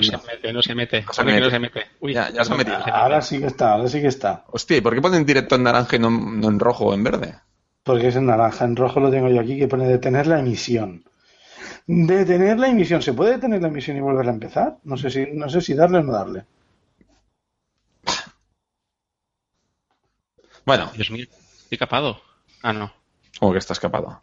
No 0.00 0.18
se 0.18 0.26
mete, 0.26 0.52
no 0.52 0.62
se 0.62 0.74
mete. 0.74 1.02
No 1.02 1.12
se 1.12 1.24
mete. 1.24 1.40
no 1.40 1.50
se 1.50 1.58
mete. 1.58 1.86
Uy, 2.00 2.14
Ya, 2.14 2.30
ya 2.30 2.44
se 2.44 2.52
ha 2.52 2.56
metido. 2.56 2.76
Ahora 2.76 3.22
sí 3.22 3.38
que 3.40 3.46
está, 3.46 3.72
ahora 3.72 3.88
sí 3.88 4.00
que 4.00 4.08
está. 4.08 4.44
Hostia, 4.48 4.76
¿y 4.76 4.80
por 4.80 4.94
qué 4.94 5.00
ponen 5.00 5.24
directo 5.26 5.54
en 5.56 5.62
naranja 5.64 5.96
y 5.96 5.98
no, 5.98 6.10
no 6.10 6.48
en 6.48 6.58
rojo 6.58 6.86
o 6.86 6.94
en 6.94 7.04
verde? 7.04 7.34
Porque 7.82 8.08
es 8.08 8.16
en 8.16 8.26
naranja. 8.26 8.64
En 8.64 8.76
rojo 8.76 9.00
lo 9.00 9.10
tengo 9.10 9.28
yo 9.28 9.40
aquí 9.40 9.58
que 9.58 9.68
pone 9.68 9.86
detener 9.86 10.26
la 10.26 10.40
emisión. 10.40 11.04
Detener 11.86 12.58
la 12.58 12.68
emisión. 12.68 13.00
¿Se 13.02 13.14
puede 13.14 13.32
detener 13.32 13.62
la 13.62 13.68
emisión 13.68 13.96
y 13.96 14.00
volverla 14.00 14.30
a 14.32 14.34
empezar? 14.34 14.76
No 14.84 14.96
sé 14.96 15.10
si, 15.10 15.26
no 15.32 15.48
sé 15.48 15.60
si 15.60 15.74
darle 15.74 15.98
o 15.98 16.02
no 16.02 16.12
darle. 16.12 16.44
Bueno, 20.64 20.90
Dios 20.94 21.10
mío, 21.10 21.26
estoy 21.62 21.78
capado. 21.78 22.20
Ah, 22.62 22.72
no. 22.72 22.92
como 23.38 23.52
que 23.52 23.58
está 23.58 23.72
escapado. 23.72 24.20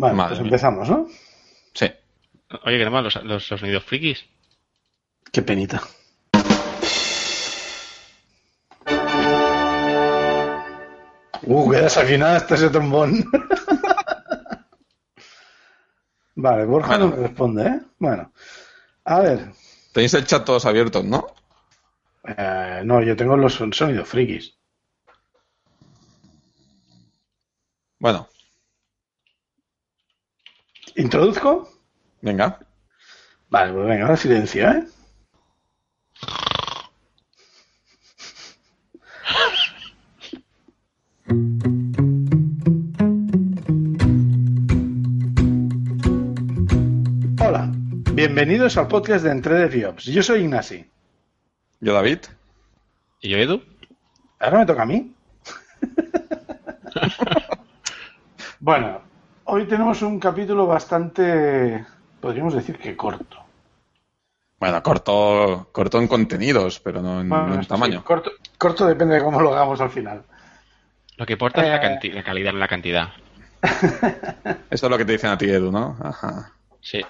Vale, 0.00 0.14
Madre 0.14 0.28
pues 0.30 0.40
mía. 0.40 0.46
empezamos, 0.48 0.88
¿no? 0.88 1.08
Sí. 1.74 1.86
Oye, 2.64 2.78
que 2.78 2.84
nomás 2.84 3.02
los, 3.04 3.14
los, 3.24 3.50
los 3.50 3.60
sonidos 3.60 3.84
frikis. 3.84 4.24
Qué 5.32 5.42
penita. 5.42 5.82
Uh, 11.42 11.70
qué 11.70 11.78
desafinada 11.78 12.36
está 12.38 12.54
ese 12.56 12.70
trombón. 12.70 13.24
vale, 16.36 16.64
Borja 16.64 16.98
no 16.98 17.08
me 17.08 17.16
responde, 17.16 17.66
¿eh? 17.66 17.80
Bueno, 17.98 18.32
a 19.04 19.20
ver. 19.20 19.52
Tenéis 19.92 20.14
el 20.14 20.26
chat 20.26 20.44
todos 20.44 20.66
abiertos, 20.66 21.04
¿no? 21.04 21.26
Eh, 22.24 22.82
no, 22.84 23.02
yo 23.02 23.16
tengo 23.16 23.36
los 23.36 23.54
son- 23.54 23.72
sonidos 23.72 24.08
frikis. 24.08 24.56
Bueno, 28.00 28.28
¿Introduzco? 30.98 31.70
venga. 32.22 32.58
Vale, 33.50 33.72
pues 33.72 33.86
venga, 33.86 34.02
ahora 34.02 34.16
silencio, 34.16 34.68
¿eh? 34.68 34.84
Hola, 47.40 47.70
bienvenidos 48.12 48.76
al 48.76 48.88
podcast 48.88 49.24
de 49.24 49.30
Entre 49.30 49.54
de 49.54 49.68
Fiops. 49.68 50.04
Yo 50.06 50.24
soy 50.24 50.40
Ignasi. 50.40 50.84
Yo, 51.78 51.94
David. 51.94 52.18
¿Y 53.20 53.28
yo, 53.28 53.38
Edu? 53.38 53.62
Ahora 54.40 54.58
me 54.58 54.66
toca 54.66 54.82
a 54.82 54.86
mí. 54.86 55.14
bueno, 58.58 59.07
hoy 59.48 59.66
tenemos 59.66 60.02
un 60.02 60.18
capítulo 60.18 60.66
bastante, 60.66 61.84
podríamos 62.20 62.54
decir 62.54 62.78
que 62.78 62.96
corto. 62.96 63.36
Bueno, 64.60 64.82
corto, 64.82 65.68
corto 65.72 65.98
en 66.00 66.08
contenidos, 66.08 66.80
pero 66.80 67.00
no 67.00 67.20
en, 67.20 67.28
no 67.28 67.38
en 67.40 67.46
Bueno, 67.48 67.62
sí, 67.62 67.68
tamaño. 67.68 68.04
corto, 68.04 68.30
corto 68.56 68.86
depende 68.86 69.14
de 69.16 69.22
cómo 69.22 69.40
lo 69.40 69.52
hagamos 69.54 69.80
al 69.80 69.90
final. 69.90 70.24
Lo 71.16 71.26
que 71.26 71.34
importa 71.34 71.62
es 71.62 71.68
la, 71.68 71.76
Eh. 71.76 71.80
canti- 71.80 72.10
la 72.12 72.22
calidad, 72.24 72.52
no 72.52 72.58
la 72.58 72.68
cantidad. 72.68 73.08
Eso 74.70 74.86
es 74.86 74.90
lo 74.90 74.98
que 74.98 75.04
te 75.04 75.12
dicen 75.12 75.30
a 75.30 75.38
ti, 75.38 75.48
Edu, 75.48 75.70
¿no? 75.70 75.96
Ajá. 76.02 76.52
Sí. 76.80 77.00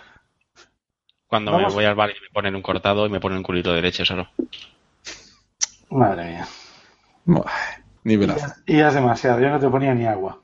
Cuando 1.27 1.53
Vamos. 1.53 1.69
me 1.69 1.75
voy 1.75 1.85
al 1.85 1.95
bar 1.95 2.11
y 2.11 2.15
me 2.21 2.29
ponen 2.33 2.55
un 2.57 2.63
cortado 2.63 3.07
y 3.07 3.11
me 3.11 3.21
ponen 3.21 3.39
un 3.39 3.45
culito 3.45 3.73
de 3.73 3.83
leche 3.83 4.05
solo. 4.05 4.29
Madre 5.91 6.25
mía. 6.31 6.49
Buah, 7.25 7.51
Nivelazo. 8.05 8.47
Y 8.67 8.79
ya 8.79 8.89
es 8.89 8.95
demasiado, 8.95 9.41
yo 9.41 9.49
no 9.51 9.59
te 9.59 9.69
ponía 9.69 9.95
ni 9.95 10.07
agua. 10.07 10.39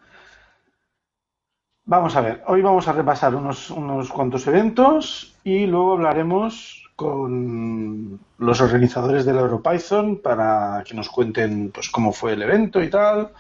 Vamos 1.87 2.17
a 2.17 2.23
ver, 2.23 2.43
hoy 2.47 2.63
vamos 2.63 2.89
a 2.89 2.93
repasar 2.93 3.35
unos, 3.35 3.71
unos 3.71 4.09
cuantos 4.09 4.47
eventos 4.47 5.35
y 5.45 5.67
luego 5.67 5.93
hablaremos 5.93 6.91
con 6.97 8.19
los 8.39 8.61
organizadores 8.63 9.27
del 9.27 9.37
EuroPython 9.37 10.23
para 10.23 10.83
que 10.87 10.95
nos 10.95 11.11
cuenten 11.11 11.71
pues 11.73 11.91
cómo 11.91 12.13
fue 12.13 12.33
el 12.33 12.43
evento 12.43 12.83
y 12.83 12.89
tal, 12.89 13.33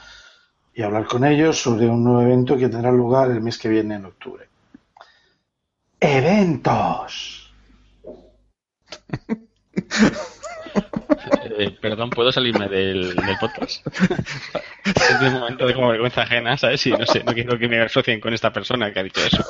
y 0.74 0.82
hablar 0.82 1.06
con 1.06 1.24
ellos 1.24 1.62
sobre 1.62 1.88
un 1.88 2.04
nuevo 2.04 2.20
evento 2.20 2.58
que 2.58 2.68
tendrá 2.68 2.92
lugar 2.92 3.30
el 3.30 3.40
mes 3.40 3.56
que 3.56 3.70
viene 3.70 3.94
en 3.94 4.04
octubre. 4.04 4.46
¡Eventos! 5.98 7.50
Eh, 11.58 11.76
perdón, 11.80 12.10
¿puedo 12.10 12.32
salirme 12.32 12.68
del, 12.68 13.14
del 13.14 13.38
podcast? 13.38 13.86
es 14.84 15.20
un 15.22 15.32
momento 15.40 15.66
de 15.66 15.74
como 15.74 15.88
vergüenza 15.88 16.22
ajena, 16.22 16.56
¿sabes? 16.56 16.86
Y 16.86 16.92
no 16.92 17.06
sé, 17.06 17.22
no 17.24 17.32
quiero 17.32 17.58
que 17.58 17.68
me 17.68 17.80
asocien 17.80 18.20
con 18.20 18.32
esta 18.34 18.52
persona 18.52 18.92
que 18.92 19.00
ha 19.00 19.02
dicho 19.02 19.20
eso. 19.24 19.44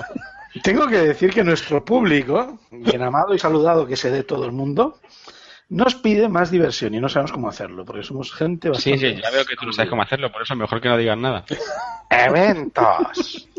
Tengo 0.63 0.87
que 0.87 0.99
decir 0.99 1.33
que 1.33 1.43
nuestro 1.43 1.85
público, 1.85 2.61
bien 2.71 3.03
amado 3.03 3.35
y 3.35 3.39
saludado 3.39 3.87
que 3.87 3.97
se 3.97 4.11
dé 4.11 4.23
todo 4.23 4.45
el 4.45 4.53
mundo, 4.53 5.01
nos 5.71 5.95
pide 5.97 6.29
más 6.29 6.51
diversión 6.51 6.95
y 6.95 7.01
no 7.01 7.09
sabemos 7.09 7.33
cómo 7.33 7.49
hacerlo, 7.49 7.85
porque 7.85 8.03
somos 8.03 8.33
gente 8.33 8.69
Sí, 8.75 8.93
bastante... 8.93 9.15
sí, 9.17 9.23
ya 9.23 9.31
veo 9.31 9.45
que 9.45 9.57
tú 9.57 9.67
no 9.67 9.73
sabes 9.73 9.91
cómo 9.91 10.03
hacerlo, 10.03 10.31
por 10.31 10.43
eso 10.43 10.55
mejor 10.55 10.81
que 10.81 10.89
no 10.89 10.97
digas 10.97 11.19
nada. 11.19 11.45
¡Eventos! 12.11 13.49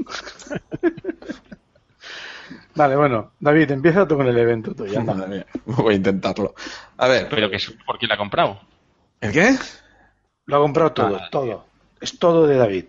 vale, 2.75 2.95
bueno, 2.95 3.31
David, 3.39 3.71
empieza 3.71 4.07
tú 4.07 4.17
con 4.17 4.27
el 4.27 4.37
evento 4.37 4.73
tuyo. 4.73 5.01
Madre 5.03 5.27
mía, 5.27 5.45
voy 5.65 5.93
a 5.93 5.97
intentarlo. 5.97 6.53
A 6.97 7.07
ver, 7.07 7.27
Pero 7.29 7.49
que 7.49 7.57
es 7.57 7.73
por 7.85 7.97
quién 7.97 8.09
la 8.09 8.15
ha 8.15 8.17
comprado. 8.17 8.59
¿el 9.21 9.31
qué? 9.31 9.55
Lo 10.45 10.57
ha 10.57 10.59
comprado 10.59 10.91
todo, 10.93 11.15
Ah, 11.17 11.27
todo. 11.31 11.65
Es 12.01 12.19
todo 12.19 12.45
de 12.47 12.57
David. 12.57 12.85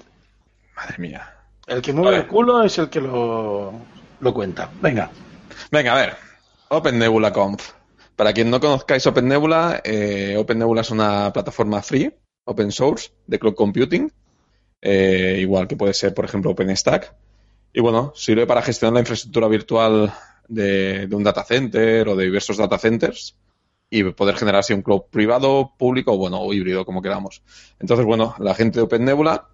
Madre 0.77 0.99
mía. 0.99 1.33
El 1.67 1.81
que 1.83 1.93
mueve 1.93 2.19
el 2.19 2.27
culo 2.27 2.63
es 2.63 2.77
el 2.79 2.91
que 2.91 3.01
lo, 3.01 3.73
lo 4.21 4.35
cuenta. 4.35 4.71
Venga. 4.81 5.11
Venga, 5.71 5.93
a 5.93 5.97
ver. 5.97 6.17
Open 6.69 6.99
Nebula 6.99 7.33
Conf. 7.33 7.73
Para 8.15 8.33
quien 8.33 8.51
no 8.51 8.61
conozcáis 8.61 9.07
Open 9.07 9.29
Nebula, 9.29 9.81
eh, 9.85 10.37
Open 10.39 10.59
Nebula 10.59 10.81
es 10.83 10.91
una 10.91 11.33
plataforma 11.33 11.83
free, 11.83 12.13
open 12.45 12.73
source, 12.73 13.11
de 13.27 13.39
cloud 13.39 13.55
computing. 13.55 14.11
eh, 14.83 15.39
igual 15.41 15.67
que 15.67 15.77
puede 15.77 15.95
ser, 15.95 16.13
por 16.15 16.25
ejemplo, 16.25 16.51
OpenStack. 16.53 17.15
Y 17.77 17.81
bueno, 17.83 18.11
sirve 18.17 18.47
para 18.47 18.63
gestionar 18.63 18.95
la 18.95 19.01
infraestructura 19.01 19.49
virtual 19.49 20.11
de, 20.49 21.07
de 21.07 21.15
un 21.15 21.23
data 21.23 21.45
center 21.45 22.09
o 22.09 22.17
de 22.17 22.25
diversos 22.25 22.57
data 22.57 22.79
centers 22.79 23.37
y 23.91 24.03
poder 24.03 24.35
generar 24.35 24.61
así 24.61 24.73
un 24.73 24.81
cloud 24.81 25.03
privado, 25.11 25.75
público, 25.77 26.17
bueno, 26.17 26.41
o 26.41 26.55
híbrido, 26.55 26.87
como 26.87 27.03
queramos. 27.03 27.43
Entonces, 27.79 28.07
bueno, 28.07 28.35
la 28.39 28.55
gente 28.55 28.79
de 28.79 28.85
Open 28.85 29.05
Nebula, 29.05 29.49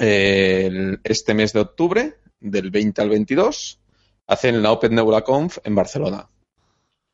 eh, 0.00 0.98
este 1.04 1.32
mes 1.32 1.52
de 1.52 1.60
octubre, 1.60 2.16
del 2.40 2.72
20 2.72 3.00
al 3.02 3.10
22, 3.10 3.78
hacen 4.26 4.60
la 4.60 4.72
Open 4.72 4.92
Nebula 4.92 5.22
Conf 5.22 5.58
en 5.62 5.76
Barcelona. 5.76 6.28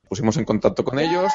Pusimos 0.08 0.38
en 0.38 0.46
contacto 0.46 0.82
con 0.84 0.98
ellos. 1.00 1.30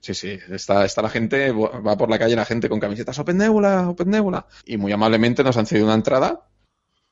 Sí, 0.00 0.12
sí, 0.12 0.38
está, 0.50 0.84
está 0.84 1.00
la 1.00 1.08
gente, 1.08 1.50
va 1.50 1.96
por 1.96 2.10
la 2.10 2.18
calle 2.18 2.36
la 2.36 2.44
gente 2.44 2.68
con 2.68 2.78
camisetas 2.78 3.18
Open 3.18 3.38
Nebula, 3.38 3.88
Open 3.88 4.10
Nebula. 4.10 4.46
Y 4.66 4.76
muy 4.76 4.92
amablemente 4.92 5.42
nos 5.42 5.56
han 5.56 5.64
cedido 5.64 5.86
una 5.86 5.94
entrada 5.94 6.44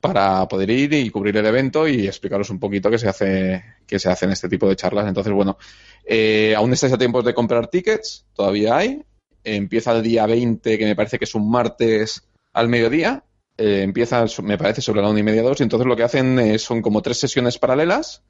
para 0.00 0.46
poder 0.46 0.70
ir 0.70 0.92
y 0.92 1.10
cubrir 1.10 1.36
el 1.36 1.46
evento 1.46 1.88
y 1.88 2.06
explicaros 2.06 2.50
un 2.50 2.60
poquito 2.60 2.90
qué 2.90 2.98
se 2.98 3.08
hace, 3.08 3.64
qué 3.86 3.98
se 3.98 4.08
hace 4.08 4.26
en 4.26 4.32
este 4.32 4.48
tipo 4.48 4.68
de 4.68 4.76
charlas. 4.76 5.08
Entonces, 5.08 5.32
bueno, 5.32 5.58
eh, 6.04 6.54
aún 6.56 6.72
estáis 6.72 6.92
a 6.92 6.98
tiempo 6.98 7.22
de 7.22 7.34
comprar 7.34 7.68
tickets, 7.68 8.26
todavía 8.32 8.76
hay. 8.76 9.02
Empieza 9.42 9.92
el 9.92 10.02
día 10.02 10.26
20, 10.26 10.78
que 10.78 10.84
me 10.84 10.96
parece 10.96 11.18
que 11.18 11.24
es 11.24 11.34
un 11.34 11.50
martes 11.50 12.28
al 12.52 12.68
mediodía. 12.68 13.24
Eh, 13.56 13.82
empieza, 13.82 14.24
me 14.42 14.56
parece, 14.56 14.82
sobre 14.82 15.02
la 15.02 15.10
una 15.10 15.18
y 15.18 15.24
media, 15.24 15.42
dos. 15.42 15.58
Y 15.60 15.64
entonces 15.64 15.86
lo 15.86 15.96
que 15.96 16.04
hacen 16.04 16.38
eh, 16.38 16.58
son 16.58 16.80
como 16.80 17.02
tres 17.02 17.18
sesiones 17.18 17.58
paralelas 17.58 18.22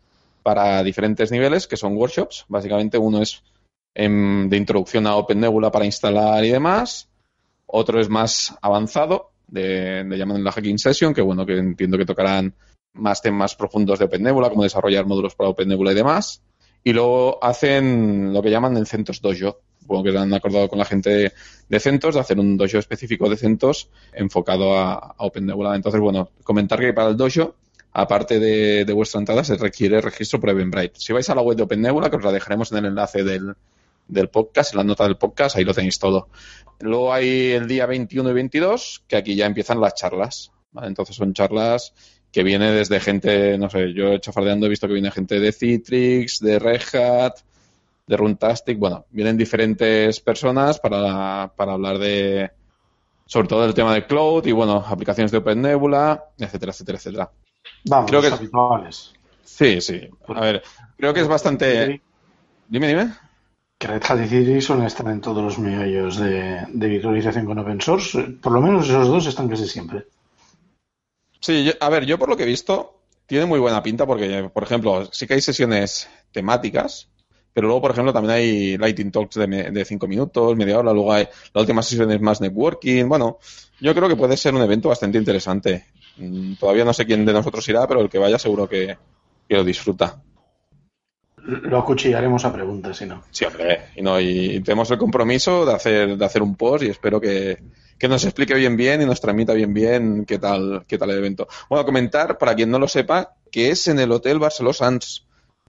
para 0.43 0.83
diferentes 0.83 1.31
niveles, 1.31 1.67
que 1.67 1.77
son 1.77 1.97
workshops. 1.97 2.47
Básicamente 2.49 2.97
uno 2.97 3.21
es 3.21 3.43
em, 3.95 4.49
de 4.49 4.57
introducción 4.57 5.07
a 5.07 5.17
Open 5.17 5.41
Nebula 5.41 5.71
para 5.71 5.85
instalar 5.85 6.43
y 6.45 6.51
demás. 6.51 7.09
Otro 7.67 8.01
es 8.01 8.09
más 8.09 8.57
avanzado, 8.63 9.31
de, 9.49 10.05
le 10.05 10.19
llaman 10.19 10.45
la 10.45 10.53
Hacking 10.53 10.79
Session, 10.79 11.13
que 11.13 11.23
bueno, 11.23 11.45
que 11.45 11.57
entiendo 11.57 11.99
que 11.99 12.07
tocarán 12.07 12.55
más 12.95 13.21
temas 13.23 13.55
profundos 13.55 13.99
de 13.99 14.05
Open 14.05 14.23
Nebula, 14.23 14.51
como 14.51 14.63
desarrollar 14.63 15.07
módulos 15.07 15.35
para 15.35 15.51
Open 15.51 15.69
Nebula 15.69 15.93
y 15.93 15.95
demás. 15.95 16.43
Y 16.85 16.93
luego 16.93 17.43
hacen 17.43 18.33
lo 18.33 18.43
que 18.43 18.51
llaman 18.51 18.77
el 18.77 18.87
CentOS 18.87 19.21
Dojo. 19.21 19.61
Supongo 19.81 20.05
que 20.05 20.13
se 20.13 20.19
han 20.19 20.33
acordado 20.35 20.69
con 20.69 20.79
la 20.79 20.85
gente 20.85 21.11
de, 21.11 21.33
de 21.69 21.81
CentOS 21.81 22.15
de 22.15 22.21
hacer 22.21 22.39
un 22.39 22.57
dojo 22.57 22.79
específico 22.79 23.29
de 23.29 23.37
CentOS 23.37 23.91
enfocado 24.13 24.77
a, 24.77 24.95
a 24.95 25.15
Open 25.19 25.47
Nebula. 25.47 25.75
Entonces, 25.75 26.01
bueno, 26.01 26.31
comentar 26.45 26.79
que 26.79 26.93
para 26.93 27.09
el 27.09 27.17
dojo, 27.17 27.57
aparte 27.93 28.39
de, 28.39 28.85
de 28.85 28.93
vuestra 28.93 29.21
entrada, 29.21 29.43
se 29.45 29.57
requiere 29.57 30.01
registro 30.01 30.41
por 30.41 30.51
Eventbrite. 30.51 31.01
Si 31.01 31.13
vais 31.13 31.29
a 31.31 31.35
la 31.35 31.43
web 31.43 31.57
de 31.57 31.63
Open 31.65 31.81
Nebula, 31.81 32.11
que 32.11 32.17
os 32.17 32.25
la 32.25 32.33
dejaremos 32.33 32.71
en 32.73 32.79
el 32.79 32.87
enlace 32.87 33.25
del, 33.25 33.55
del 34.09 34.29
podcast, 34.29 34.73
en 34.73 34.79
la 34.79 34.85
nota 34.85 35.05
del 35.05 35.17
podcast, 35.17 35.57
ahí 35.57 35.65
lo 35.65 35.75
tenéis 35.75 35.99
todo. 35.99 36.29
Luego 36.81 37.13
hay 37.13 37.53
el 37.53 37.69
día 37.69 37.87
21 37.87 38.31
y 38.31 38.33
22, 38.33 39.05
que 39.07 39.17
aquí 39.17 39.35
ya 39.37 39.47
empiezan 39.47 39.81
las 39.81 39.95
charlas. 39.95 40.51
¿vale? 40.73 40.89
Entonces 40.89 41.17
son 41.17 41.33
charlas 41.35 41.93
que 42.33 42.43
viene 42.43 42.71
desde 42.73 43.01
gente, 43.01 43.57
no 43.59 43.71
sé, 43.71 43.93
yo 43.95 44.19
chafardeando 44.19 44.67
he 44.67 44.69
visto 44.69 44.87
que 44.87 44.93
viene 44.93 45.11
gente 45.11 45.41
de 45.41 45.51
Citrix, 45.53 46.41
de 46.41 46.59
Red 46.59 46.83
Hat, 46.95 47.37
de 48.07 48.17
Runtastic, 48.17 48.79
bueno, 48.79 49.07
vienen 49.11 49.37
diferentes 49.37 50.21
personas 50.21 50.79
para, 50.79 51.53
para 51.57 51.73
hablar 51.73 51.99
de, 51.99 52.51
sobre 53.27 53.49
todo 53.49 53.65
el 53.65 53.75
tema 53.75 53.95
de 53.95 54.07
cloud 54.07 54.47
y, 54.47 54.53
bueno, 54.53 54.85
aplicaciones 54.87 55.31
de 55.31 55.39
OpenNebula, 55.39 56.25
etcétera, 56.39 56.73
etcétera, 56.73 56.99
etcétera. 56.99 57.31
Vamos, 57.85 58.11
Creo 58.11 58.21
que- 58.23 58.29
habituales. 58.29 59.13
Sí, 59.45 59.81
sí. 59.81 60.09
A 60.29 60.41
ver, 60.41 60.63
creo 60.97 61.13
que 61.15 61.21
es 61.21 61.29
bastante... 61.29 62.01
Dime, 62.69 62.89
dime. 62.89 63.13
Que 63.79 63.87
Red 63.87 64.03
Hat 64.09 64.33
y 64.33 64.61
suelen 64.61 64.87
estar 64.87 65.07
en 65.09 65.21
todos 65.21 65.43
los 65.43 65.59
meollos 65.59 66.17
de, 66.19 66.67
de 66.69 66.89
virtualización 66.89 67.47
con 67.47 67.59
open 67.61 67.81
source. 67.81 68.23
Por 68.43 68.53
lo 68.53 68.61
menos 68.61 68.89
esos 68.89 69.07
dos 69.07 69.27
están 69.27 69.49
casi 69.49 69.69
siempre. 69.69 70.07
Sí, 71.41 71.65
yo- 71.65 71.73
a 71.81 71.89
ver, 71.89 72.05
yo 72.05 72.19
por 72.19 72.29
lo 72.29 72.37
que 72.37 72.43
he 72.43 72.47
visto, 72.47 73.03
tiene 73.27 73.47
muy 73.47 73.61
buena 73.61 73.83
pinta 73.83 74.05
porque, 74.07 74.51
por 74.53 74.63
ejemplo, 74.65 75.09
sí 75.13 75.27
que 75.27 75.35
hay 75.35 75.41
sesiones 75.41 76.09
temáticas, 76.33 77.09
pero 77.53 77.69
luego, 77.69 77.81
por 77.83 77.93
ejemplo, 77.93 78.13
también 78.13 78.35
hay 78.35 78.77
Lighting 78.79 79.13
Talks 79.13 79.37
de, 79.37 79.85
cinco 79.85 80.09
minutos, 80.09 80.57
media 80.57 80.79
hora, 80.79 80.93
luego 80.93 81.13
hay 81.13 81.29
la 81.55 81.61
última 81.61 81.83
sesión 81.83 82.11
es 82.11 82.21
más 82.21 82.41
networking. 82.41 83.09
Bueno, 83.09 83.39
yo 83.81 83.95
creo 83.95 84.09
que 84.09 84.17
puede 84.17 84.37
ser 84.37 84.55
un 84.55 84.63
evento 84.63 84.89
bastante 84.89 85.19
interesante. 85.19 85.87
Mm, 86.17 86.55
Todavía 86.55 86.85
no 86.85 86.93
sé 86.93 87.07
quién 87.07 87.25
de 87.25 87.33
nosotros 87.33 87.69
irá, 87.69 87.87
pero 87.87 88.01
el 88.01 88.09
que 88.09 88.19
vaya 88.19 88.39
seguro 88.39 88.69
que 88.69 88.97
lo 89.49 89.65
disfruta. 89.65 90.21
Lo 91.49 91.79
acuchillaremos 91.79 92.45
a 92.45 92.53
preguntas, 92.53 92.99
si 92.99 93.07
no. 93.07 93.23
Sí, 93.31 93.47
hombre, 93.47 93.87
y, 93.97 94.03
no, 94.03 94.21
y 94.21 94.61
tenemos 94.61 94.91
el 94.91 94.99
compromiso 94.99 95.65
de 95.65 95.73
hacer, 95.73 96.19
de 96.19 96.25
hacer 96.25 96.43
un 96.43 96.57
post 96.57 96.85
y 96.85 96.89
espero 96.89 97.19
que, 97.19 97.57
que 97.99 98.07
nos 98.07 98.23
explique 98.25 98.53
bien 98.53 98.77
bien 98.77 99.01
y 99.01 99.07
nos 99.07 99.19
transmita 99.19 99.55
bien 99.55 99.73
bien 99.73 100.27
qué 100.27 100.39
tal, 100.39 100.85
qué 100.87 100.99
tal 100.99 101.09
el 101.09 101.17
evento. 101.17 101.49
Bueno, 101.71 101.87
comentar, 101.87 102.37
para 102.37 102.55
quien 102.55 102.71
no 102.71 102.79
lo 102.79 102.87
sepa, 102.87 103.35
que 103.51 103.71
es 103.71 103.89
en 103.89 103.99
el 103.99 104.13
Hotel 104.13 104.39
Barceló 104.39 104.75
Sans. 104.75 105.27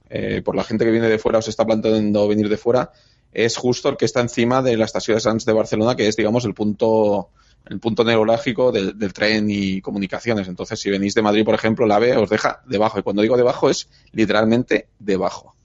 Eh, 0.10 0.42
por 0.44 0.54
la 0.54 0.66
gente 0.66 0.84
que 0.84 0.92
viene 0.92 1.08
de 1.08 1.18
fuera 1.18 1.40
o 1.40 1.42
se 1.42 1.50
está 1.50 1.66
planteando 1.66 2.28
venir 2.28 2.50
de 2.50 2.58
fuera, 2.58 2.92
es 3.32 3.56
justo 3.56 3.88
el 3.88 3.96
que 3.96 4.04
está 4.04 4.20
encima 4.20 4.62
de 4.62 4.76
la 4.76 4.84
estación 4.84 5.16
de 5.16 5.22
Sans 5.22 5.46
de 5.46 5.54
Barcelona, 5.54 5.96
que 5.96 6.10
es, 6.10 6.18
digamos, 6.18 6.44
el 6.44 6.54
punto 6.54 7.30
el 7.68 7.80
punto 7.80 8.04
neurálgico 8.04 8.74
del, 8.74 8.98
del 8.98 9.14
tren 9.14 9.48
y 9.50 9.80
comunicaciones. 9.80 10.50
Entonces, 10.50 10.78
si 10.78 10.90
venís 10.90 11.14
de 11.14 11.22
Madrid, 11.22 11.46
por 11.46 11.56
ejemplo, 11.56 11.86
la 11.86 11.98
AVE 11.98 12.18
os 12.18 12.30
deja 12.30 12.64
debajo. 12.66 13.00
Y 13.00 13.04
cuando 13.04 13.22
digo 13.22 13.38
debajo 13.38 13.70
es 13.70 13.88
literalmente 14.12 14.90
debajo. 15.00 15.56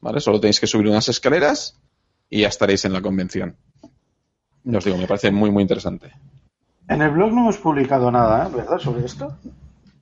¿Vale? 0.00 0.20
Solo 0.20 0.40
tenéis 0.40 0.60
que 0.60 0.66
subir 0.66 0.86
unas 0.88 1.08
escaleras 1.08 1.76
y 2.28 2.40
ya 2.42 2.48
estaréis 2.48 2.84
en 2.84 2.92
la 2.92 3.02
convención. 3.02 3.56
Os 4.74 4.84
digo, 4.84 4.96
me 4.96 5.06
parece 5.06 5.30
muy, 5.30 5.50
muy 5.50 5.62
interesante. 5.62 6.12
En 6.88 7.02
el 7.02 7.10
blog 7.10 7.32
no 7.32 7.40
hemos 7.42 7.58
publicado 7.58 8.10
nada, 8.10 8.46
¿eh? 8.46 8.50
¿verdad? 8.54 8.78
Sobre 8.78 9.04
esto. 9.04 9.36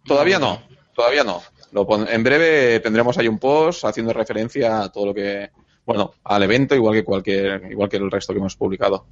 Todavía 0.04 0.38
no, 0.38 0.62
todavía 0.94 1.24
no. 1.24 1.42
Lo 1.72 1.86
pon- 1.86 2.06
en 2.08 2.22
breve 2.22 2.80
tendremos 2.80 3.18
ahí 3.18 3.28
un 3.28 3.38
post 3.38 3.84
haciendo 3.84 4.12
referencia 4.12 4.82
a 4.82 4.88
todo 4.92 5.06
lo 5.06 5.14
que, 5.14 5.50
bueno, 5.84 6.14
al 6.24 6.42
evento, 6.42 6.74
igual 6.74 6.94
que 6.94 7.04
cualquier, 7.04 7.70
igual 7.70 7.88
que 7.88 7.96
el 7.98 8.10
resto 8.10 8.32
que 8.32 8.38
hemos 8.38 8.56
publicado. 8.56 9.04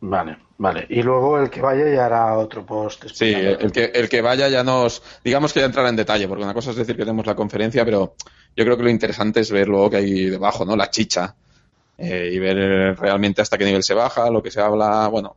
Vale, 0.00 0.38
vale. 0.58 0.86
Y 0.88 1.02
luego 1.02 1.40
el 1.40 1.50
que 1.50 1.60
vaya 1.60 1.92
ya 1.92 2.06
hará 2.06 2.38
otro 2.38 2.64
post. 2.64 3.06
Sí, 3.12 3.32
el 3.34 3.72
que, 3.72 3.86
el 3.94 4.08
que 4.08 4.22
vaya 4.22 4.48
ya 4.48 4.62
nos, 4.62 5.02
digamos 5.24 5.52
que 5.52 5.60
ya 5.60 5.66
entrará 5.66 5.88
en 5.88 5.96
detalle, 5.96 6.28
porque 6.28 6.44
una 6.44 6.54
cosa 6.54 6.70
es 6.70 6.76
decir 6.76 6.96
que 6.96 7.02
tenemos 7.02 7.26
la 7.26 7.34
conferencia, 7.34 7.84
pero 7.84 8.14
yo 8.56 8.64
creo 8.64 8.76
que 8.76 8.82
lo 8.82 8.90
interesante 8.90 9.40
es 9.40 9.50
ver 9.50 9.68
luego 9.68 9.90
que 9.90 9.96
hay 9.98 10.24
debajo, 10.30 10.64
¿no? 10.64 10.76
La 10.76 10.90
chicha. 10.90 11.34
eh, 11.98 12.30
y 12.32 12.38
ver 12.38 12.96
realmente 12.98 13.42
hasta 13.42 13.58
qué 13.58 13.64
nivel 13.64 13.82
se 13.82 13.94
baja, 13.94 14.30
lo 14.30 14.42
que 14.42 14.50
se 14.52 14.60
habla, 14.60 15.08
bueno, 15.08 15.36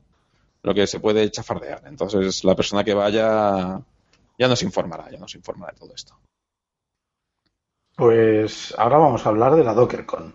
lo 0.63 0.73
que 0.73 0.85
se 0.87 0.99
puede 0.99 1.29
chafardear. 1.31 1.81
Entonces, 1.87 2.43
la 2.43 2.55
persona 2.55 2.83
que 2.83 2.93
vaya 2.93 3.81
ya 4.37 4.47
nos 4.47 4.61
informará, 4.63 5.09
ya 5.09 5.17
nos 5.17 5.33
informará 5.35 5.73
de 5.73 5.79
todo 5.79 5.93
esto. 5.93 6.15
Pues 7.95 8.73
ahora 8.77 8.97
vamos 8.97 9.25
a 9.25 9.29
hablar 9.29 9.55
de 9.55 9.63
la 9.63 9.73
DockerCon. 9.73 10.33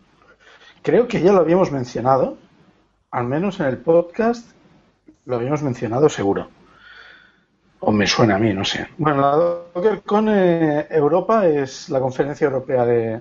Creo 0.83 1.09
que 1.09 1.21
ya 1.21 1.33
lo 1.33 1.41
habíamos 1.41 1.73
mencionado, 1.73 2.39
al 3.11 3.27
menos 3.27 3.61
en 3.61 3.67
el 3.67 3.79
podcast 3.79 4.51
lo 5.25 5.37
habíamos 5.37 5.63
mencionado 5.63 6.09
seguro. 6.09 6.49
O 7.81 7.93
me 7.93 8.07
suena 8.07 8.37
a 8.37 8.39
mí, 8.39 8.53
no 8.53 8.65
sé. 8.65 8.89
Bueno, 8.99 9.21
la 9.21 9.37
DockerCon 9.37 10.29
eh, 10.31 10.87
Europa 10.91 11.47
es 11.47 11.89
la 11.89 12.01
conferencia 12.01 12.47
europea 12.47 12.85
de, 12.85 13.21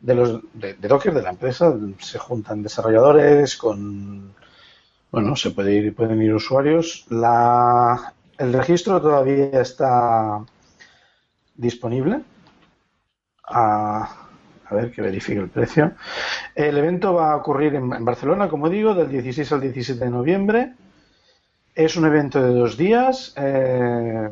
de 0.00 0.14
los 0.14 0.40
de, 0.54 0.74
Docker, 0.74 1.12
de 1.14 1.22
la 1.22 1.30
empresa. 1.30 1.74
Se 1.98 2.18
juntan 2.18 2.62
desarrolladores 2.62 3.56
con... 3.56 4.34
Bueno, 5.10 5.36
se 5.36 5.50
puede 5.50 5.72
ir, 5.74 5.94
pueden 5.94 6.20
ir 6.22 6.34
usuarios. 6.34 7.06
La, 7.10 8.12
el 8.38 8.52
registro 8.52 9.00
todavía 9.00 9.60
está 9.60 10.44
disponible. 11.54 12.22
A, 13.48 14.26
a 14.68 14.74
ver 14.74 14.90
que 14.90 15.02
verifique 15.02 15.38
el 15.38 15.48
precio. 15.48 15.92
El 16.54 16.76
evento 16.78 17.14
va 17.14 17.32
a 17.32 17.36
ocurrir 17.36 17.74
en 17.74 18.04
Barcelona, 18.04 18.48
como 18.48 18.68
digo, 18.68 18.94
del 18.94 19.08
16 19.08 19.52
al 19.52 19.60
17 19.60 20.04
de 20.04 20.10
noviembre. 20.10 20.74
Es 21.76 21.96
un 21.96 22.06
evento 22.06 22.42
de 22.42 22.52
dos 22.52 22.76
días, 22.76 23.32
eh, 23.36 24.30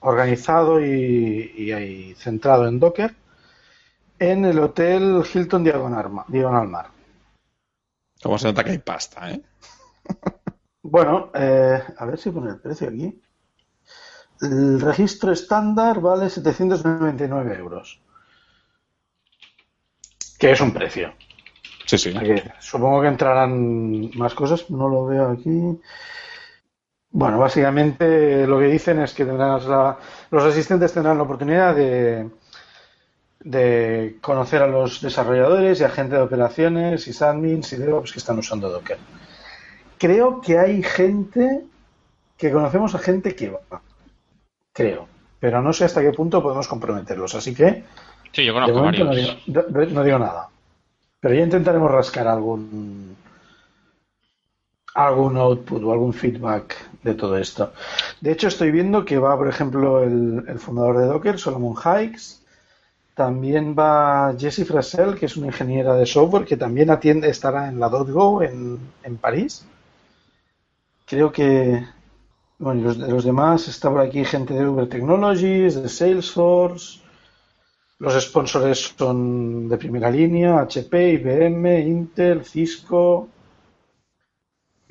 organizado 0.00 0.80
y, 0.80 1.52
y- 1.56 1.72
y 1.72 2.14
centrado 2.14 2.66
en 2.66 2.80
Docker, 2.80 3.14
en 4.18 4.44
el 4.44 4.58
Hotel 4.58 5.22
Hilton 5.32 5.62
Diagonal, 5.62 6.10
Ma- 6.10 6.24
Diagonal 6.28 6.68
Mar. 6.68 6.86
Como 8.22 8.38
se 8.38 8.48
nota 8.48 8.64
que 8.64 8.70
hay 8.72 8.78
pasta, 8.78 9.30
¿eh? 9.30 9.42
Bueno, 10.82 11.30
eh, 11.34 11.82
a 11.98 12.06
ver 12.06 12.16
si 12.18 12.30
pone 12.30 12.50
el 12.50 12.60
precio 12.60 12.88
aquí. 12.88 13.20
El 14.40 14.80
registro 14.80 15.32
estándar 15.32 16.00
vale 16.00 16.30
799 16.30 17.56
euros. 17.56 18.00
Que 20.38 20.52
es 20.52 20.60
un 20.60 20.72
precio. 20.72 21.12
Sí, 21.86 21.98
sí. 21.98 22.14
Aquí, 22.16 22.34
supongo 22.60 23.00
que 23.02 23.08
entrarán 23.08 24.10
más 24.16 24.34
cosas, 24.34 24.70
no 24.70 24.88
lo 24.88 25.06
veo 25.06 25.28
aquí. 25.30 25.80
Bueno, 27.10 27.38
básicamente 27.38 28.46
lo 28.46 28.58
que 28.58 28.66
dicen 28.66 29.00
es 29.00 29.14
que 29.14 29.24
tendrás 29.24 29.64
la- 29.66 29.96
los 30.30 30.44
asistentes 30.44 30.92
tendrán 30.92 31.16
la 31.16 31.22
oportunidad 31.22 31.74
de, 31.74 32.28
de 33.40 34.18
conocer 34.20 34.62
a 34.62 34.66
los 34.66 35.00
desarrolladores 35.00 35.80
y 35.80 35.84
a 35.84 35.88
gente 35.88 36.16
de 36.16 36.22
operaciones 36.22 37.06
y 37.08 37.24
admins 37.24 37.72
y 37.72 37.76
DevOps 37.76 38.12
que 38.12 38.18
están 38.18 38.38
usando 38.38 38.68
Docker. 38.68 38.98
Creo 39.98 40.40
que 40.42 40.58
hay 40.58 40.82
gente 40.82 41.64
que 42.36 42.52
conocemos 42.52 42.94
a 42.94 42.98
gente 42.98 43.34
que 43.34 43.50
va. 43.50 43.80
Creo. 44.72 45.08
Pero 45.40 45.62
no 45.62 45.72
sé 45.72 45.84
hasta 45.86 46.02
qué 46.02 46.12
punto 46.12 46.42
podemos 46.42 46.68
comprometerlos. 46.68 47.34
Así 47.34 47.54
que 47.54 47.84
Sí, 48.32 48.44
yo 48.44 48.52
de 48.52 48.60
conozco 48.60 48.78
momento 48.78 49.04
no 49.04 49.14
digo, 49.14 49.32
de- 49.46 49.86
no 49.86 50.02
digo 50.02 50.18
nada. 50.18 50.48
Pero 51.20 51.34
ya 51.34 51.44
intentaremos 51.44 51.90
rascar 51.90 52.26
algún 52.28 53.16
algún 54.94 55.36
output 55.36 55.82
o 55.84 55.92
algún 55.92 56.12
feedback 56.12 56.85
de 57.06 57.14
todo 57.14 57.38
esto. 57.38 57.72
De 58.20 58.32
hecho, 58.32 58.48
estoy 58.48 58.70
viendo 58.70 59.04
que 59.04 59.18
va, 59.18 59.36
por 59.36 59.48
ejemplo, 59.48 60.02
el, 60.02 60.44
el 60.48 60.58
fundador 60.58 60.98
de 60.98 61.06
Docker, 61.06 61.38
Solomon 61.38 61.76
Hikes. 61.76 62.44
También 63.14 63.74
va 63.78 64.34
Jessie 64.38 64.66
Frasel, 64.66 65.14
que 65.14 65.26
es 65.26 65.36
una 65.36 65.46
ingeniera 65.46 65.94
de 65.94 66.04
software 66.04 66.44
que 66.44 66.56
también 66.56 66.90
atiende, 66.90 67.30
estará 67.30 67.68
en 67.68 67.80
la 67.80 67.88
.go 67.88 68.42
en, 68.42 68.78
en 69.02 69.16
París. 69.16 69.64
Creo 71.06 71.32
que, 71.32 71.82
bueno, 72.58 72.82
los, 72.82 72.98
los 72.98 73.24
demás 73.24 73.68
está 73.68 73.88
por 73.88 74.00
aquí 74.00 74.24
gente 74.24 74.52
de 74.52 74.68
Uber 74.68 74.88
Technologies, 74.88 75.80
de 75.80 75.88
Salesforce. 75.88 77.00
Los 77.98 78.22
sponsors 78.22 78.94
son 78.98 79.68
de 79.68 79.78
primera 79.78 80.10
línea, 80.10 80.60
HP, 80.60 81.12
IBM, 81.12 81.80
Intel, 81.80 82.44
Cisco 82.44 83.28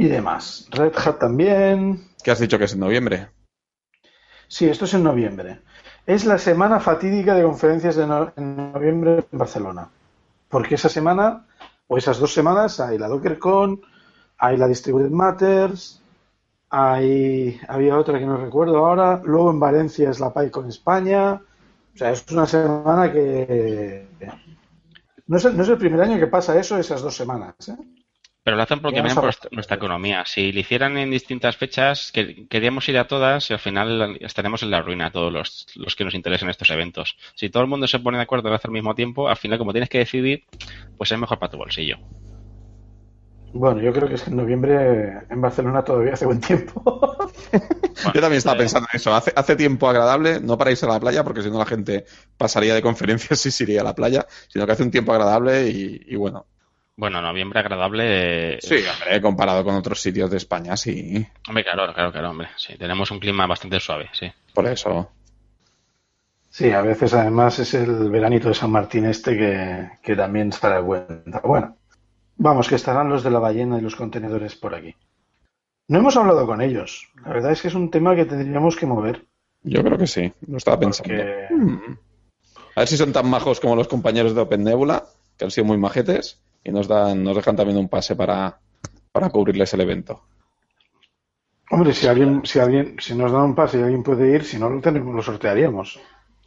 y 0.06 0.10
demás. 0.10 0.68
Red 0.72 0.94
Hat 0.96 1.20
también. 1.20 2.08
¿Qué 2.24 2.32
has 2.32 2.40
dicho 2.40 2.58
que 2.58 2.66
es 2.66 2.74
en 2.74 2.80
noviembre? 2.80 3.30
Sí, 4.48 4.68
esto 4.68 4.86
es 4.86 4.94
en 4.94 5.04
noviembre. 5.04 5.60
Es 6.06 6.26
la 6.26 6.38
semana 6.38 6.80
fatídica 6.80 7.34
de 7.36 7.44
conferencias 7.44 7.96
de 7.96 8.06
no- 8.08 8.32
en 8.36 8.72
noviembre 8.74 9.26
en 9.32 9.40
Barcelona. 9.40 9.90
Porque 10.50 10.76
esa 10.76 10.90
semana, 10.90 11.48
o 11.88 11.98
esas 11.98 12.20
dos 12.20 12.34
semanas, 12.34 12.80
hay 12.80 12.98
la 12.98 13.08
DockerCon, 13.08 13.82
hay 14.38 14.58
la 14.58 14.68
Distributed 14.68 15.10
Matters, 15.10 16.02
hay, 16.70 17.60
había 17.68 17.98
otra 17.98 18.20
que 18.20 18.26
no 18.26 18.38
recuerdo 18.38 18.78
ahora, 18.86 19.22
luego 19.24 19.52
en 19.52 19.60
Valencia 19.60 20.10
es 20.10 20.20
la 20.20 20.34
PyCon 20.34 20.70
España. 20.70 21.42
O 21.94 21.98
sea, 21.98 22.12
es 22.12 22.26
una 22.32 22.46
semana 22.46 23.12
que... 23.12 24.08
No 25.28 25.38
es, 25.38 25.46
el, 25.46 25.58
no 25.58 25.64
es 25.64 25.70
el 25.70 25.78
primer 25.78 26.02
año 26.02 26.20
que 26.20 26.28
pasa 26.28 26.60
eso, 26.60 26.78
esas 26.78 27.02
dos 27.02 27.16
semanas. 27.16 27.56
¿eh? 27.68 27.78
Pero 28.46 28.58
lo 28.58 28.64
hacen 28.64 28.80
porque 28.80 29.00
a 29.00 29.04
por 29.04 29.34
nuestra- 29.54 29.76
economía. 29.76 30.24
Si 30.28 30.52
lo 30.52 30.60
hicieran 30.60 31.00
en 31.00 31.10
distintas 31.10 31.58
fechas, 31.58 32.12
que, 32.12 32.46
queríamos 32.48 32.88
ir 32.88 33.00
a 33.00 33.08
todas 33.08 33.50
y 33.50 33.54
al 33.54 33.60
final 33.60 34.20
estaremos 34.22 34.62
en 34.62 34.70
la 34.70 34.84
ruina 34.84 35.10
todos 35.12 35.34
los, 35.34 35.66
los 35.74 35.96
que 35.96 36.06
nos 36.06 36.14
interesan 36.14 36.52
estos 36.52 36.70
eventos. 36.70 37.18
Si 37.34 37.50
todo 37.50 37.64
el 37.64 37.70
mundo 37.70 37.88
se 37.88 37.98
pone 37.98 38.18
de 38.18 38.24
acuerdo 38.24 38.50
en 38.50 38.54
hacer 38.54 38.70
al 38.70 38.74
mismo 38.74 38.94
tiempo, 38.94 39.28
al 39.28 39.38
final 39.38 39.58
como 39.58 39.72
tienes 39.72 39.90
que 39.90 39.98
decidir, 39.98 40.44
pues 40.96 41.12
es 41.12 41.18
mejor 41.18 41.40
para 41.40 41.50
tu 41.52 41.58
bolsillo. 41.58 41.98
Bueno, 43.52 43.82
yo 43.82 43.92
creo 43.92 44.08
que 44.08 44.14
es 44.14 44.22
que 44.22 44.30
en 44.30 44.38
noviembre 44.38 45.24
en 45.28 45.42
Barcelona 45.42 45.84
todavía 45.84 46.14
hace 46.14 46.28
buen 46.28 46.40
tiempo. 46.40 46.84
Yo 48.14 48.22
también 48.22 48.34
estaba 48.34 48.58
pensando 48.58 48.88
en 48.94 48.98
eso. 48.98 49.16
Hace, 49.16 49.34
hace 49.36 49.56
tiempo 49.56 49.90
agradable, 49.90 50.40
no 50.40 50.56
para 50.56 50.70
irse 50.70 50.86
a 50.86 50.90
la 50.90 51.00
playa, 51.00 51.24
porque 51.24 51.42
si 51.42 51.50
no 51.50 51.58
la 51.58 51.66
gente 51.66 52.06
pasaría 52.38 52.76
de 52.76 52.84
conferencias 52.84 53.44
y 53.44 53.50
se 53.50 53.64
iría 53.64 53.82
a 53.82 53.86
la 53.86 53.96
playa, 53.96 54.28
sino 54.50 54.68
que 54.68 54.74
hace 54.74 54.84
un 54.84 54.92
tiempo 54.92 55.14
agradable 55.14 55.68
y, 55.70 56.02
y 56.06 56.16
bueno, 56.16 56.46
Bueno, 56.98 57.22
noviembre 57.22 57.60
agradable. 57.60 58.56
eh, 58.56 58.58
Sí, 58.62 58.76
hombre, 58.76 59.22
comparado 59.22 59.64
con 59.64 59.76
otros 59.76 60.02
sitios 60.02 60.30
de 60.32 60.38
España, 60.38 60.78
sí. 60.78 61.26
Hombre, 61.48 61.64
claro, 61.64 61.94
claro, 61.94 62.12
claro, 62.12 62.30
hombre. 62.32 62.48
Sí, 62.58 62.78
tenemos 62.78 63.12
un 63.12 63.20
clima 63.20 63.46
bastante 63.48 63.80
suave, 63.80 64.10
sí. 64.14 64.32
Por 64.54 64.66
eso. 64.68 65.12
Sí, 66.50 66.72
a 66.72 66.82
veces 66.82 67.14
además 67.14 67.60
es 67.60 67.74
el 67.74 68.10
veranito 68.10 68.48
de 68.48 68.54
San 68.54 68.72
Martín 68.72 69.06
este 69.06 69.38
que, 69.38 69.90
que 70.02 70.16
también 70.16 70.54
se 70.54 70.66
da 70.66 70.82
cuenta. 70.82 71.42
Bueno, 71.44 71.76
vamos, 72.38 72.70
que 72.70 72.76
estarán 72.76 73.10
los 73.10 73.24
de 73.24 73.32
la 73.32 73.40
ballena 73.40 73.78
y 73.78 73.82
los 73.82 73.96
contenedores 73.98 74.56
por 74.56 74.74
aquí. 74.74 74.96
No 75.90 76.00
hemos 76.00 76.16
hablado 76.16 76.46
con 76.48 76.62
ellos. 76.62 77.10
La 77.26 77.34
verdad 77.34 77.52
es 77.52 77.62
que 77.62 77.68
es 77.68 77.76
un 77.76 77.92
tema 77.92 78.16
que 78.16 78.24
tendríamos 78.26 78.78
que 78.78 78.86
mover. 78.86 79.26
Yo 79.64 79.84
creo 79.84 79.98
que 79.98 80.08
sí. 80.08 80.32
Lo 80.48 80.58
estaba 80.58 80.80
pensando. 80.80 81.14
Porque- 81.14 81.46
Mm. 81.54 81.98
A 82.78 82.82
ver 82.82 82.88
si 82.88 82.98
son 82.98 83.14
tan 83.14 83.30
majos 83.30 83.60
como 83.62 83.76
los 83.76 83.88
compañeros 83.88 84.34
de 84.36 84.42
Open 84.42 84.64
Nebula, 84.64 85.04
que 85.38 85.46
han 85.46 85.52
sido 85.52 85.66
muy 85.66 85.78
majetes, 85.78 86.42
y 86.66 86.72
nos 86.72 86.88
dan, 86.88 87.24
nos 87.24 87.36
dejan 87.38 87.56
también 87.56 87.78
un 87.78 87.88
pase 87.88 88.16
para, 88.16 88.58
para 89.12 89.30
cubrirles 89.30 89.74
el 89.76 89.82
evento. 89.82 90.24
Hombre, 91.72 91.94
si 91.94 92.08
alguien, 92.08 92.46
si 92.46 92.60
alguien, 92.60 92.98
si 93.00 93.16
nos 93.16 93.32
da 93.32 93.44
un 93.44 93.56
pase 93.56 93.80
y 93.80 93.84
alguien 93.84 94.04
puede 94.04 94.30
ir, 94.36 94.44
si 94.44 94.60
no 94.60 94.70
lo 94.70 94.82
tenemos, 94.82 95.16
lo 95.16 95.22
sortearíamos. 95.22 96.00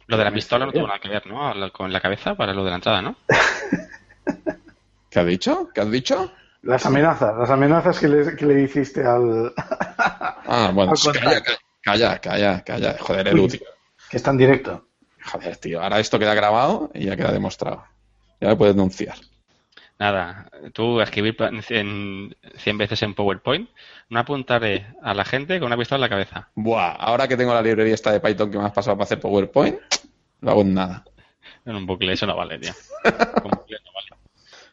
Lo 0.07 0.17
de 0.17 0.23
la 0.23 0.31
pistola 0.31 0.65
no 0.65 0.71
tuvo 0.71 0.87
nada 0.87 0.99
que 0.99 1.09
ver, 1.09 1.25
¿no? 1.27 1.51
Con 1.71 1.91
la 1.91 2.01
cabeza 2.01 2.35
para 2.35 2.53
lo 2.53 2.63
de 2.63 2.69
la 2.69 2.75
entrada, 2.75 3.01
¿no? 3.01 3.15
¿Qué 5.09 5.19
has 5.19 5.25
dicho? 5.25 5.69
¿Qué 5.73 5.81
has 5.81 5.91
dicho? 5.91 6.31
Las 6.61 6.85
amenazas, 6.85 7.37
las 7.37 7.49
amenazas 7.49 7.99
que 7.99 8.07
le, 8.07 8.35
que 8.35 8.45
le 8.45 8.61
hiciste 8.61 9.05
al 9.05 9.53
Ah, 9.97 10.71
bueno, 10.73 10.91
Al 11.05 11.13
calla, 11.13 11.41
calla, 11.81 12.19
calla, 12.19 12.63
calla. 12.63 12.95
Joder, 12.99 13.27
Edu, 13.29 13.47
tío. 13.47 13.61
que 14.09 14.17
está 14.17 14.31
en 14.31 14.37
directo. 14.37 14.85
Joder, 15.31 15.57
tío. 15.57 15.81
Ahora 15.81 15.99
esto 15.99 16.19
queda 16.19 16.33
grabado 16.33 16.89
y 16.93 17.05
ya 17.05 17.15
queda 17.15 17.31
demostrado. 17.31 17.83
Ya 18.41 18.49
me 18.49 18.55
puedes 18.55 18.75
denunciar. 18.75 19.15
Nada, 19.99 20.49
tú 20.73 21.01
escribir 21.01 21.35
en 21.39 21.61
100 21.61 22.77
veces 22.77 23.03
en 23.03 23.13
PowerPoint, 23.13 23.69
no 24.07 24.19
apuntaré 24.21 24.87
a 25.03 25.13
la 25.13 25.25
gente 25.25 25.59
con 25.59 25.67
una 25.67 25.75
pistola 25.77 25.97
en 25.97 26.01
la 26.01 26.09
cabeza. 26.09 26.49
Buah, 26.55 26.91
ahora 26.93 27.27
que 27.27 27.35
tengo 27.35 27.53
la 27.53 27.61
librería 27.61 27.93
esta 27.95 28.13
de 28.13 28.21
Python 28.21 28.49
que 28.49 28.57
me 28.57 28.63
has 28.63 28.71
pasado 28.71 28.95
para 28.95 29.03
hacer 29.03 29.19
PowerPoint, 29.19 29.77
lo 30.39 30.51
hago 30.51 30.61
en 30.61 30.73
nada. 30.73 31.03
En 31.65 31.75
un 31.75 31.85
bucle, 31.85 32.13
eso 32.13 32.25
no 32.25 32.35
vale, 32.37 32.57
tío. 32.59 32.71
Con 33.03 33.51
bucle 33.51 33.77
no 33.85 33.91
vale. 33.93 34.21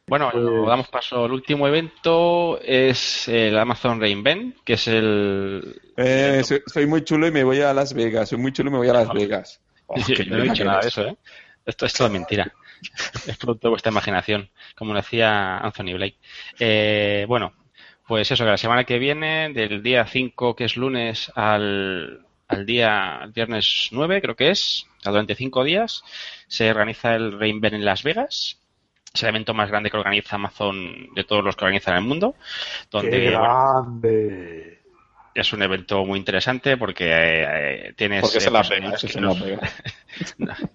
Bueno, 0.07 0.31
Pues- 0.31 0.69
damos 0.69 0.89
paso. 0.89 1.27
El 1.27 1.33
último 1.33 1.67
evento 1.67 2.61
es 2.63 3.27
el 3.27 3.59
Amazon 3.59 4.01
Reinvent, 4.01 4.59
que 4.63 4.75
es 4.75 4.87
el... 4.87 5.81
Eh, 5.97 6.43
soy, 6.45 6.63
soy 6.67 6.87
muy 6.87 7.03
chulo 7.03 7.27
y 7.27 7.33
me 7.33 7.43
voy 7.43 7.61
a 7.63 7.75
Las 7.75 7.93
Vegas. 7.95 8.29
Soy 8.29 8.39
muy 8.39 8.53
chulo 8.53 8.71
y 8.71 8.73
me 8.75 8.79
voy 8.79 8.89
a 8.91 8.93
Las 8.93 9.13
Vegas. 9.13 9.61
Oh, 9.89 9.99
Sí, 9.99 10.15
no 10.29 10.39
he 10.39 10.43
dicho 10.43 10.65
nada 10.65 10.83
de 10.83 10.89
eso, 10.89 11.03
¿eh? 11.03 11.17
Esto 11.65 11.87
es 11.87 11.93
todo 11.95 12.09
mentira. 12.11 12.53
es 13.27 13.37
producto 13.37 13.69
de 13.69 13.71
vuestra 13.71 13.93
imaginación, 13.93 14.51
como 14.75 14.93
lo 14.93 15.01
decía 15.01 15.59
Anthony 15.59 15.95
Blake. 15.95 16.17
Eh, 16.59 17.25
bueno, 17.29 17.53
pues 18.07 18.31
eso, 18.31 18.45
que 18.45 18.51
la 18.51 18.57
semana 18.57 18.85
que 18.85 18.99
viene, 18.99 19.53
del 19.53 19.83
día 19.83 20.07
5, 20.07 20.55
que 20.55 20.65
es 20.65 20.77
lunes, 20.77 21.33
al, 21.35 22.27
al 22.49 22.67
día 22.67 23.17
al 23.17 23.33
viernes 23.33 23.89
9, 23.91 24.23
creo 24.23 24.37
que 24.37 24.51
es, 24.51 24.87
durante 25.05 25.35
cinco 25.35 25.65
días, 25.65 26.03
se 26.47 26.71
organiza 26.71 27.15
el 27.15 27.39
Reinvent 27.39 27.75
en 27.75 27.85
Las 27.85 28.03
Vegas. 28.03 28.61
Es 29.13 29.23
el 29.23 29.31
evento 29.31 29.55
más 29.55 29.71
grande 29.71 29.91
que 29.91 29.97
organiza 29.97 30.37
Amazon 30.37 31.09
de 31.15 31.25
todos 31.25 31.43
los 31.43 31.57
que 31.57 31.65
organizan 31.65 31.95
en 31.95 32.03
el 32.03 32.09
mundo. 32.09 32.35
Donde, 32.91 33.11
¡Qué 33.11 33.31
grande! 33.31 34.83
Es 35.41 35.53
un 35.53 35.63
evento 35.63 36.05
muy 36.05 36.19
interesante 36.19 36.77
porque 36.77 37.07
eh, 37.11 37.95
tienes... 37.97 38.23
Porque 38.23 38.37
eh, 38.37 38.39
es 38.39 38.47
en 38.47 38.53
Las 38.53 38.69
pues, 38.69 38.81
Vegas. 38.81 39.01
que 39.13 39.21
los- 39.21 39.39
Las 39.41 39.49
Vegas. 39.49 39.75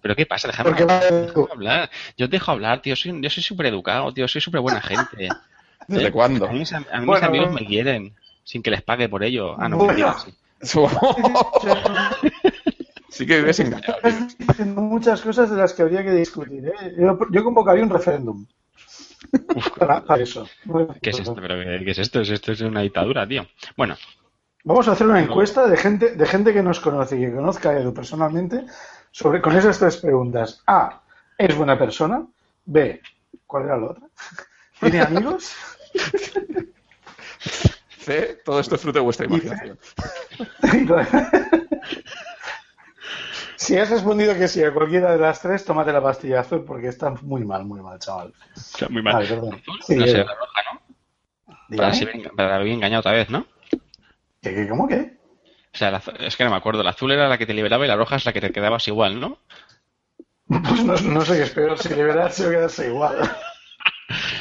¿Pero 0.01 0.15
qué 0.15 0.25
pasa? 0.25 0.47
Déjame 0.47 0.69
Porque 0.69 0.83
hablar. 0.83 1.03
va- 1.03 1.21
Déjame 1.21 1.47
hablar. 1.51 1.89
Yo 2.17 2.27
te 2.29 2.35
dejo 2.35 2.51
hablar, 2.51 2.81
tío. 2.81 2.95
Soy, 2.95 3.17
yo 3.21 3.29
soy 3.29 3.43
súper 3.43 3.67
educado, 3.67 4.13
tío. 4.13 4.27
Soy 4.27 4.41
súper 4.41 4.61
buena 4.61 4.81
gente. 4.81 5.29
¿Desde 5.87 6.07
¿Eh? 6.07 6.11
cuándo? 6.11 6.45
A 6.45 6.51
mí, 6.51 6.63
a 6.91 6.99
mí 6.99 7.07
mis 7.07 7.23
amigos 7.23 7.47
bueno. 7.49 7.59
me 7.59 7.65
quieren 7.65 8.15
sin 8.43 8.61
que 8.63 8.71
les 8.71 8.81
pague 8.81 9.09
por 9.09 9.23
ello. 9.23 9.55
Ah, 9.59 9.69
no, 9.69 9.77
Bueno. 9.77 10.15
sí. 10.19 10.33
sí 13.09 13.25
que 13.25 13.37
vives 13.37 13.59
engañado. 13.59 13.93
tío. 14.01 14.09
Estás 14.09 14.37
diciendo 14.37 14.81
muchas 14.81 15.21
cosas 15.21 15.49
de 15.49 15.57
las 15.57 15.73
que 15.73 15.81
habría 15.81 16.03
que 16.03 16.11
discutir. 16.11 16.65
¿eh? 16.67 16.95
Yo, 16.99 17.17
yo 17.31 17.43
convocaría 17.43 17.83
un 17.83 17.89
referéndum 17.89 18.45
para, 19.77 20.03
para 20.03 20.23
eso. 20.23 20.47
¿Qué 21.01 21.11
es 21.11 21.19
esto? 21.19 21.35
¿Pero 21.35 21.55
qué, 21.63 21.85
qué 21.85 21.91
es 21.91 21.99
esto? 21.99 22.21
Esto 22.21 22.51
es 22.51 22.61
una 22.61 22.81
dictadura, 22.81 23.27
tío. 23.27 23.47
Bueno, 23.75 23.95
Vamos 24.63 24.87
a 24.87 24.91
hacer 24.91 25.07
una 25.07 25.19
encuesta 25.21 25.67
de 25.67 25.75
gente, 25.75 26.15
de 26.15 26.25
gente 26.25 26.53
que 26.53 26.61
nos 26.61 26.79
conoce 26.79 27.17
y 27.17 27.21
que 27.21 27.33
conozca 27.33 27.71
a 27.71 27.79
Edu 27.79 27.93
personalmente 27.93 28.65
sobre, 29.11 29.41
con 29.41 29.55
esas 29.55 29.79
tres 29.79 29.97
preguntas. 29.97 30.61
A. 30.67 31.01
¿Es 31.37 31.55
buena 31.55 31.77
persona? 31.79 32.23
B. 32.65 33.01
¿Cuál 33.47 33.65
era 33.65 33.77
la 33.77 33.87
otra? 33.87 34.07
¿Tiene 34.79 35.01
amigos? 35.01 35.53
C, 38.01 38.41
todo 38.43 38.59
esto 38.59 38.75
es 38.75 38.81
fruto 38.81 38.97
de 38.99 39.03
vuestra 39.03 39.25
imaginación. 39.27 39.77
si 43.55 43.77
has 43.77 43.89
respondido 43.91 44.33
que 44.33 44.47
sí 44.47 44.63
a 44.63 44.73
cualquiera 44.73 45.11
de 45.11 45.19
las 45.19 45.39
tres, 45.39 45.63
tómate 45.65 45.93
la 45.93 46.01
pastilla 46.01 46.39
azul 46.39 46.63
porque 46.65 46.87
está 46.87 47.11
muy 47.21 47.45
mal, 47.45 47.63
muy 47.65 47.79
mal, 47.81 47.99
chaval. 47.99 48.33
muy 48.89 49.03
mal. 49.03 49.13
Vale, 49.13 49.27
perdón. 49.27 49.61
Sí, 49.85 49.95
no 49.95 50.07
sé, 50.07 50.17
la 50.17 50.23
roja, 50.33 50.61
¿no? 50.73 51.77
Para, 51.77 51.93
si 51.93 52.05
bien- 52.05 52.31
para 52.35 52.55
haber 52.55 52.67
engañado 52.69 53.01
otra 53.01 53.11
vez, 53.11 53.29
¿no? 53.29 53.45
¿Qué, 54.41 54.55
qué, 54.55 54.67
¿Cómo 54.67 54.87
que? 54.87 55.17
O 55.73 55.77
sea, 55.77 55.91
la 55.91 56.01
es 56.19 56.35
que 56.35 56.43
no 56.43 56.49
me 56.49 56.57
acuerdo. 56.57 56.83
La 56.83 56.89
azul 56.89 57.11
era 57.11 57.29
la 57.29 57.37
que 57.37 57.45
te 57.45 57.53
liberaba 57.53 57.85
y 57.85 57.87
la 57.87 57.95
roja 57.95 58.17
es 58.17 58.25
la 58.25 58.33
que 58.33 58.41
te 58.41 58.51
quedabas 58.51 58.87
igual, 58.87 59.19
¿no? 59.19 59.37
Pues 60.47 60.83
no, 60.83 60.95
no 60.97 61.21
sé 61.21 61.37
qué 61.37 61.43
es 61.43 61.51
peor, 61.51 61.77
si 61.77 61.89
liberarse 61.89 62.45
o 62.45 62.49
quedarse 62.49 62.87
igual. 62.87 63.17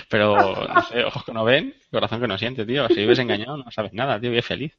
Pero, 0.08 0.66
no 0.66 0.82
sé, 0.82 1.04
ojos 1.04 1.24
que 1.24 1.32
no 1.32 1.44
ven, 1.44 1.74
corazón 1.92 2.20
que 2.20 2.26
no 2.26 2.36
siente, 2.36 2.66
tío. 2.66 2.88
Si 2.88 2.94
vives 2.94 3.20
engañado 3.20 3.56
no 3.56 3.70
sabes 3.70 3.92
nada, 3.92 4.18
tío. 4.18 4.30
Vives 4.30 4.46
feliz. 4.46 4.76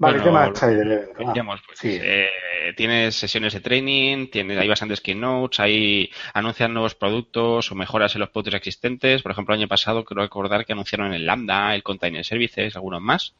Vale, 0.00 0.18
Bueno, 0.18 0.24
¿qué 0.24 0.30
más 0.30 0.62
hay 0.62 0.76
del 0.76 0.92
evento? 0.92 1.18
Digamos, 1.18 1.60
pues, 1.66 1.78
sí. 1.80 1.98
eh, 2.00 2.30
tienes 2.76 3.16
sesiones 3.16 3.52
de 3.52 3.60
training, 3.60 4.28
tienes, 4.28 4.56
hay 4.56 4.68
bastantes 4.68 5.00
keynotes, 5.00 5.58
hay, 5.58 6.08
anuncian 6.34 6.72
nuevos 6.72 6.94
productos 6.94 7.72
o 7.72 7.74
mejoras 7.74 8.14
en 8.14 8.20
los 8.20 8.30
productos 8.30 8.54
existentes. 8.54 9.22
Por 9.22 9.32
ejemplo, 9.32 9.54
el 9.54 9.60
año 9.60 9.68
pasado 9.68 10.04
creo 10.04 10.22
recordar 10.22 10.64
que 10.64 10.72
anunciaron 10.72 11.12
el 11.12 11.26
Lambda, 11.26 11.74
el 11.74 11.82
Container 11.82 12.24
Services, 12.24 12.76
algunos 12.76 13.00
más. 13.00 13.34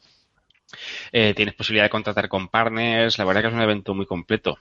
Eh, 1.12 1.33
tienes 1.35 1.55
posibilidad 1.55 1.85
de 1.85 1.91
contratar 1.91 2.29
con 2.29 2.49
partners. 2.49 3.19
La 3.19 3.25
verdad 3.25 3.43
que 3.43 3.49
es 3.49 3.55
un 3.55 3.62
evento 3.62 3.95
muy 3.95 4.07
completo. 4.07 4.59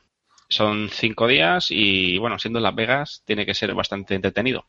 Son 0.50 0.90
cinco 0.92 1.26
días 1.26 1.72
y, 1.72 2.20
bueno, 2.20 2.38
siendo 2.38 2.60
en 2.60 2.64
Las 2.64 2.76
Vegas, 2.76 3.24
tiene 3.26 3.44
que 3.44 3.56
ser 3.56 3.74
bastante 3.74 4.14
entretenido. 4.14 4.68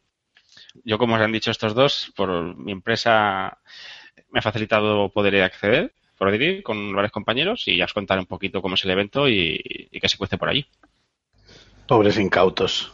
Yo, 0.82 0.96
como 0.96 1.16
os 1.16 1.20
han 1.20 1.32
dicho 1.32 1.50
estos 1.50 1.74
dos, 1.74 2.10
por 2.16 2.56
mi 2.56 2.72
empresa 2.72 3.58
me 4.30 4.38
ha 4.40 4.42
facilitado 4.42 5.10
poder 5.10 5.42
acceder, 5.42 5.92
poder 6.18 6.40
ir 6.42 6.62
con 6.62 6.94
varios 6.94 7.12
compañeros 7.12 7.66
y 7.68 7.76
ya 7.76 7.84
os 7.86 7.94
contaré 7.94 8.20
un 8.20 8.26
poquito 8.26 8.60
cómo 8.60 8.74
es 8.74 8.84
el 8.84 8.90
evento 8.90 9.28
y, 9.28 9.88
y 9.90 10.00
qué 10.00 10.08
se 10.08 10.18
cuece 10.18 10.36
por 10.38 10.48
allí. 10.48 10.66
Pobres 11.86 12.18
incautos. 12.18 12.92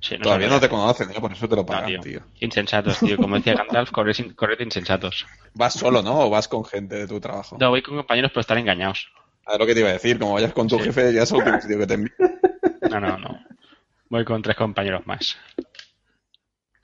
Sí, 0.00 0.16
no 0.18 0.22
Todavía 0.24 0.48
no 0.48 0.60
te 0.60 0.68
conocen, 0.68 1.10
¿eh? 1.12 1.20
por 1.20 1.32
eso 1.32 1.48
te 1.48 1.56
lo 1.56 1.62
No, 1.62 1.66
pagan, 1.66 1.86
tío. 1.86 2.00
tío. 2.00 2.20
Insensatos, 2.40 2.98
tío. 3.00 3.16
Como 3.16 3.36
decía 3.36 3.54
Gandalf, 3.54 3.90
corred 3.90 4.60
insensatos. 4.60 5.24
¿Vas 5.54 5.74
solo, 5.74 6.02
no? 6.02 6.20
¿O 6.26 6.30
vas 6.30 6.46
con 6.48 6.64
gente 6.64 6.96
de 6.96 7.06
tu 7.08 7.20
trabajo? 7.20 7.56
No, 7.58 7.70
voy 7.70 7.80
con 7.80 7.96
compañeros 7.96 8.30
pero 8.32 8.40
estar 8.42 8.58
engañados. 8.58 9.08
Es 9.50 9.58
lo 9.58 9.66
que 9.66 9.72
te 9.74 9.80
iba 9.80 9.88
a 9.88 9.94
decir. 9.94 10.18
Como 10.18 10.34
vayas 10.34 10.52
con 10.52 10.68
tu 10.68 10.76
Sí. 10.78 10.84
jefe, 10.84 11.12
ya 11.14 11.22
es 11.22 11.30
el 11.30 11.38
último 11.38 11.60
sitio 11.60 11.78
que 11.78 11.86
te 11.86 11.94
envíe. 11.94 12.12
No, 12.90 13.00
no, 13.00 13.16
no. 13.18 13.38
Voy 14.10 14.24
con 14.26 14.42
tres 14.42 14.56
compañeros 14.56 15.06
más. 15.06 15.38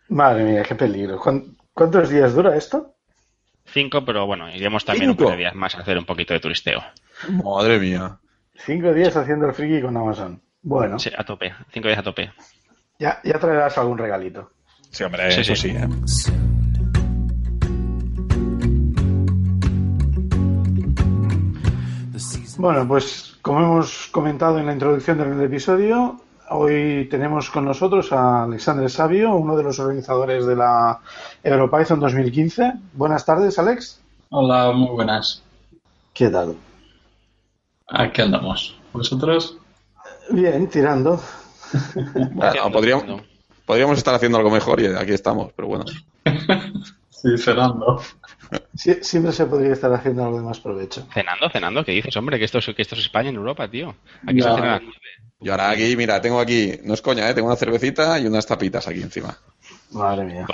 Madre 0.08 0.44
mía, 0.44 0.62
qué 0.62 0.74
peligro. 0.74 1.18
¿Cuán- 1.18 1.56
¿Cuántos 1.74 2.08
días 2.08 2.34
dura 2.34 2.56
esto? 2.56 2.96
Cinco, 3.72 4.04
pero 4.04 4.26
bueno, 4.26 4.50
iremos 4.54 4.84
también 4.84 5.10
¿Cinco? 5.10 5.22
un 5.24 5.28
par 5.30 5.36
de 5.36 5.42
días 5.44 5.54
más 5.54 5.74
a 5.74 5.80
hacer 5.80 5.96
un 5.98 6.04
poquito 6.04 6.34
de 6.34 6.40
turisteo. 6.40 6.82
Madre 7.44 7.78
mía. 7.78 8.18
Cinco 8.56 8.92
días 8.92 9.16
haciendo 9.16 9.46
el 9.46 9.54
friki 9.54 9.80
con 9.80 9.96
Amazon. 9.96 10.40
Bueno, 10.62 10.98
Sí, 10.98 11.10
a 11.16 11.24
tope. 11.24 11.52
Cinco 11.72 11.88
días 11.88 11.98
a 12.00 12.02
tope. 12.02 12.30
ya, 12.98 13.20
ya 13.24 13.38
traerás 13.38 13.78
algún 13.78 13.96
regalito. 13.98 14.50
Sí, 14.90 15.04
hombre, 15.04 15.30
Sí, 15.30 15.40
eso 15.40 15.54
sí. 15.54 15.70
sí, 15.70 15.76
¿eh? 15.76 15.88
Bueno, 22.58 22.86
pues 22.86 23.36
como 23.40 23.60
hemos 23.60 24.08
comentado 24.08 24.58
en 24.58 24.66
la 24.66 24.72
introducción 24.74 25.16
del 25.18 25.40
episodio, 25.42 26.20
hoy 26.50 27.08
tenemos 27.10 27.50
con 27.50 27.64
nosotros 27.64 28.12
a 28.12 28.44
Alexander 28.44 28.90
Sabio, 28.90 29.34
uno 29.34 29.56
de 29.56 29.62
los 29.62 29.78
organizadores 29.78 30.46
de 30.46 30.56
la 30.56 31.00
EuroPython 31.42 32.00
2015. 32.00 32.72
Buenas 32.94 33.24
tardes, 33.24 33.58
Alex. 33.58 34.00
Hola, 34.30 34.72
muy 34.72 34.90
buenas. 34.90 35.42
¿Qué 36.12 36.28
tal? 36.28 36.56
Aquí 37.88 38.22
andamos. 38.22 38.76
¿Vosotros? 38.92 39.56
Bien, 40.30 40.68
tirando. 40.68 41.20
Podríamos, 42.72 43.22
podríamos 43.64 43.98
estar 43.98 44.14
haciendo 44.14 44.38
algo 44.38 44.50
mejor 44.50 44.80
y 44.80 44.86
aquí 44.86 45.12
estamos, 45.12 45.52
pero 45.54 45.68
bueno. 45.68 45.84
Sí, 47.22 47.36
cenando. 47.38 48.00
Sie- 48.74 49.02
siempre 49.02 49.32
se 49.32 49.44
podría 49.46 49.72
estar 49.74 49.92
haciendo 49.92 50.24
algo 50.24 50.38
de 50.38 50.44
más 50.44 50.58
provecho. 50.60 51.06
Cenando, 51.12 51.50
cenando, 51.50 51.84
¿qué 51.84 51.92
dices, 51.92 52.16
hombre? 52.16 52.38
Que 52.38 52.44
esto 52.46 52.58
es, 52.58 52.66
que 52.74 52.80
esto 52.82 52.94
es 52.94 53.02
España 53.02 53.28
en 53.28 53.36
Europa, 53.36 53.68
tío. 53.70 53.94
Aquí 54.26 54.38
Ya. 54.40 54.44
se 54.50 54.54
cena 54.54 54.68
a 54.68 54.72
las 54.72 54.82
nueve. 54.82 54.98
Y 55.42 55.48
ahora 55.50 55.70
aquí, 55.70 55.96
mira, 55.96 56.20
tengo 56.20 56.40
aquí, 56.40 56.72
no 56.84 56.94
es 56.94 57.02
coña, 57.02 57.28
¿eh? 57.28 57.34
Tengo 57.34 57.48
una 57.48 57.56
cervecita 57.56 58.18
y 58.18 58.26
unas 58.26 58.46
tapitas 58.46 58.86
aquí 58.88 59.02
encima. 59.02 59.36
Madre 59.92 60.24
mía. 60.24 60.46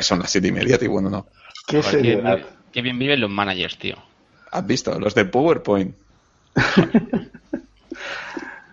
Son 0.00 0.18
las 0.20 0.30
siete 0.30 0.48
y 0.48 0.52
media, 0.52 0.78
tío. 0.78 0.90
Bueno, 0.90 1.10
no. 1.10 1.26
Qué 1.66 1.78
Joder, 1.82 1.84
qué, 1.84 1.90
seriedad. 1.90 2.36
bien- 2.36 2.46
qué 2.72 2.82
bien 2.82 2.98
viven 2.98 3.20
los 3.20 3.30
managers, 3.30 3.78
tío. 3.78 3.96
¿Has 4.50 4.66
visto? 4.66 4.98
Los 5.00 5.14
de 5.14 5.24
PowerPoint. 5.24 5.94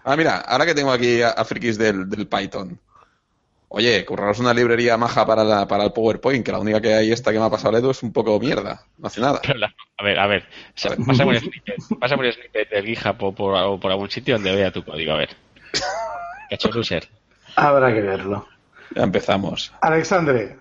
ah, 0.03 0.15
mira, 0.15 0.37
ahora 0.39 0.65
que 0.65 0.75
tengo 0.75 0.91
aquí 0.91 1.21
a, 1.21 1.29
a 1.29 1.45
frikis 1.45 1.77
del, 1.77 2.09
del 2.09 2.27
Python. 2.27 2.79
Oye, 3.71 4.03
curraros 4.03 4.39
una 4.39 4.53
librería 4.53 4.97
maja 4.97 5.25
para, 5.27 5.43
la- 5.43 5.67
para 5.67 5.83
el 5.83 5.91
PowerPoint, 5.93 6.43
que 6.43 6.51
la 6.51 6.59
única 6.59 6.81
que 6.81 6.93
hay 6.93 7.11
esta 7.11 7.31
que 7.31 7.37
me 7.39 7.45
ha 7.45 7.49
pasado 7.51 7.77
Edu 7.77 7.91
es 7.91 8.01
un 8.01 8.11
poco 8.11 8.39
mierda. 8.39 8.81
No 8.97 9.07
hace 9.07 9.21
nada. 9.21 9.39
La- 9.55 9.73
a 9.97 10.03
ver, 10.03 10.17
a 10.19 10.27
ver. 10.27 10.43
o 10.43 10.71
sea, 10.75 10.91
A 10.91 10.95
ver. 10.95 11.05
Pasa 11.05 11.23
por 11.23 11.35
el 11.35 11.41
snippet, 11.41 11.75
pasa 11.99 12.15
por 12.15 12.25
el 12.25 12.33
snippet 12.33 12.69
del 12.69 12.85
GitHub 12.85 13.23
o 13.23 13.31
por, 13.35 13.53
o 13.55 13.79
por 13.79 13.91
algún 13.91 14.09
sitio 14.09 14.35
donde 14.35 14.55
vea 14.55 14.71
tu 14.71 14.83
código, 14.83 15.11
a 15.13 15.17
ver. 15.17 15.29
Cacho 16.49 16.71
loser. 16.71 17.07
Habrá 17.55 17.93
que 17.93 18.01
verlo. 18.01 18.47
Ya 18.95 19.03
empezamos. 19.03 19.71
Alexandre, 19.81 20.57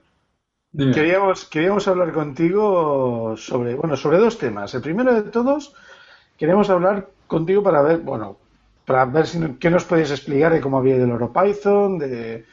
Dime. 0.70 0.92
queríamos, 0.92 1.46
queríamos 1.46 1.88
hablar 1.88 2.12
contigo 2.12 3.34
sobre, 3.38 3.74
bueno, 3.74 3.96
sobre 3.96 4.18
dos 4.18 4.36
temas. 4.36 4.74
El 4.74 4.82
primero 4.82 5.14
de 5.14 5.30
todos, 5.30 5.72
queríamos 6.36 6.68
hablar 6.68 7.08
contigo 7.26 7.62
para 7.62 7.80
ver, 7.80 7.98
bueno, 7.98 8.36
para 8.84 9.06
ver 9.06 9.26
si, 9.26 9.40
qué 9.58 9.70
nos 9.70 9.84
podéis 9.84 10.10
explicar 10.10 10.52
de 10.52 10.60
cómo 10.60 10.76
había 10.78 10.96
ido 10.96 11.04
el 11.06 11.10
EuroPython, 11.12 11.98
de... 11.98 12.44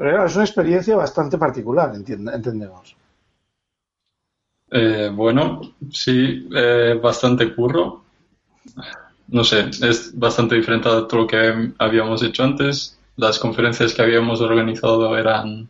Pero 0.00 0.24
es 0.24 0.34
una 0.34 0.46
experiencia 0.46 0.96
bastante 0.96 1.36
particular, 1.36 1.92
entendemos. 1.94 2.96
Eh, 4.70 5.10
bueno, 5.12 5.60
sí, 5.92 6.48
eh, 6.56 6.98
bastante 7.02 7.54
curro. 7.54 8.02
No 9.28 9.44
sé, 9.44 9.68
es 9.82 10.18
bastante 10.18 10.54
diferente 10.54 10.88
a 10.88 11.06
todo 11.06 11.20
lo 11.20 11.26
que 11.26 11.74
habíamos 11.76 12.22
hecho 12.22 12.44
antes. 12.44 12.98
Las 13.16 13.38
conferencias 13.38 13.92
que 13.92 14.00
habíamos 14.00 14.40
organizado 14.40 15.18
eran 15.18 15.68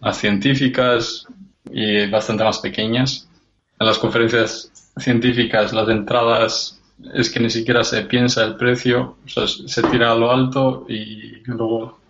más 0.00 0.18
científicas 0.18 1.26
y 1.70 2.10
bastante 2.10 2.44
más 2.44 2.58
pequeñas. 2.58 3.26
En 3.80 3.86
las 3.86 3.96
conferencias 3.96 4.70
científicas 4.98 5.72
las 5.72 5.88
entradas 5.88 6.78
es 7.14 7.30
que 7.30 7.40
ni 7.40 7.48
siquiera 7.48 7.82
se 7.82 8.02
piensa 8.02 8.44
el 8.44 8.56
precio, 8.56 9.16
o 9.24 9.28
sea, 9.28 9.46
se 9.46 9.82
tira 9.84 10.12
a 10.12 10.16
lo 10.16 10.30
alto 10.30 10.84
y 10.86 11.42
luego 11.46 12.01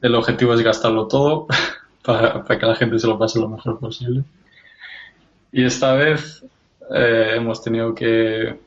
el 0.00 0.14
objetivo 0.14 0.54
es 0.54 0.62
gastarlo 0.62 1.06
todo 1.08 1.46
para, 2.04 2.44
que 2.44 2.66
la 2.66 2.74
gente 2.74 2.98
se 2.98 3.06
lo 3.06 3.18
pase 3.18 3.40
lo 3.40 3.48
mejor 3.48 3.78
posible. 3.78 4.24
Y 5.52 5.64
esta 5.64 5.94
vez 5.94 6.44
eh, 6.94 7.32
hemos 7.34 7.62
tenido 7.62 7.94
que 7.94 8.58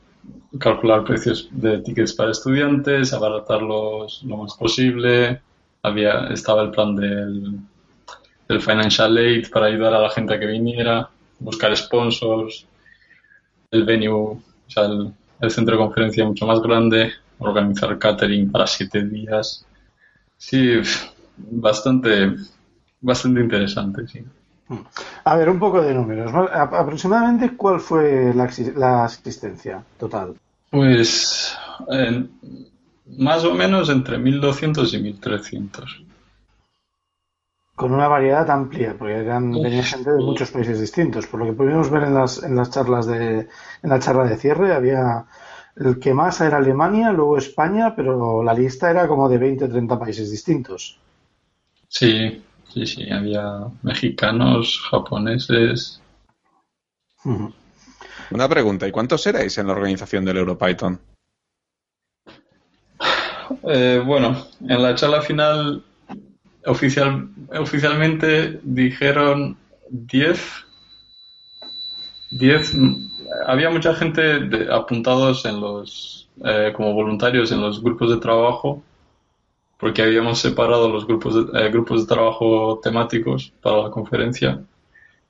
calcular 0.58 1.04
precios 1.04 1.48
de 1.50 1.78
tickets 1.78 2.12
para 2.12 2.30
estudiantes, 2.30 3.12
abaratarlos 3.12 4.22
lo 4.24 4.36
más 4.38 4.54
posible. 4.54 5.40
Había, 5.82 6.28
estaba 6.28 6.62
el 6.62 6.70
plan 6.70 6.94
del, 6.94 7.58
del 8.48 8.60
financial 8.60 9.16
aid 9.16 9.50
para 9.50 9.66
ayudar 9.66 9.94
a 9.94 10.00
la 10.00 10.10
gente 10.10 10.34
a 10.34 10.38
que 10.38 10.46
viniera, 10.46 11.08
buscar 11.38 11.76
sponsors, 11.76 12.66
el 13.70 13.84
venue, 13.84 14.12
o 14.12 14.42
sea, 14.68 14.84
el, 14.84 15.12
el 15.40 15.50
centro 15.50 15.76
de 15.76 15.82
conferencia 15.82 16.24
mucho 16.24 16.46
más 16.46 16.60
grande, 16.60 17.12
organizar 17.38 17.98
catering 17.98 18.50
para 18.50 18.66
siete 18.66 19.04
días. 19.04 19.66
Sí, 20.36 20.80
bastante, 21.50 22.34
bastante 23.00 23.40
interesante, 23.40 24.06
sí. 24.06 24.24
A 25.24 25.36
ver, 25.36 25.50
un 25.50 25.58
poco 25.58 25.82
de 25.82 25.94
números. 25.94 26.32
Aproximadamente, 26.52 27.56
¿cuál 27.56 27.80
fue 27.80 28.32
la, 28.34 28.50
la 28.76 29.04
asistencia 29.04 29.82
total? 29.98 30.34
Pues 30.70 31.56
eh, 31.90 32.26
más 33.18 33.44
o 33.44 33.54
menos 33.54 33.90
entre 33.90 34.18
1200 34.18 34.94
y 34.94 34.98
1300. 34.98 36.04
Con 37.74 37.92
una 37.92 38.08
variedad 38.08 38.48
amplia, 38.50 38.94
porque 38.98 39.16
eran, 39.16 39.52
venía 39.52 39.82
gente 39.82 40.12
de 40.12 40.22
muchos 40.22 40.50
países 40.50 40.80
distintos. 40.80 41.26
Por 41.26 41.40
lo 41.40 41.46
que 41.46 41.52
pudimos 41.52 41.90
ver 41.90 42.04
en 42.04 42.14
las, 42.14 42.42
en 42.42 42.54
las 42.56 42.70
charlas 42.70 43.06
de, 43.06 43.40
en 43.82 43.90
la 43.90 43.98
charla 43.98 44.24
de 44.24 44.36
cierre, 44.36 44.74
había 44.74 45.24
el 45.76 45.98
que 45.98 46.12
más 46.12 46.40
era 46.40 46.58
Alemania, 46.58 47.12
luego 47.12 47.38
España, 47.38 47.94
pero 47.96 48.42
la 48.42 48.54
lista 48.54 48.90
era 48.90 49.08
como 49.08 49.28
de 49.28 49.38
20 49.38 49.64
o 49.64 49.68
30 49.68 49.98
países 49.98 50.30
distintos. 50.30 50.98
Sí, 51.92 52.42
sí, 52.72 52.86
sí, 52.86 53.10
había 53.10 53.66
mexicanos, 53.82 54.80
japoneses. 54.90 56.00
Una 58.30 58.48
pregunta, 58.48 58.88
¿y 58.88 58.90
cuántos 58.90 59.26
erais 59.26 59.58
en 59.58 59.66
la 59.66 59.74
organización 59.74 60.24
del 60.24 60.38
EuroPython? 60.38 60.98
Eh, 63.68 64.02
bueno, 64.04 64.46
en 64.66 64.82
la 64.82 64.94
charla 64.94 65.20
final 65.20 65.84
oficial, 66.64 67.28
oficialmente 67.60 68.58
dijeron 68.62 69.58
10. 69.90 70.40
10. 72.30 72.74
mm, 72.74 73.12
Había 73.46 73.68
mucha 73.68 73.94
gente 73.94 74.22
de- 74.40 74.72
apuntados 74.72 75.44
en 75.44 75.60
los, 75.60 76.28
eh, 76.44 76.72
como 76.74 76.94
voluntarios 76.94 77.52
en 77.52 77.60
los 77.60 77.82
grupos 77.82 78.10
de 78.10 78.16
trabajo, 78.16 78.82
porque 79.82 80.00
habíamos 80.00 80.38
separado 80.38 80.88
los 80.88 81.08
grupos 81.08 81.34
de, 81.34 81.60
eh, 81.60 81.68
grupos 81.70 82.02
de 82.06 82.14
trabajo 82.14 82.78
temáticos 82.80 83.52
para 83.60 83.82
la 83.82 83.90
conferencia, 83.90 84.60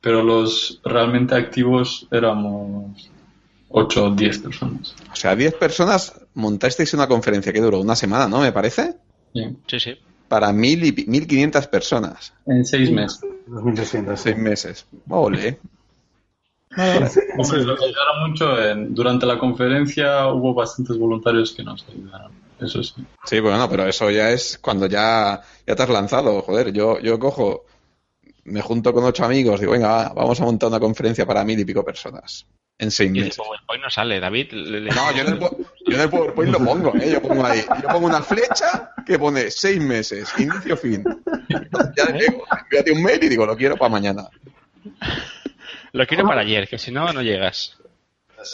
pero 0.02 0.22
los 0.22 0.78
realmente 0.84 1.34
activos 1.34 2.06
éramos 2.10 3.10
8 3.70 4.04
o 4.04 4.10
10 4.10 4.38
personas. 4.40 4.94
O 5.10 5.16
sea, 5.16 5.34
10 5.34 5.54
personas 5.54 6.20
montasteis 6.34 6.92
una 6.92 7.08
conferencia 7.08 7.50
que 7.50 7.62
duró 7.62 7.80
una 7.80 7.96
semana, 7.96 8.28
¿no? 8.28 8.40
Me 8.40 8.52
parece. 8.52 8.96
Sí. 9.32 9.56
Sí, 9.66 9.80
sí. 9.80 9.94
Para 10.28 10.52
mil 10.52 10.84
y 10.84 10.92
pi- 10.92 11.06
1500 11.06 11.66
personas. 11.68 12.34
En 12.44 12.66
seis 12.66 12.90
meses. 12.90 13.20
2300. 13.46 14.20
sí. 14.20 14.22
Seis 14.24 14.36
meses. 14.36 14.86
Ole. 15.08 15.58
Hombre, 16.76 17.00
nos 17.38 17.52
ayudaron 17.52 18.28
mucho. 18.30 18.62
en- 18.62 18.94
durante 18.94 19.24
la 19.24 19.38
conferencia 19.38 20.26
hubo 20.28 20.52
bastantes 20.52 20.98
voluntarios 20.98 21.52
que 21.52 21.62
nos 21.62 21.86
ayudaron. 21.88 22.32
Eso 22.62 22.82
sí. 22.82 22.94
Sí, 23.24 23.40
bueno, 23.40 23.68
pero 23.68 23.86
eso 23.86 24.10
ya 24.10 24.30
es 24.30 24.58
cuando 24.62 24.86
ya, 24.86 25.40
ya 25.66 25.74
te 25.74 25.82
has 25.82 25.88
lanzado. 25.88 26.42
Joder, 26.42 26.72
yo, 26.72 27.00
yo 27.00 27.18
cojo, 27.18 27.64
me 28.44 28.60
junto 28.60 28.92
con 28.92 29.04
ocho 29.04 29.24
amigos, 29.24 29.60
digo, 29.60 29.72
venga, 29.72 29.88
va, 29.88 30.08
vamos 30.14 30.40
a 30.40 30.44
montar 30.44 30.68
una 30.68 30.78
conferencia 30.80 31.26
para 31.26 31.44
mil 31.44 31.58
y 31.58 31.64
pico 31.64 31.84
personas. 31.84 32.46
En 32.78 32.90
seis 32.90 33.10
Y 33.12 33.18
el 33.18 33.24
meses. 33.26 33.36
PowerPoint 33.36 33.82
no 33.84 33.90
sale, 33.90 34.18
David. 34.20 34.52
le- 34.52 34.80
le- 34.80 34.90
No, 34.90 35.12
yo 35.12 35.22
en, 35.22 35.28
el, 35.28 35.38
po- 35.38 35.56
yo 35.86 35.94
en 35.96 36.00
el 36.02 36.10
PowerPoint 36.10 36.52
lo 36.52 36.58
pongo, 36.58 36.96
¿eh? 36.96 37.10
Yo 37.12 37.22
pongo 37.22 37.44
ahí, 37.44 37.62
yo 37.82 37.88
pongo 37.88 38.06
una 38.06 38.22
flecha 38.22 38.92
que 39.06 39.18
pone 39.18 39.50
seis 39.50 39.80
meses, 39.80 40.32
inicio, 40.38 40.76
fin. 40.76 41.04
Ya 41.96 42.04
le 42.06 42.18
digo, 42.24 42.44
envíate 42.64 42.92
un 42.92 43.02
mail 43.02 43.22
y 43.22 43.28
digo, 43.28 43.44
lo 43.46 43.56
quiero 43.56 43.76
para 43.76 43.90
mañana. 43.90 44.28
Lo 45.92 46.06
quiero 46.06 46.26
para 46.26 46.40
ayer, 46.40 46.66
que 46.68 46.78
si 46.78 46.90
no, 46.90 47.12
no 47.12 47.22
llegas. 47.22 47.76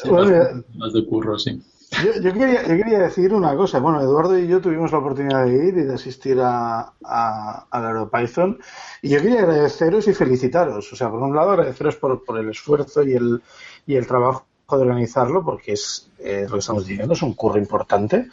Bueno, 0.04 0.62
Más 0.74 0.92
de 0.92 1.06
curro, 1.06 1.38
sí. 1.38 1.62
Yo, 1.90 2.20
yo 2.20 2.32
quería, 2.32 2.62
yo 2.62 2.76
quería 2.76 2.98
decir 2.98 3.32
una 3.32 3.56
cosa. 3.56 3.78
Bueno, 3.80 4.00
Eduardo 4.00 4.38
y 4.38 4.46
yo 4.46 4.60
tuvimos 4.60 4.92
la 4.92 4.98
oportunidad 4.98 5.46
de 5.46 5.68
ir 5.68 5.78
y 5.78 5.84
de 5.84 5.94
asistir 5.94 6.38
a, 6.40 6.92
a, 7.02 7.66
al 7.70 7.84
EuroPython. 7.84 8.58
Y 9.02 9.08
yo 9.08 9.22
quería 9.22 9.40
agradeceros 9.40 10.06
y 10.06 10.14
felicitaros. 10.14 10.92
O 10.92 10.96
sea, 10.96 11.10
por 11.10 11.20
un 11.20 11.34
lado, 11.34 11.50
agradeceros 11.52 11.96
por, 11.96 12.24
por 12.24 12.38
el 12.38 12.50
esfuerzo 12.50 13.02
y 13.02 13.14
el, 13.14 13.42
y 13.86 13.96
el 13.96 14.06
trabajo 14.06 14.46
de 14.70 14.76
organizarlo, 14.76 15.42
porque 15.42 15.72
es 15.72 16.10
eh, 16.18 16.44
lo 16.46 16.54
que 16.54 16.58
estamos 16.58 16.86
diciendo, 16.86 17.14
es 17.14 17.22
un 17.22 17.34
curro 17.34 17.58
importante. 17.58 18.28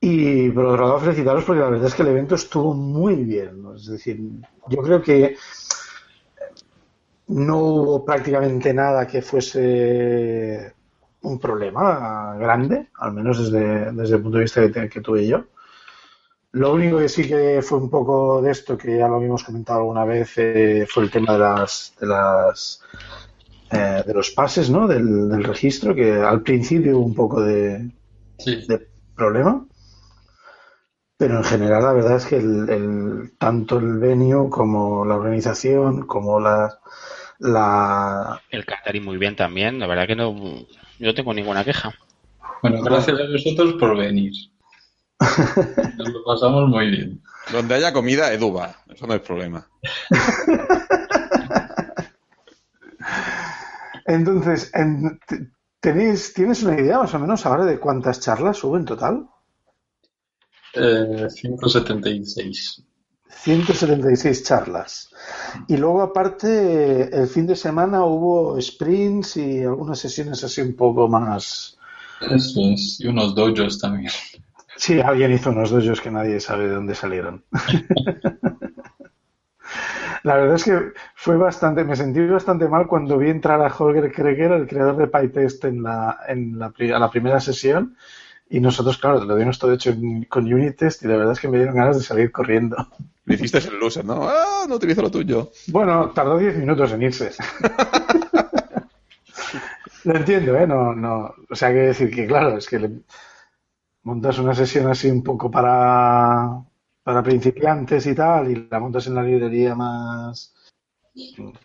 Y 0.00 0.50
por 0.50 0.66
otro 0.66 0.86
lado, 0.86 1.00
felicitaros 1.00 1.44
porque 1.44 1.60
la 1.60 1.70
verdad 1.70 1.86
es 1.86 1.94
que 1.94 2.02
el 2.02 2.08
evento 2.08 2.34
estuvo 2.34 2.74
muy 2.74 3.16
bien. 3.16 3.64
Es 3.74 3.86
decir, 3.86 4.20
yo 4.68 4.82
creo 4.82 5.00
que 5.00 5.36
no 7.28 7.58
hubo 7.58 8.04
prácticamente 8.04 8.72
nada 8.72 9.06
que 9.06 9.22
fuese 9.22 10.75
un 11.30 11.38
problema 11.38 12.36
grande, 12.38 12.88
al 12.98 13.12
menos 13.12 13.38
desde, 13.38 13.92
desde 13.92 14.16
el 14.16 14.22
punto 14.22 14.38
de 14.38 14.44
vista 14.44 14.70
que, 14.72 14.88
que 14.88 15.00
tuve 15.00 15.26
yo. 15.26 15.44
Lo 16.52 16.72
único 16.72 16.98
que 16.98 17.08
sí 17.08 17.28
que 17.28 17.60
fue 17.62 17.78
un 17.78 17.90
poco 17.90 18.40
de 18.42 18.50
esto, 18.50 18.76
que 18.78 18.96
ya 18.98 19.08
lo 19.08 19.16
habíamos 19.16 19.44
comentado 19.44 19.80
alguna 19.80 20.04
vez, 20.04 20.32
eh, 20.38 20.86
fue 20.88 21.04
el 21.04 21.10
tema 21.10 21.34
de 21.34 21.38
las 21.38 21.94
de 22.00 22.06
las 22.06 22.80
eh, 23.70 24.02
de 24.06 24.14
los 24.14 24.30
pases, 24.30 24.70
¿no? 24.70 24.86
Del, 24.88 25.28
del 25.28 25.44
registro, 25.44 25.94
que 25.94 26.14
al 26.14 26.42
principio 26.42 26.98
hubo 26.98 27.06
un 27.06 27.14
poco 27.14 27.42
de, 27.42 27.90
Sí. 28.38 28.64
de 28.68 28.88
problema. 29.14 29.66
Pero 31.18 31.36
en 31.38 31.44
general 31.44 31.82
la 31.82 31.92
verdad 31.92 32.16
es 32.16 32.26
que 32.26 32.36
el, 32.36 32.68
el- 32.70 33.32
tanto 33.38 33.78
el 33.78 33.98
venue 33.98 34.48
como 34.50 35.04
la 35.04 35.16
organización, 35.16 36.06
como 36.06 36.40
la, 36.40 36.78
la 37.38 38.40
El 38.50 38.64
catering 38.64 39.04
muy 39.04 39.18
bien 39.18 39.36
también. 39.36 39.78
La 39.78 39.86
verdad 39.86 40.06
que 40.06 40.16
no, 40.16 40.34
yo 40.36 40.66
no 40.98 41.14
tengo 41.14 41.34
ninguna 41.34 41.64
queja. 41.64 41.92
Bueno, 42.62 42.82
gracias 42.82 43.18
a 43.20 43.24
vosotros 43.30 43.74
por 43.78 43.96
venir. 43.96 44.32
Nos 45.98 46.08
lo 46.10 46.24
pasamos 46.24 46.68
muy 46.68 46.90
bien. 46.90 47.22
Donde 47.52 47.74
haya 47.76 47.92
comida, 47.92 48.32
Edu 48.32 48.52
va. 48.52 48.74
Eso 48.88 49.06
no 49.06 49.14
es 49.14 49.20
problema. 49.20 49.68
Entonces, 54.06 54.70
en- 54.74 55.18
te- 55.26 55.50
¿tenéis, 55.80 56.32
¿tienes 56.34 56.62
una 56.62 56.80
idea 56.80 56.98
más 56.98 57.14
o 57.14 57.18
menos 57.18 57.44
ahora 57.46 57.64
de 57.64 57.78
cuántas 57.80 58.20
charlas 58.20 58.62
hubo 58.64 58.76
en 58.76 58.84
total? 58.84 59.26
Eh, 60.74 61.26
176. 61.28 62.82
176 63.28 64.42
charlas. 64.42 65.10
Y 65.68 65.76
luego, 65.76 66.02
aparte, 66.02 67.16
el 67.16 67.26
fin 67.26 67.46
de 67.46 67.56
semana 67.56 68.04
hubo 68.04 68.60
sprints 68.60 69.36
y 69.36 69.62
algunas 69.62 69.98
sesiones 69.98 70.42
así 70.44 70.60
un 70.60 70.74
poco 70.74 71.08
más. 71.08 71.78
Eso 72.20 72.60
es, 72.72 73.00
y 73.00 73.06
unos 73.06 73.34
dojos 73.34 73.78
también. 73.78 74.10
Sí, 74.76 75.00
alguien 75.00 75.32
hizo 75.32 75.50
unos 75.50 75.70
dojos 75.70 76.00
que 76.00 76.10
nadie 76.10 76.40
sabe 76.40 76.68
de 76.68 76.74
dónde 76.74 76.94
salieron. 76.94 77.44
La 80.22 80.34
verdad 80.34 80.56
es 80.56 80.64
que 80.64 80.92
fue 81.14 81.36
bastante, 81.36 81.84
me 81.84 81.94
sentí 81.94 82.20
bastante 82.26 82.68
mal 82.68 82.88
cuando 82.88 83.16
vi 83.16 83.30
entrar 83.30 83.62
a 83.62 83.72
Holger 83.72 84.10
Kreger, 84.10 84.50
el 84.50 84.66
creador 84.66 84.96
de 84.96 85.06
PyTest, 85.06 85.64
en 85.66 85.84
la, 85.84 86.18
en 86.26 86.58
la, 86.58 86.66
a 86.66 86.98
la 86.98 87.10
primera 87.10 87.38
sesión. 87.38 87.96
Y 88.48 88.60
nosotros, 88.60 88.98
claro, 88.98 89.24
lo 89.24 89.36
dimos 89.36 89.58
todo 89.58 89.72
hecho 89.72 89.94
con 90.28 90.52
Unitest 90.52 91.02
y 91.02 91.08
la 91.08 91.16
verdad 91.16 91.32
es 91.32 91.40
que 91.40 91.48
me 91.48 91.58
dieron 91.58 91.74
ganas 91.74 91.98
de 91.98 92.04
salir 92.04 92.30
corriendo. 92.30 92.76
Le 93.24 93.34
hiciste 93.34 93.58
el 93.58 93.78
loser, 93.78 94.04
¿no? 94.04 94.28
¡Ah! 94.28 94.66
No 94.68 94.76
utilizo 94.76 95.02
lo 95.02 95.10
tuyo. 95.10 95.50
Bueno, 95.66 96.10
tardó 96.10 96.38
10 96.38 96.58
minutos 96.58 96.92
en 96.92 97.02
irse. 97.02 97.32
lo 100.04 100.16
entiendo, 100.16 100.56
¿eh? 100.56 100.66
No, 100.66 100.94
no. 100.94 101.34
O 101.50 101.54
sea, 101.56 101.70
que 101.70 101.78
decir 101.78 102.08
que, 102.14 102.26
claro, 102.26 102.56
es 102.56 102.68
que 102.68 102.78
le 102.78 102.90
montas 104.04 104.38
una 104.38 104.54
sesión 104.54 104.86
así 104.86 105.10
un 105.10 105.24
poco 105.24 105.50
para, 105.50 106.62
para 107.02 107.22
principiantes 107.24 108.06
y 108.06 108.14
tal, 108.14 108.48
y 108.48 108.68
la 108.70 108.78
montas 108.78 109.08
en 109.08 109.16
la 109.16 109.24
librería 109.24 109.74
más. 109.74 110.54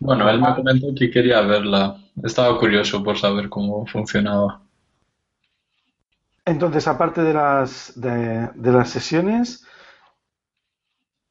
Bueno, 0.00 0.28
él 0.28 0.40
me 0.40 0.54
comentó 0.56 0.88
que 0.98 1.10
quería 1.10 1.42
verla. 1.42 1.96
Estaba 2.24 2.58
curioso 2.58 3.04
por 3.04 3.18
saber 3.18 3.48
cómo 3.48 3.86
funcionaba. 3.86 4.61
Entonces, 6.44 6.88
aparte 6.88 7.22
de 7.22 7.34
las, 7.34 7.92
de, 7.96 8.48
de 8.54 8.72
las 8.72 8.90
sesiones, 8.90 9.64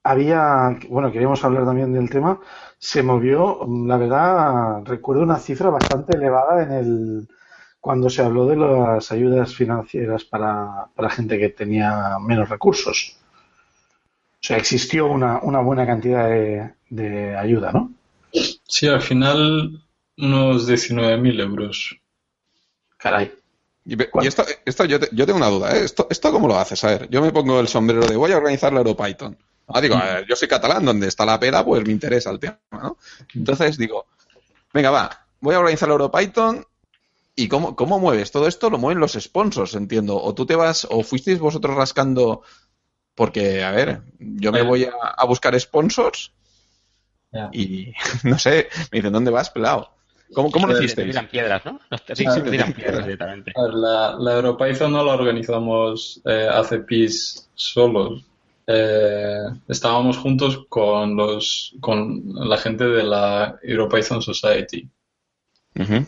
había, 0.03 0.77
bueno, 0.89 1.11
queríamos 1.11 1.43
hablar 1.43 1.65
también 1.65 1.93
del 1.93 2.09
tema, 2.09 2.39
se 2.77 3.03
movió, 3.03 3.59
la 3.85 3.97
verdad, 3.97 4.83
recuerdo 4.83 5.23
una 5.23 5.37
cifra 5.37 5.69
bastante 5.69 6.17
elevada 6.17 6.63
en 6.63 6.71
el, 6.71 7.27
cuando 7.79 8.09
se 8.09 8.23
habló 8.23 8.47
de 8.47 8.55
las 8.55 9.11
ayudas 9.11 9.53
financieras 9.55 10.23
para, 10.23 10.87
para 10.95 11.09
gente 11.09 11.37
que 11.37 11.49
tenía 11.49 12.17
menos 12.19 12.49
recursos. 12.49 13.17
O 14.33 14.43
sea, 14.43 14.57
existió 14.57 15.07
una, 15.07 15.39
una 15.41 15.61
buena 15.61 15.85
cantidad 15.85 16.27
de, 16.27 16.73
de 16.89 17.35
ayuda, 17.37 17.71
¿no? 17.71 17.91
Sí, 18.67 18.87
al 18.87 19.01
final 19.01 19.83
unos 20.17 20.65
19.000 20.67 21.39
euros. 21.39 21.99
Caray. 22.97 23.31
Y, 23.85 23.97
esto, 24.27 24.45
esto 24.65 24.85
yo, 24.85 24.99
te- 24.99 25.09
yo 25.11 25.25
tengo 25.25 25.37
una 25.37 25.49
duda, 25.49 25.75
¿eh? 25.75 25.83
¿Esto, 25.83 26.07
¿Esto 26.09 26.31
cómo 26.31 26.47
lo 26.47 26.57
haces? 26.57 26.83
A 26.83 26.87
ver, 26.87 27.09
yo 27.09 27.21
me 27.21 27.31
pongo 27.31 27.59
el 27.59 27.67
sombrero 27.67 28.05
de 28.07 28.15
voy 28.15 28.31
a 28.31 28.37
organizar 28.37 28.71
la 28.73 28.79
EuroPython. 28.81 29.37
Ah, 29.67 29.81
digo, 29.81 29.95
a 29.95 30.05
ver, 30.15 30.27
yo 30.27 30.35
soy 30.35 30.47
catalán, 30.47 30.85
donde 30.85 31.07
está 31.07 31.25
la 31.25 31.39
pera, 31.39 31.63
pues 31.65 31.83
me 31.85 31.91
interesa 31.91 32.29
el 32.29 32.39
tema, 32.39 32.59
¿no? 32.71 32.97
Entonces 33.33 33.77
digo, 33.77 34.05
venga, 34.73 34.91
va, 34.91 35.25
voy 35.41 35.55
a 35.55 35.59
organizar 35.59 35.89
la 35.89 35.93
EuroPython 35.95 36.65
y 37.35 37.47
cómo, 37.49 37.75
cómo 37.75 37.99
mueves 37.99 38.31
todo 38.31 38.47
esto, 38.47 38.69
lo 38.69 38.77
mueven 38.79 38.99
los 38.99 39.13
sponsors, 39.13 39.75
entiendo. 39.75 40.21
O 40.21 40.35
tú 40.35 40.45
te 40.45 40.55
vas, 40.55 40.87
o 40.89 41.03
fuisteis 41.03 41.39
vosotros 41.39 41.75
rascando, 41.75 42.43
porque, 43.15 43.63
a 43.63 43.71
ver, 43.71 44.03
yo 44.19 44.51
me 44.51 44.61
voy 44.63 44.85
a, 44.85 44.93
a 45.17 45.25
buscar 45.25 45.59
sponsors 45.59 46.33
y, 47.51 47.93
no 48.23 48.37
sé, 48.37 48.67
me 48.91 48.97
dicen, 48.99 49.13
¿dónde 49.13 49.31
vas, 49.31 49.49
pelado? 49.49 49.91
¿Cómo, 50.33 50.51
cómo 50.51 50.67
lo 50.67 50.73
Pues, 50.73 50.79
Te 50.79 50.85
hicisteis? 50.85 51.11
tiran 51.11 51.27
piedras, 51.27 51.65
¿no? 51.65 51.79
Sí, 51.91 52.15
sí, 52.15 52.25
sí, 52.31 52.41
te 52.41 52.51
tiran 52.51 52.73
piedras 52.73 53.05
directamente. 53.05 53.51
A 53.55 53.63
ver, 53.63 53.73
la, 53.73 54.15
la 54.19 54.33
EuroPython 54.35 54.91
no 54.91 55.03
la 55.03 55.13
organizamos 55.13 56.21
eh, 56.25 56.47
hace 56.51 56.79
PIS 56.79 57.49
solos. 57.53 58.23
Eh, 58.67 59.39
estábamos 59.67 60.17
juntos 60.17 60.65
con 60.69 61.15
los 61.15 61.75
con 61.81 62.21
la 62.33 62.57
gente 62.57 62.85
de 62.85 63.03
la 63.03 63.59
EuroPython 63.63 64.21
Society. 64.21 64.89
Ujú. 65.75 66.05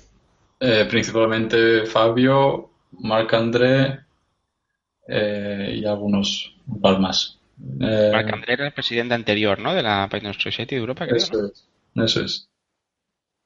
Eh, 0.60 0.86
principalmente 0.90 1.86
Fabio, 1.86 2.70
Marc 2.92 3.34
André 3.34 4.00
eh, 5.08 5.80
y 5.82 5.86
algunos 5.86 6.56
un 6.68 6.80
par 6.82 7.00
más. 7.00 7.38
Eh, 7.82 8.10
Marc 8.12 8.32
André 8.32 8.54
era 8.54 8.66
el 8.68 8.74
presidente 8.74 9.14
anterior, 9.14 9.60
¿no? 9.60 9.74
De 9.74 9.84
la 9.84 10.08
Python 10.10 10.34
Society 10.34 10.76
de 10.76 10.82
Europa, 10.82 11.06
creo, 11.06 11.18
¿no? 11.18 11.24
eso 11.24 11.46
es, 11.46 11.70
eso 11.96 12.22
es. 12.24 12.50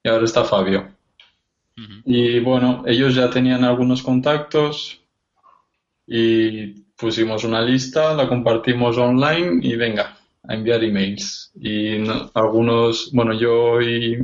Y 0.07 0.09
ahora 0.09 0.23
está 0.23 0.45
Fabio. 0.45 0.87
Y 2.05 2.39
bueno, 2.39 2.83
ellos 2.87 3.13
ya 3.13 3.29
tenían 3.29 3.65
algunos 3.65 4.01
contactos 4.01 5.01
y 6.07 6.81
pusimos 6.97 7.43
una 7.43 7.61
lista, 7.61 8.13
la 8.13 8.29
compartimos 8.29 8.97
online 8.97 9.59
y 9.61 9.75
venga, 9.75 10.17
a 10.47 10.53
enviar 10.53 10.81
emails. 10.81 11.51
Y 11.59 11.97
no- 11.99 12.31
algunos, 12.33 13.11
bueno, 13.11 13.33
yo 13.33 13.81
y 13.81 14.17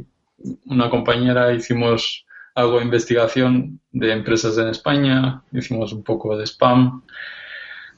una 0.68 0.90
compañera 0.90 1.54
hicimos 1.54 2.26
algo 2.56 2.78
de 2.80 2.86
investigación 2.86 3.82
de 3.92 4.14
empresas 4.14 4.58
en 4.58 4.70
España, 4.70 5.44
hicimos 5.52 5.92
un 5.92 6.02
poco 6.02 6.38
de 6.38 6.46
spam. 6.46 7.02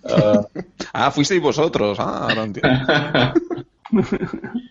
Ah, 0.05 0.41
Ah, 0.91 1.11
fuisteis 1.11 1.39
vosotros. 1.41 1.99
Ah, 1.99 2.29
ahora 2.29 2.45
entiendo. 2.45 2.71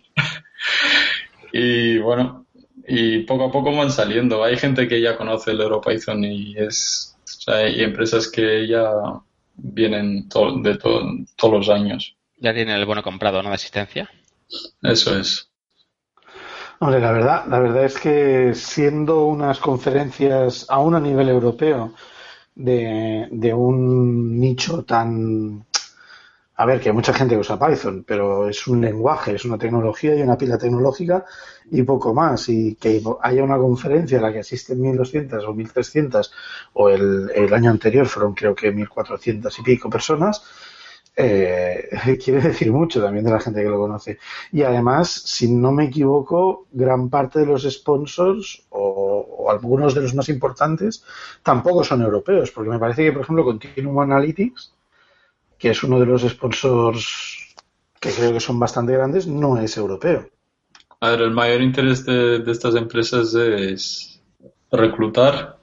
Y 1.52 1.98
bueno, 1.98 2.43
y 2.86 3.20
poco 3.20 3.44
a 3.46 3.52
poco 3.52 3.74
van 3.74 3.90
saliendo. 3.90 4.42
Hay 4.44 4.56
gente 4.56 4.88
que 4.88 5.00
ya 5.00 5.16
conoce 5.16 5.52
el 5.52 5.60
EuroPython 5.60 6.24
y 6.24 6.54
es, 6.58 7.16
o 7.24 7.26
sea, 7.26 7.56
hay 7.56 7.82
empresas 7.82 8.28
que 8.30 8.66
ya 8.68 8.90
vienen 9.56 10.28
to- 10.28 10.58
de 10.60 10.76
to- 10.78 11.02
todos 11.36 11.54
los 11.54 11.68
años. 11.70 12.16
Ya 12.38 12.52
tiene 12.54 12.74
el 12.74 12.84
bono 12.86 13.02
comprado, 13.02 13.42
¿no? 13.42 13.48
De 13.48 13.54
asistencia. 13.54 14.10
Eso 14.82 15.18
es. 15.18 15.50
Hombre, 16.80 17.00
la 17.00 17.12
verdad, 17.12 17.46
la 17.48 17.58
verdad 17.60 17.84
es 17.84 17.98
que 17.98 18.54
siendo 18.54 19.24
unas 19.26 19.58
conferencias 19.58 20.66
aún 20.68 20.94
a 20.94 21.00
nivel 21.00 21.28
europeo 21.28 21.94
de, 22.54 23.28
de 23.30 23.54
un 23.54 24.38
nicho 24.40 24.84
tan... 24.84 25.66
A 26.56 26.66
ver, 26.66 26.80
que 26.80 26.88
hay 26.88 26.94
mucha 26.94 27.12
gente 27.12 27.34
que 27.34 27.40
usa 27.40 27.58
Python, 27.58 28.04
pero 28.06 28.48
es 28.48 28.66
un 28.68 28.80
lenguaje, 28.80 29.34
es 29.34 29.44
una 29.44 29.58
tecnología 29.58 30.14
y 30.14 30.22
una 30.22 30.38
pila 30.38 30.56
tecnológica 30.56 31.24
y 31.70 31.82
poco 31.82 32.14
más. 32.14 32.48
Y 32.48 32.76
que 32.76 33.02
haya 33.22 33.42
una 33.42 33.58
conferencia 33.58 34.18
a 34.18 34.22
la 34.22 34.32
que 34.32 34.38
asisten 34.40 34.80
1.200 34.80 35.44
o 35.44 35.54
1.300 35.54 36.30
o 36.74 36.88
el, 36.88 37.30
el 37.34 37.52
año 37.52 37.70
anterior 37.70 38.06
fueron 38.06 38.34
creo 38.34 38.54
que 38.54 38.72
1.400 38.72 39.58
y 39.58 39.62
pico 39.62 39.90
personas, 39.90 40.44
eh, 41.16 41.88
quiere 42.24 42.40
decir 42.40 42.70
mucho 42.72 43.02
también 43.02 43.24
de 43.24 43.32
la 43.32 43.40
gente 43.40 43.62
que 43.62 43.68
lo 43.68 43.78
conoce. 43.78 44.18
Y 44.52 44.62
además, 44.62 45.10
si 45.10 45.50
no 45.50 45.72
me 45.72 45.86
equivoco, 45.86 46.66
gran 46.72 47.08
parte 47.10 47.40
de 47.40 47.46
los 47.46 47.62
sponsors 47.64 48.64
o, 48.70 49.26
o 49.38 49.50
algunos 49.50 49.94
de 49.94 50.02
los 50.02 50.14
más 50.14 50.28
importantes 50.28 51.04
tampoco 51.42 51.84
son 51.84 52.02
europeos, 52.02 52.50
porque 52.52 52.70
me 52.70 52.78
parece 52.78 53.04
que, 53.04 53.12
por 53.12 53.22
ejemplo, 53.22 53.44
Continuum 53.44 54.00
Analytics, 54.00 54.73
que 55.58 55.70
es 55.70 55.82
uno 55.82 56.00
de 56.00 56.06
los 56.06 56.22
sponsors 56.22 57.54
que 58.00 58.12
creo 58.12 58.32
que 58.32 58.40
son 58.40 58.58
bastante 58.60 58.92
grandes, 58.92 59.26
no 59.26 59.58
es 59.58 59.76
europeo. 59.76 60.28
A 61.00 61.10
ver, 61.10 61.20
el 61.22 61.30
mayor 61.30 61.62
interés 61.62 62.04
de, 62.04 62.40
de 62.40 62.50
estas 62.52 62.74
empresas 62.74 63.32
es 63.34 64.20
reclutar 64.72 65.56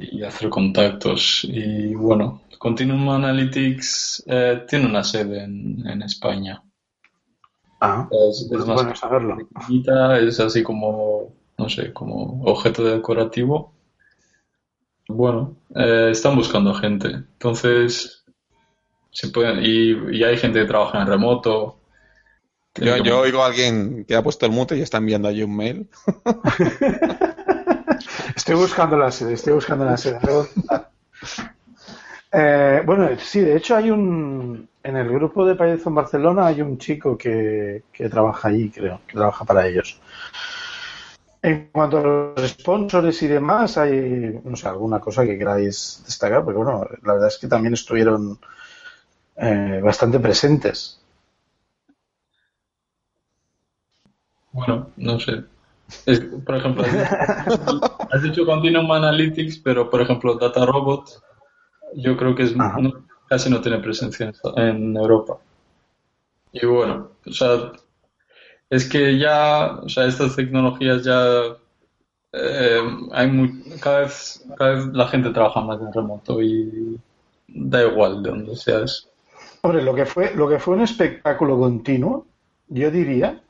y 0.00 0.22
hacer 0.24 0.48
contactos. 0.50 1.42
Y 1.44 1.94
bueno, 1.94 2.42
Continuum 2.58 3.10
Analytics 3.10 4.24
eh, 4.26 4.64
tiene 4.68 4.86
una 4.86 5.04
sede 5.04 5.44
en, 5.44 5.86
en 5.86 6.02
España. 6.02 6.62
Ah, 7.80 8.10
Es, 8.10 8.50
es 8.50 8.62
pues 8.62 8.66
más 8.66 8.82
bueno 8.82 8.94
saberlo. 8.94 9.46
pequeñita, 9.54 10.18
es 10.18 10.40
así 10.40 10.62
como, 10.64 11.32
no 11.58 11.68
sé, 11.68 11.92
como 11.92 12.42
objeto 12.44 12.82
decorativo. 12.84 13.74
Bueno, 15.08 15.56
eh, 15.74 16.08
están 16.10 16.36
buscando 16.36 16.74
gente. 16.74 17.08
Entonces, 17.08 18.24
se 19.16 19.28
pueden, 19.28 19.60
y, 19.62 20.14
y 20.14 20.24
hay 20.24 20.36
gente 20.36 20.60
que 20.60 20.66
trabaja 20.66 21.00
en 21.00 21.06
remoto. 21.06 21.78
Yo, 22.74 22.98
yo 22.98 23.20
oigo 23.20 23.42
a 23.42 23.46
alguien 23.46 24.04
que 24.04 24.14
ha 24.14 24.22
puesto 24.22 24.44
el 24.44 24.52
mute 24.52 24.76
y 24.76 24.82
está 24.82 24.98
enviando 24.98 25.26
allí 25.26 25.42
un 25.42 25.56
mail. 25.56 25.88
Estoy 28.36 28.56
buscando 28.56 28.98
la 28.98 29.10
sede, 29.10 29.32
estoy 29.32 29.54
buscando 29.54 29.86
la 29.86 29.96
sede. 29.96 30.18
Eh, 32.30 32.82
bueno, 32.84 33.08
sí, 33.18 33.40
de 33.40 33.56
hecho 33.56 33.76
hay 33.76 33.90
un... 33.90 34.68
En 34.82 34.96
el 34.98 35.08
grupo 35.08 35.46
de 35.46 35.54
Python 35.54 35.94
Barcelona 35.94 36.48
hay 36.48 36.60
un 36.60 36.76
chico 36.76 37.16
que, 37.16 37.84
que 37.90 38.10
trabaja 38.10 38.48
allí, 38.48 38.68
creo, 38.68 39.00
que 39.06 39.14
trabaja 39.14 39.46
para 39.46 39.66
ellos. 39.66 39.98
En 41.40 41.70
cuanto 41.72 41.96
a 41.96 42.02
los 42.02 42.50
sponsors 42.50 43.22
y 43.22 43.28
demás, 43.28 43.78
hay, 43.78 44.38
no 44.44 44.56
sé, 44.56 44.68
alguna 44.68 45.00
cosa 45.00 45.24
que 45.24 45.38
queráis 45.38 46.02
destacar, 46.04 46.44
porque 46.44 46.58
bueno, 46.58 46.86
la 47.02 47.14
verdad 47.14 47.28
es 47.28 47.38
que 47.38 47.48
también 47.48 47.72
estuvieron 47.72 48.38
eh, 49.36 49.80
bastante 49.82 50.18
presentes. 50.20 50.98
Bueno, 54.52 54.90
no 54.96 55.20
sé. 55.20 55.44
Es- 56.06 56.20
por 56.46 56.56
ejemplo, 56.56 56.84
has 56.84 56.92
dicho, 56.92 57.14
has 58.10 58.22
dicho 58.22 58.46
Continuum 58.46 58.90
Analytics, 58.92 59.58
pero 59.58 59.90
por 59.90 60.02
ejemplo, 60.02 60.34
Data 60.36 60.66
Robot, 60.66 61.10
yo 61.96 62.16
creo 62.16 62.34
que 62.36 62.44
es, 62.44 62.56
no- 62.56 63.06
casi 63.28 63.50
no 63.50 63.60
tiene 63.62 63.78
presencia 63.80 64.32
en, 64.56 64.58
en 64.62 64.96
Europa. 64.96 65.38
Y 66.52 66.66
bueno, 66.66 67.12
o 67.24 67.32
sea, 67.32 67.70
es 68.70 68.88
que 68.88 69.18
ya, 69.18 69.76
o 69.82 69.88
sea, 69.88 70.06
estas 70.06 70.36
tecnologías 70.36 71.04
ya 71.04 71.56
eh, 72.32 72.80
hay 73.12 73.28
muy, 73.30 73.64
cada 73.80 74.00
vez, 74.00 74.44
cada 74.56 74.70
vez 74.74 74.86
la 74.92 75.08
gente 75.08 75.30
trabaja 75.30 75.60
más 75.62 75.80
en 75.80 75.92
remoto 75.92 76.42
y 76.42 76.98
da 77.48 77.84
igual 77.86 78.22
de 78.22 78.30
donde 78.30 78.56
seas. 78.56 79.08
Hombre, 79.62 79.82
lo 79.82 79.94
que 79.94 80.06
fue, 80.06 80.34
lo 80.34 80.48
que 80.48 80.58
fue 80.58 80.74
un 80.74 80.82
espectáculo 80.82 81.58
continuo, 81.58 82.26
yo 82.68 82.90
diría 82.90 83.42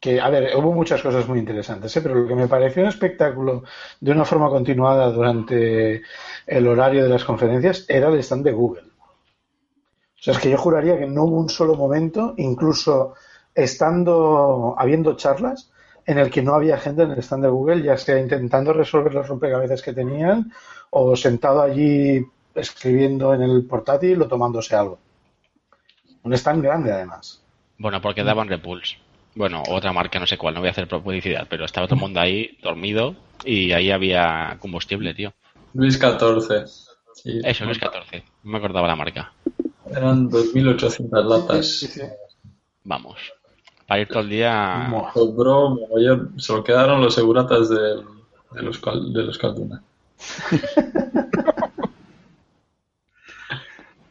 que, 0.00 0.20
a 0.20 0.30
ver, 0.30 0.56
hubo 0.56 0.72
muchas 0.72 1.02
cosas 1.02 1.28
muy 1.28 1.38
interesantes, 1.38 1.94
¿eh? 1.94 2.00
pero 2.00 2.14
lo 2.14 2.26
que 2.26 2.34
me 2.34 2.48
pareció 2.48 2.82
un 2.82 2.88
espectáculo 2.88 3.64
de 4.00 4.12
una 4.12 4.24
forma 4.24 4.48
continuada 4.48 5.10
durante 5.10 6.02
el 6.46 6.66
horario 6.66 7.04
de 7.04 7.10
las 7.10 7.24
conferencias 7.24 7.84
era 7.88 8.08
el 8.08 8.18
stand 8.20 8.44
de 8.44 8.52
Google. 8.52 8.82
O 8.82 10.22
sea, 10.22 10.34
es 10.34 10.40
que 10.40 10.50
yo 10.50 10.58
juraría 10.58 10.98
que 10.98 11.06
no 11.06 11.24
hubo 11.24 11.38
un 11.38 11.50
solo 11.50 11.74
momento, 11.74 12.34
incluso 12.38 13.14
estando, 13.54 14.74
habiendo 14.78 15.16
charlas, 15.16 15.70
en 16.06 16.18
el 16.18 16.30
que 16.30 16.42
no 16.42 16.54
había 16.54 16.78
gente 16.78 17.02
en 17.02 17.10
el 17.12 17.18
stand 17.18 17.44
de 17.44 17.50
Google, 17.50 17.82
ya 17.82 17.96
sea 17.96 18.18
intentando 18.18 18.72
resolver 18.72 19.14
los 19.14 19.28
rompecabezas 19.28 19.82
que 19.82 19.92
tenían 19.92 20.50
o 20.90 21.14
sentado 21.14 21.62
allí 21.62 22.26
escribiendo 22.54 23.34
en 23.34 23.42
el 23.42 23.64
portátil 23.66 24.20
o 24.22 24.28
tomándose 24.28 24.74
algo. 24.74 24.98
Un 26.22 26.32
stand 26.34 26.62
grande, 26.62 26.92
además. 26.92 27.42
Bueno, 27.78 28.00
porque 28.00 28.22
daban 28.24 28.48
Repulse. 28.48 28.96
Bueno, 29.34 29.62
otra 29.68 29.92
marca, 29.92 30.18
no 30.18 30.26
sé 30.26 30.36
cuál, 30.36 30.54
no 30.54 30.60
voy 30.60 30.68
a 30.68 30.72
hacer 30.72 30.88
publicidad, 30.88 31.46
pero 31.48 31.64
estaba 31.64 31.86
todo 31.86 31.94
el 31.96 32.00
mundo 32.02 32.20
ahí 32.20 32.58
dormido 32.62 33.14
y 33.44 33.72
ahí 33.72 33.90
había 33.90 34.56
combustible, 34.60 35.14
tío. 35.14 35.32
Luis 35.72 35.96
14. 35.96 36.64
Sí. 37.14 37.40
Eso, 37.44 37.64
Luis 37.64 37.78
14. 37.78 38.24
No 38.42 38.50
me 38.52 38.58
acordaba 38.58 38.88
la 38.88 38.96
marca. 38.96 39.32
Eran 39.90 40.28
2.800 40.28 41.24
latas. 41.24 41.66
Sí, 41.66 41.86
sí. 41.86 42.00
Vamos. 42.84 43.18
Para 43.86 44.00
ir 44.00 44.08
todo 44.08 44.20
el 44.20 44.28
día. 44.30 44.88
Cobró 45.12 45.70
mogollón. 45.70 46.38
Se 46.40 46.52
lo 46.52 46.62
quedaron 46.62 47.00
los 47.00 47.14
seguratas 47.14 47.68
de, 47.70 48.02
los, 48.62 48.78
cal- 48.78 49.12
de 49.12 49.22
los 49.22 49.38
Calduna. 49.38 49.82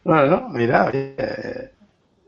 Bueno, 0.02 0.48
mira, 0.48 0.86
oye, 0.86 1.14
eh, 1.18 1.70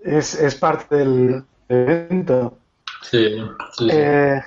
es, 0.04 0.34
es 0.34 0.54
parte 0.54 0.96
del 0.96 1.44
evento. 1.68 2.58
Sí, 3.02 3.36
sí, 3.72 3.84
sí. 3.84 3.88
Eh, 3.90 4.40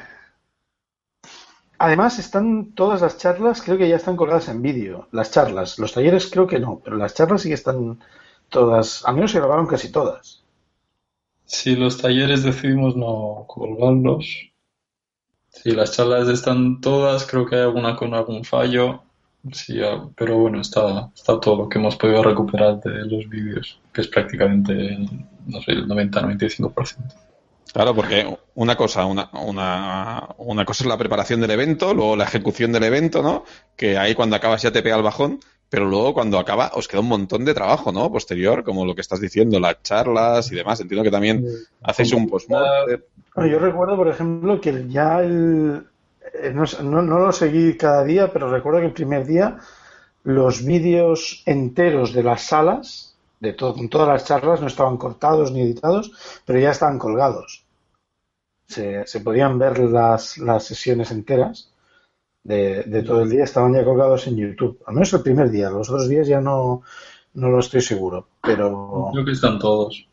además, 1.78 2.20
están 2.20 2.74
todas 2.74 3.02
las 3.02 3.18
charlas, 3.18 3.62
creo 3.62 3.78
que 3.78 3.90
ya 3.90 3.98
están 3.98 4.16
colgadas 4.16 4.48
en 4.50 4.62
vídeo. 4.62 5.08
Las 5.12 5.32
charlas, 5.32 5.80
los 5.80 5.94
talleres 5.94 6.30
creo 6.32 6.48
que 6.48 6.60
no, 6.60 6.82
pero 6.84 6.98
las 6.98 7.14
charlas 7.14 7.42
sí 7.42 7.50
que 7.50 7.56
están 7.56 8.00
todas, 8.50 9.06
al 9.06 9.16
menos 9.16 9.32
se 9.32 9.40
grabaron 9.40 9.68
casi 9.68 9.92
todas. 9.92 10.44
Sí, 11.46 11.76
los 11.76 12.02
talleres 12.02 12.44
decidimos 12.44 12.96
no 12.96 13.46
colgarlos. 13.48 14.26
Sí, 15.50 15.72
las 15.72 15.92
charlas 15.94 16.28
están 16.28 16.82
todas, 16.82 17.26
creo 17.26 17.46
que 17.46 17.56
hay 17.56 17.62
alguna 17.62 17.96
con 17.96 18.14
algún 18.14 18.44
fallo. 18.44 19.05
Sí, 19.52 19.80
ah, 19.82 20.08
pero 20.16 20.38
bueno, 20.38 20.62
está, 20.62 21.12
está 21.16 21.40
todo 21.40 21.56
lo 21.56 21.70
que 21.70 21.78
hemos 21.78 21.96
podido 21.96 22.24
recuperar 22.24 22.80
de 22.82 23.06
los 23.06 23.30
vídeos, 23.30 23.80
que 23.94 24.02
es 24.02 24.08
prácticamente, 24.08 24.74
el, 24.74 25.08
no 25.46 25.62
sé, 25.62 25.72
el 25.72 25.88
90-95%. 25.88 26.98
Claro, 27.72 27.94
porque 27.94 28.26
una 28.56 28.78
cosa, 28.78 29.06
una, 29.06 29.30
una, 29.34 30.30
una 30.38 30.64
cosa 30.64 30.84
es 30.86 30.88
la 30.88 30.98
preparación 30.98 31.42
del 31.42 31.52
evento, 31.52 31.94
luego 31.94 32.16
la 32.16 32.24
ejecución 32.24 32.72
del 32.72 32.84
evento, 32.84 33.22
¿no? 33.22 33.44
Que 33.76 33.98
ahí 33.98 34.16
cuando 34.16 34.38
acabas 34.38 34.62
ya 34.62 34.72
te 34.72 34.82
pega 34.82 34.96
el 34.96 35.04
bajón, 35.04 35.40
pero 35.70 35.86
luego 35.86 36.14
cuando 36.14 36.40
acaba 36.40 36.72
os 36.74 36.88
queda 36.88 37.02
un 37.02 37.10
montón 37.10 37.44
de 37.44 37.54
trabajo, 37.54 37.92
¿no? 37.92 38.10
Posterior, 38.10 38.64
como 38.64 38.86
lo 38.86 38.96
que 38.96 39.02
estás 39.02 39.20
diciendo, 39.20 39.60
las 39.60 39.84
charlas 39.84 40.50
y 40.52 40.56
demás. 40.56 40.80
Entiendo 40.80 41.04
que 41.04 41.12
también 41.12 41.46
hacéis 41.84 42.14
un 42.14 42.30
postmortem. 42.30 43.02
Bueno, 43.36 43.52
yo 43.52 43.60
recuerdo, 43.60 43.98
por 43.98 44.08
ejemplo, 44.08 44.62
que 44.62 44.88
ya 44.88 45.20
el, 45.20 45.86
no, 46.54 46.66
sé, 46.66 46.84
no- 46.84 47.02
no 47.02 47.20
lo 47.20 47.32
seguí 47.32 47.76
cada 47.78 48.04
día, 48.04 48.32
pero 48.32 48.50
recuerdo 48.50 48.80
que 48.80 48.88
el 48.88 48.94
primer 48.94 49.26
día 49.26 49.58
los 50.24 50.64
vídeos 50.66 51.44
enteros 51.46 52.14
de 52.14 52.24
las 52.24 52.44
salas, 52.44 53.16
de 53.40 53.54
todo, 53.54 53.76
con 53.76 53.90
todas 53.90 54.08
las 54.08 54.26
charlas, 54.26 54.62
no 54.62 54.68
estaban 54.68 54.98
cortados 54.98 55.52
ni 55.52 55.62
editados, 55.62 56.12
pero 56.46 56.60
ya 56.60 56.72
estaban 56.72 56.98
colgados. 57.00 57.64
Se, 58.68 59.06
se 59.06 59.20
podían 59.20 59.60
ver 59.60 59.78
las, 59.80 60.38
las 60.40 60.64
sesiones 60.64 61.12
enteras 61.12 61.72
de, 62.44 62.84
de 62.84 63.04
todo 63.04 63.22
el 63.22 63.30
día, 63.30 63.44
estaban 63.44 63.74
ya 63.74 63.84
colgados 63.84 64.26
en 64.28 64.38
YouTube. 64.38 64.80
Al 64.88 64.96
menos 64.96 65.14
el 65.14 65.22
primer 65.22 65.50
día, 65.52 65.70
los 65.70 65.90
otros 65.90 66.10
días 66.10 66.28
ya 66.28 66.42
no, 66.42 66.82
no 67.36 67.50
lo 67.50 67.60
estoy 67.60 67.82
seguro, 67.82 68.28
pero... 68.42 69.10
Creo 69.14 69.26
que 69.26 69.32
están 69.32 69.60
todos. 69.60 70.08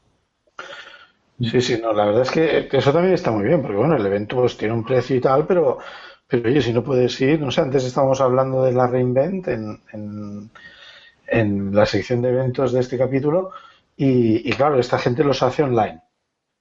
Sí, 1.51 1.61
sí, 1.61 1.79
no, 1.83 1.93
la 1.93 2.05
verdad 2.07 2.23
es 2.23 2.31
que 2.31 2.69
eso 2.79 2.93
también 2.93 3.15
está 3.15 3.33
muy 3.33 3.45
bien, 3.45 3.61
porque 3.63 3.77
bueno, 3.77 3.97
el 3.97 4.07
evento 4.07 4.37
pues 4.37 4.57
tiene 4.57 4.75
un 4.75 4.85
precio 4.85 5.17
y 5.17 5.21
tal, 5.21 5.45
pero, 5.47 5.79
pero 6.29 6.49
oye, 6.49 6.63
si 6.63 6.73
no 6.73 6.85
puedes 6.85 7.21
ir, 7.21 7.41
no 7.41 7.51
sé, 7.51 7.61
antes 7.63 7.85
estábamos 7.85 8.21
hablando 8.21 8.63
de 8.65 8.73
la 8.73 8.87
Reinvent 8.87 9.49
en, 9.49 9.81
en, 11.29 11.75
la 11.75 11.87
sección 11.87 12.23
de 12.23 12.31
eventos 12.31 12.73
de 12.73 12.81
este 12.81 12.99
capítulo, 12.99 13.51
y, 13.97 14.49
y 14.49 14.53
claro, 14.53 14.79
esta 14.79 14.99
gente 14.99 15.25
los 15.25 15.43
hace 15.43 15.63
online. 15.63 16.03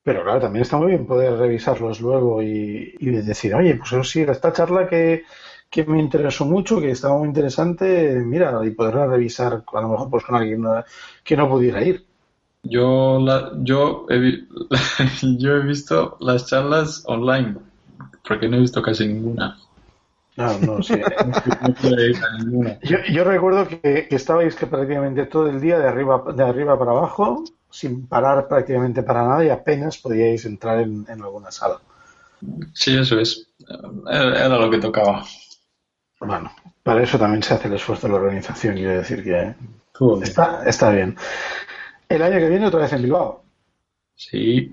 Pero 0.04 0.24
claro, 0.24 0.42
también 0.42 0.64
está 0.64 0.78
muy 0.78 0.90
bien 0.90 1.06
poder 1.08 1.36
revisarlos 1.38 2.02
luego 2.02 2.42
y, 2.44 2.96
y 3.00 3.12
decir, 3.12 3.56
oye, 3.56 3.76
pues 3.76 3.94
eso 3.94 4.04
sí, 4.04 4.22
esta 4.24 4.54
charla 4.54 4.88
que, 4.90 5.24
que 5.70 5.86
me 5.86 6.00
interesó 6.00 6.46
mucho, 6.46 6.82
que 6.82 6.92
estaba 6.92 7.18
muy 7.18 7.28
interesante, 7.30 8.14
mira, 8.26 8.60
y 8.66 8.72
poderla 8.72 9.08
revisar 9.08 9.64
a 9.74 9.82
lo 9.82 9.90
mejor 9.90 10.10
pues 10.12 10.26
con 10.26 10.36
alguien 10.38 10.64
eh, 10.66 10.84
que 11.24 11.38
no 11.38 11.50
pudiera 11.50 11.84
ir. 11.84 12.06
Yo, 12.64 13.20
la, 13.20 13.52
yo, 13.64 14.06
he, 14.10 14.18
vi- 14.20 14.48
yo 15.40 15.56
he 15.58 15.64
visto 15.66 16.18
las 16.20 16.48
charlas 16.48 17.04
online, 17.08 17.58
porque 18.28 18.48
no 18.48 18.58
he 18.58 18.62
visto 18.62 18.82
casi 18.82 19.08
ninguna. 19.08 19.58
No, 20.38 20.58
no, 20.60 20.82
sí. 20.82 20.96
No 21.62 22.38
ninguna. 22.38 22.80
Yo, 22.84 22.98
yo 23.12 23.24
recuerdo 23.24 23.68
que, 23.68 24.08
que 24.10 24.16
estabais 24.16 24.56
que 24.56 24.66
prácticamente 24.68 25.26
todo 25.26 25.48
el 25.50 25.60
día 25.62 25.78
de 25.80 25.88
arriba, 25.88 26.24
de 26.34 26.44
arriba 26.44 26.78
para 26.80 26.92
abajo, 26.92 27.44
sin 27.70 28.08
parar 28.08 28.48
prácticamente 28.48 29.04
para 29.04 29.24
nada 29.28 29.46
y 29.46 29.50
apenas 29.50 29.98
podíais 29.98 30.46
entrar 30.46 30.80
en, 30.80 31.06
en 31.10 31.22
alguna 31.22 31.52
sala. 31.52 31.80
Sí, 32.74 32.98
eso 32.98 33.20
es. 33.20 33.48
Era, 34.10 34.46
era 34.46 34.60
lo 34.60 34.70
que 34.70 34.80
tocaba. 34.80 35.24
Bueno, 36.20 36.52
para 36.84 37.04
eso 37.04 37.18
también 37.18 37.44
se 37.44 37.54
hace 37.54 37.68
el 37.68 37.74
esfuerzo 37.74 38.08
de 38.08 38.14
la 38.14 38.20
organización, 38.20 38.76
quiero 38.76 38.92
decir 38.98 39.24
que 39.24 39.56
está, 40.22 40.64
está 40.66 40.92
bien. 40.92 41.18
El 42.16 42.22
año 42.22 42.38
que 42.40 42.50
viene 42.50 42.68
otra 42.68 42.82
vez 42.82 42.94
en 42.94 43.02
Bilbao. 43.04 43.44
Sí. 44.16 44.72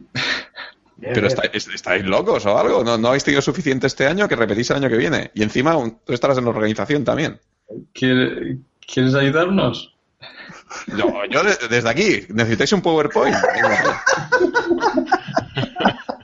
Bien, 0.97 1.15
Pero 1.15 1.29
bien. 1.29 1.39
estáis, 1.45 1.69
estáis 1.69 2.05
locos 2.05 2.45
o 2.47 2.59
algo. 2.59 2.83
¿No, 2.83 2.99
¿No 2.99 3.09
habéis 3.09 3.23
tenido 3.25 3.41
suficiente 3.41 3.87
este 3.87 4.07
año 4.07 4.27
que 4.29 4.35
repetís 4.37 4.71
el 4.71 4.77
año 4.79 4.89
que 4.89 4.97
viene? 4.97 5.31
Y 5.35 5.43
encima 5.45 5.77
un- 5.77 5.99
tú 6.05 6.13
estarás 6.13 6.39
en 6.39 6.45
la 6.45 6.51
organización 6.51 7.05
también. 7.05 7.39
¿Quiere- 7.95 8.59
¿Quieres 8.87 9.15
ayudarnos? 9.15 9.95
No, 10.89 11.25
yo 11.31 11.43
de- 11.45 11.69
desde 11.71 11.89
aquí, 11.89 12.27
¿necesitáis 12.31 12.73
un 12.73 12.83
PowerPoint? 12.83 13.37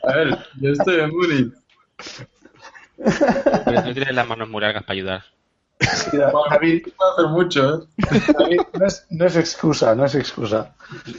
A 0.02 0.16
ver, 0.16 0.38
yo 0.60 0.72
estoy 0.72 1.00
en 1.00 1.10
Múnich. 1.10 1.52
Pero 3.64 3.82
no 3.82 3.92
tienes 3.94 4.14
las 4.14 4.26
manos 4.28 4.48
muy 4.48 4.60
largas 4.60 4.82
para 4.82 4.94
ayudar. 4.94 5.24
David, 6.50 6.82
No 6.86 6.92
puedo 6.96 7.12
hacer 7.12 7.26
mucho, 7.28 7.74
¿eh? 7.74 7.78
David, 8.38 8.60
no, 8.74 8.86
es, 8.86 9.06
no 9.10 9.26
es 9.26 9.36
excusa, 9.36 9.94
no 9.94 10.04
es 10.04 10.14
excusa. 10.14 10.74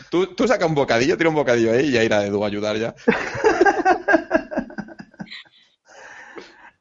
Tú, 0.10 0.28
tú 0.28 0.48
saca 0.48 0.66
un 0.66 0.76
bocadillo, 0.76 1.18
tira 1.18 1.30
un 1.30 1.36
bocadillo 1.36 1.72
ahí 1.72 1.86
y 1.88 1.92
ya 1.92 2.04
irá 2.04 2.26
Edu 2.26 2.44
a 2.44 2.48
ayudar 2.48 2.78
ya. 2.78 2.94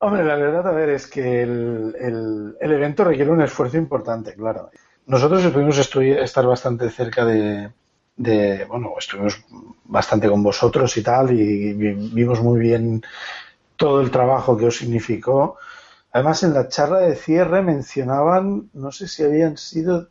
Hombre, 0.01 0.25
la 0.25 0.35
verdad, 0.37 0.67
a 0.69 0.73
ver, 0.73 0.91
es 0.91 1.07
que 1.07 1.43
el, 1.43 1.95
el- 1.99 2.57
el 2.61 2.73
evento 2.73 3.05
requiere 3.05 3.31
un 3.31 3.41
esfuerzo 3.43 3.77
importante, 3.79 4.35
claro. 4.35 4.71
Nosotros 5.07 5.47
pudimos 5.53 5.79
estu- 5.79 6.19
estar 6.23 6.47
bastante 6.47 6.91
cerca 6.91 7.25
de, 7.25 7.71
de- 8.17 8.65
bueno, 8.67 8.93
estuvimos 8.99 9.43
bastante 9.85 10.29
con 10.29 10.43
vosotros 10.43 10.95
y 10.97 11.03
tal, 11.03 11.31
y 11.31 11.73
vi- 11.73 12.11
vimos 12.13 12.41
muy 12.41 12.61
bien 12.61 13.03
todo 13.77 14.01
el 14.03 14.11
trabajo 14.11 14.57
que 14.57 14.67
os 14.67 14.77
significó. 14.77 15.57
Además, 16.15 16.43
en 16.45 16.55
la 16.55 16.69
charla 16.69 17.01
de 17.01 17.15
cierre 17.15 17.61
mencionaban, 17.61 18.71
no 18.73 18.91
sé 18.91 19.07
si 19.07 19.23
habían 19.23 19.59
sido, 19.59 20.09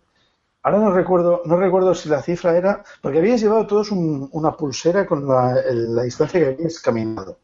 ahora 0.63 0.79
no 0.79 0.91
recuerdo, 0.93 1.41
no 1.45 1.57
recuerdo 1.57 1.95
si 1.95 2.09
la 2.09 2.21
cifra 2.21 2.57
era, 2.57 2.83
porque 3.01 3.19
habíais 3.19 3.41
llevado 3.41 3.67
todos 3.67 3.91
un- 3.91 4.29
una 4.33 4.51
pulsera 4.57 5.05
con 5.07 5.27
la, 5.27 5.59
el- 5.61 5.95
la 5.95 6.03
distancia 6.03 6.39
que 6.39 6.47
habíais 6.47 6.79
caminado. 6.81 7.39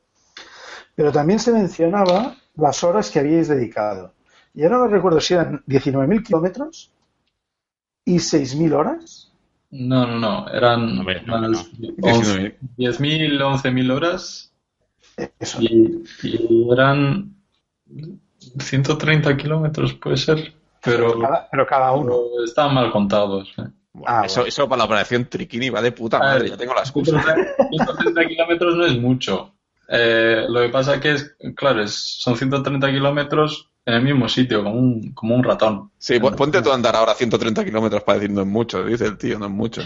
Pero 0.95 1.12
también 1.12 1.39
se 1.39 1.52
mencionaba 1.52 2.36
las 2.56 2.84
horas 2.84 3.10
que 3.10 3.19
habíais 3.19 3.48
dedicado. 3.48 4.13
Y 4.54 4.63
ahora 4.63 4.78
no 4.80 4.88
recuerdo 4.88 5.19
si 5.22 5.34
eran 5.34 5.63
19.000 5.65 6.24
kilómetros 6.24 6.91
y 8.06 8.19
6.000 8.19 8.74
horas. 8.74 9.32
No, 9.72 10.06
no, 10.08 10.17
no. 10.19 10.50
Eran 10.50 10.95
no, 10.98 11.04
unas 11.38 11.69
no. 11.74 11.89
11 12.02 12.58
10.000, 12.78 13.41
11.000 13.41 13.91
horas 13.91 14.52
Eso. 15.39 15.60
y, 15.62 16.04
y 16.24 16.69
eran 16.72 17.36
130 18.60 19.36
kilómetros, 19.38 19.93
puede 19.93 20.17
ser. 20.17 20.54
Pero, 20.84 21.19
Cada- 21.19 21.47
pero 21.52 21.67
cada 21.67 21.91
uno. 21.91 22.10
pero 22.32 22.43
estaban 22.45 22.73
mal 22.73 22.91
contados. 22.91 23.49
¿eh? 23.58 23.63
Ah, 24.06 24.23
eso, 24.25 24.41
bueno. 24.41 24.47
eso 24.49 24.69
para 24.69 24.78
la 24.80 24.86
operación 24.86 25.25
Triquini 25.25 25.69
va 25.69 25.82
de 25.82 25.91
puta 25.91 26.17
A 26.17 26.19
madre, 26.21 26.41
ver, 26.43 26.49
ya 26.52 26.58
tengo 26.58 26.73
la 26.73 26.82
excusa. 26.82 27.21
130 27.69 28.25
kilómetros 28.28 28.75
no 28.75 28.86
es 28.86 28.97
mucho. 28.97 29.54
Eh, 29.89 30.45
lo 30.47 30.62
que 30.62 30.69
pasa 30.69 30.99
que 31.02 31.12
es, 31.13 31.36
claro, 31.56 31.82
es, 31.84 31.93
son 32.19 32.38
130 32.38 32.89
kilómetros 32.91 33.69
en 33.86 33.95
el 33.95 34.04
mismo 34.04 34.30
sitio, 34.30 34.63
como 34.63 34.78
un, 34.78 35.12
como 35.13 35.36
un 35.36 35.43
ratón. 35.43 35.91
Sí, 35.97 36.19
pon- 36.19 36.36
ponte 36.36 36.62
tú 36.62 36.71
a 36.71 36.75
andar 36.75 36.95
ahora 36.95 37.13
130 37.15 37.65
kilómetros 37.65 38.04
para 38.04 38.19
decir 38.19 38.34
no 38.34 38.41
es 38.41 38.47
mucho, 38.47 38.84
dice 38.86 39.06
el 39.06 39.17
tío, 39.17 39.38
no 39.39 39.47
es 39.47 39.52
mucho. 39.52 39.82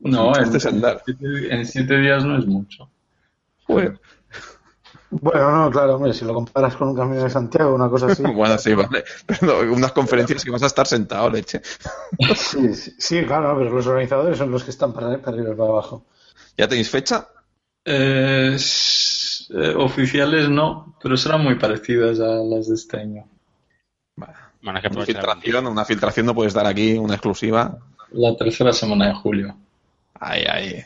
No, 0.00 0.32
Este 0.32 0.44
en, 0.50 0.56
es 0.56 0.66
andar. 0.66 1.02
siete- 1.04 1.54
en 1.54 1.66
siete 1.66 1.98
días 1.98 2.24
no 2.24 2.38
es 2.38 2.46
mucho. 2.46 2.88
Joder. 3.66 3.98
Bueno, 5.20 5.50
no, 5.52 5.70
claro, 5.70 5.94
hombre, 5.94 6.12
si 6.12 6.24
lo 6.24 6.34
comparas 6.34 6.74
con 6.74 6.88
un 6.88 6.96
camino 6.96 7.22
de 7.22 7.30
Santiago, 7.30 7.74
una 7.74 7.88
cosa 7.88 8.06
así. 8.06 8.22
Bueno, 8.34 8.58
sí, 8.58 8.74
vale. 8.74 9.04
Pero 9.26 9.72
unas 9.72 9.92
conferencias 9.92 10.44
que 10.44 10.50
vas 10.50 10.62
a 10.62 10.66
estar 10.66 10.86
sentado, 10.86 11.30
leche. 11.30 11.60
Sí, 12.34 12.74
sí, 12.74 12.94
sí, 12.98 13.24
claro, 13.24 13.56
pero 13.56 13.70
los 13.70 13.86
organizadores 13.86 14.38
son 14.38 14.50
los 14.50 14.64
que 14.64 14.70
están 14.70 14.92
para, 14.92 15.16
para 15.18 15.36
arriba 15.36 15.52
y 15.52 15.56
para 15.56 15.70
abajo. 15.70 16.04
¿Ya 16.56 16.66
tenéis 16.66 16.90
fecha? 16.90 17.28
Eh, 17.84 18.56
eh, 18.56 19.74
oficiales 19.76 20.48
no, 20.48 20.96
pero 21.00 21.16
serán 21.16 21.42
muy 21.42 21.54
parecidas 21.56 22.18
a 22.18 22.42
las 22.42 22.68
de 22.68 22.74
este 22.74 22.98
año. 22.98 23.28
Vale. 24.16 24.34
Bueno, 24.62 24.80
que 24.80 24.88
Una 24.88 25.04
filtración, 25.04 25.66
una 25.66 25.84
filtración 25.84 26.26
no 26.26 26.34
puedes 26.34 26.54
dar 26.54 26.66
aquí, 26.66 26.94
una 26.94 27.14
exclusiva. 27.14 27.78
La 28.10 28.36
tercera 28.36 28.72
semana 28.72 29.08
de 29.08 29.14
julio. 29.14 29.56
Ahí, 30.14 30.44
ahí. 30.44 30.84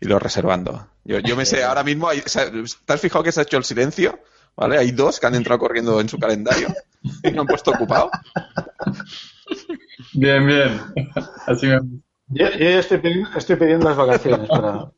Y 0.00 0.06
lo 0.06 0.18
reservando. 0.18 0.91
Yo, 1.04 1.18
yo 1.18 1.36
me 1.36 1.44
sé, 1.44 1.64
ahora 1.64 1.82
mismo, 1.82 2.08
hay- 2.08 2.20
¿te 2.22 2.92
has 2.92 3.00
fijado 3.00 3.24
que 3.24 3.32
se 3.32 3.40
ha 3.40 3.44
hecho 3.44 3.56
el 3.58 3.64
silencio? 3.64 4.18
¿Vale? 4.54 4.76
Hay 4.78 4.90
dos 4.92 5.18
que 5.18 5.26
han 5.26 5.34
entrado 5.34 5.58
corriendo 5.58 5.98
en 6.00 6.08
su 6.10 6.18
calendario 6.18 6.68
y 7.22 7.30
no 7.30 7.42
han 7.42 7.48
puesto 7.48 7.70
ocupado. 7.70 8.10
Bien, 10.12 10.46
bien. 10.46 10.80
Así 11.46 11.66
me 11.66 11.80
Yo, 12.28 12.50
yo 12.50 12.58
ya 12.58 12.78
estoy 12.78 12.98
pidiendo, 12.98 13.30
estoy 13.36 13.56
pidiendo 13.56 13.88
las 13.88 13.96
vacaciones 13.96 14.48
para. 14.50 14.90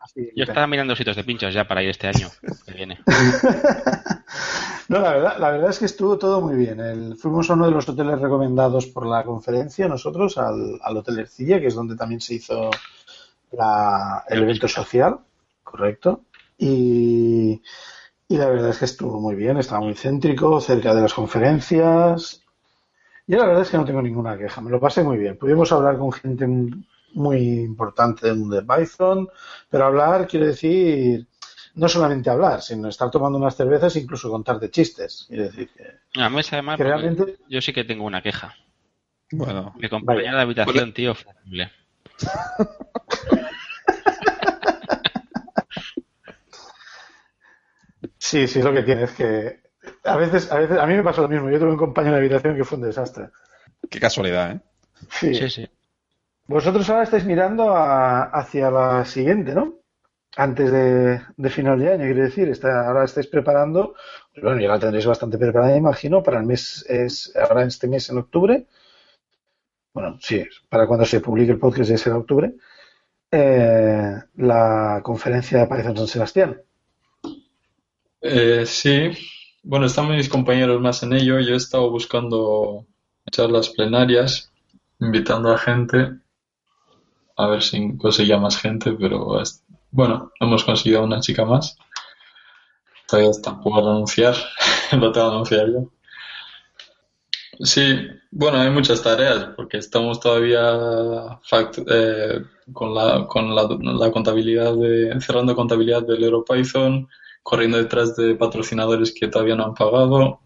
así, 0.00 0.30
Yo 0.34 0.44
estaba 0.44 0.66
mirando 0.66 0.96
sitios 0.96 1.16
de 1.16 1.24
pinchos 1.24 1.52
ya 1.52 1.68
para 1.68 1.82
ir 1.82 1.90
este 1.90 2.06
año 2.08 2.28
que 2.64 2.72
viene. 2.72 3.00
No, 4.86 5.00
la 5.00 5.12
verdad, 5.14 5.38
la 5.38 5.50
verdad 5.50 5.70
es 5.70 5.78
que 5.78 5.86
estuvo 5.86 6.18
todo 6.18 6.42
muy 6.42 6.56
bien. 6.56 6.78
El- 6.78 7.16
fuimos 7.16 7.48
a 7.48 7.54
uno 7.54 7.64
de 7.64 7.70
los 7.72 7.88
hoteles 7.88 8.20
recomendados 8.20 8.84
por 8.86 9.06
la 9.06 9.24
conferencia, 9.24 9.88
nosotros, 9.88 10.36
al, 10.36 10.78
al 10.82 10.96
Hotel 10.98 11.20
Ercilla, 11.20 11.58
que 11.58 11.68
es 11.68 11.74
donde 11.74 11.96
también 11.96 12.20
se 12.20 12.34
hizo 12.34 12.70
la- 13.52 14.24
el 14.28 14.42
evento 14.42 14.68
social, 14.68 15.20
correcto. 15.74 16.22
Y, 16.56 17.60
y 18.28 18.36
la 18.36 18.48
verdad 18.48 18.70
es 18.70 18.78
que 18.78 18.84
estuvo 18.84 19.20
muy 19.20 19.34
bien, 19.34 19.56
estaba 19.56 19.80
muy 19.80 19.94
céntrico, 19.94 20.60
cerca 20.60 20.94
de 20.94 21.02
las 21.02 21.12
conferencias. 21.12 22.44
Yo 23.26 23.38
la 23.38 23.46
verdad 23.46 23.62
es 23.62 23.70
que 23.70 23.76
no 23.76 23.84
tengo 23.84 24.00
ninguna 24.00 24.38
queja, 24.38 24.60
me 24.60 24.70
lo 24.70 24.78
pasé 24.78 25.02
muy 25.02 25.18
bien. 25.18 25.36
Pudimos 25.36 25.72
hablar 25.72 25.98
con 25.98 26.12
gente 26.12 26.46
muy 27.14 27.38
importante 27.38 28.28
del 28.28 28.36
mundo 28.36 28.54
de 28.54 28.62
Python, 28.62 29.28
pero 29.68 29.86
hablar 29.86 30.28
quiere 30.28 30.46
decir 30.46 31.26
no 31.74 31.88
solamente 31.88 32.30
hablar, 32.30 32.62
sino 32.62 32.88
estar 32.88 33.10
tomando 33.10 33.36
unas 33.36 33.56
cervezas 33.56 33.96
e 33.96 34.00
incluso 34.00 34.30
contarte 34.30 34.70
chistes. 34.70 35.24
Quiere 35.26 35.44
decir 35.44 35.70
que, 35.70 36.20
A 36.20 36.30
mí 36.30 36.40
que 36.40 36.62
porque 36.62 36.84
realmente 36.84 37.38
yo 37.48 37.60
sí 37.60 37.72
que 37.72 37.82
tengo 37.82 38.04
una 38.04 38.22
queja. 38.22 38.54
Bueno, 39.32 39.74
Mi 39.76 39.88
compañera 39.88 40.26
Vaya. 40.26 40.36
de 40.36 40.42
habitación, 40.42 40.94
tío, 40.94 41.14
sí, 48.26 48.46
sí 48.48 48.58
es 48.60 48.64
lo 48.64 48.72
que 48.72 48.82
tiene, 48.82 49.04
es 49.04 49.12
que 49.12 49.60
a 50.04 50.16
veces, 50.16 50.50
a 50.50 50.58
veces, 50.58 50.78
a 50.78 50.86
mí 50.86 50.94
me 50.94 51.02
pasó 51.02 51.22
lo 51.22 51.28
mismo. 51.28 51.50
Yo 51.50 51.58
tuve 51.58 51.70
un 51.72 51.76
compañero 51.76 52.14
de 52.14 52.20
habitación 52.20 52.56
que 52.56 52.64
fue 52.64 52.78
un 52.78 52.84
desastre. 52.84 53.28
qué 53.90 54.00
casualidad, 54.00 54.52
¿eh? 54.52 54.60
Sí. 55.10 55.34
Sí, 55.34 55.50
sí. 55.50 55.68
Vosotros 56.46 56.88
ahora 56.88 57.04
estáis 57.04 57.24
mirando 57.24 57.74
a- 57.74 58.24
hacia 58.24 58.70
la 58.70 59.04
siguiente, 59.04 59.54
¿no? 59.54 59.74
Antes 60.36 60.72
de, 60.72 61.20
de 61.36 61.50
final 61.50 61.78
de 61.78 61.92
año, 61.92 62.04
quiere 62.04 62.22
decir, 62.22 62.48
está, 62.48 62.86
ahora 62.88 63.04
estáis 63.04 63.28
preparando, 63.28 63.94
pues 64.32 64.42
bueno, 64.42 64.60
ya 64.60 64.68
la 64.68 64.78
tendréis 64.80 65.06
bastante 65.06 65.38
preparada, 65.38 65.76
imagino, 65.76 66.22
para 66.22 66.38
el 66.40 66.46
mes, 66.46 66.84
es 66.88 67.32
ahora 67.36 67.62
este 67.64 67.86
mes 67.88 68.08
en 68.10 68.18
octubre. 68.18 68.66
Bueno, 69.92 70.18
sí, 70.20 70.44
para 70.68 70.86
cuando 70.86 71.04
se 71.06 71.20
publique 71.20 71.52
el 71.52 71.58
podcast 71.58 71.88
ya 71.90 71.98
será 71.98 72.16
octubre. 72.16 72.52
eh, 73.30 74.14
la 74.36 75.00
conferencia 75.02 75.58
de 75.60 75.66
Python 75.66 75.96
San 75.96 76.06
Sebastián. 76.08 76.60
Eh, 78.24 78.66
sí, 78.66 79.10
bueno, 79.62 79.86
están 79.86 80.08
mis 80.10 80.28
compañeros 80.28 80.80
más 80.80 81.02
en 81.04 81.12
ello. 81.12 81.38
Yo 81.40 81.54
he 81.54 81.56
estado 81.56 81.90
buscando 81.90 82.86
charlas 83.30 83.68
plenarias, 83.70 84.50
invitando 84.98 85.52
a 85.52 85.58
gente, 85.58 86.18
a 87.36 87.46
ver 87.46 87.62
si 87.62 87.96
conseguía 87.96 88.38
más 88.38 88.56
gente, 88.56 88.90
pero 88.98 89.40
bueno, 89.92 90.32
hemos 90.40 90.64
conseguido 90.64 91.04
una 91.04 91.20
chica 91.20 91.44
más. 91.44 91.76
Todavía 93.08 93.30
está 93.30 93.58
por 93.62 93.78
anunciar, 93.78 94.36
lo 94.92 95.10
tengo 95.12 95.28
que 95.30 95.32
anunciar 95.34 95.68
yo. 95.72 95.88
Sí, 97.60 97.96
bueno, 98.32 98.58
hay 98.58 98.70
muchas 98.70 99.02
tareas 99.02 99.50
porque 99.56 99.78
estamos 99.78 100.18
todavía 100.20 100.60
fact- 101.48 101.84
eh, 101.88 102.42
con 102.72 102.94
la, 102.94 103.26
con 103.28 103.54
la, 103.54 103.62
la 103.80 104.10
contabilidad 104.12 104.74
de, 104.76 105.20
cerrando 105.20 105.54
contabilidad 105.54 106.02
del 106.02 106.24
EuroPython, 106.24 107.08
corriendo 107.44 107.78
detrás 107.78 108.16
de 108.16 108.34
patrocinadores 108.34 109.14
que 109.14 109.28
todavía 109.28 109.54
no 109.54 109.66
han 109.66 109.74
pagado 109.74 110.40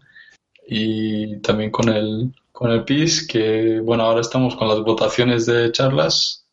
y 0.67 1.39
también 1.41 1.71
con 1.71 1.89
el, 1.89 2.31
con 2.51 2.69
el 2.69 2.83
PIS, 2.83 3.27
que 3.27 3.79
bueno, 3.79 4.03
ahora 4.03 4.21
estamos 4.21 4.55
con 4.55 4.67
las 4.67 4.81
votaciones 4.81 5.47
de 5.47 5.71
charlas, 5.71 6.45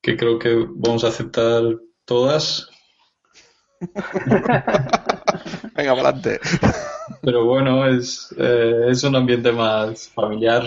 que 0.00 0.16
creo 0.16 0.38
que 0.38 0.64
vamos 0.68 1.02
a 1.02 1.08
aceptar 1.08 1.64
todas, 2.04 2.70
Venga, 5.74 5.92
adelante. 5.92 6.38
pero 7.22 7.44
bueno, 7.44 7.86
es, 7.86 8.34
eh, 8.38 8.86
es 8.88 9.02
un 9.04 9.16
ambiente 9.16 9.52
más 9.52 10.08
familiar 10.10 10.64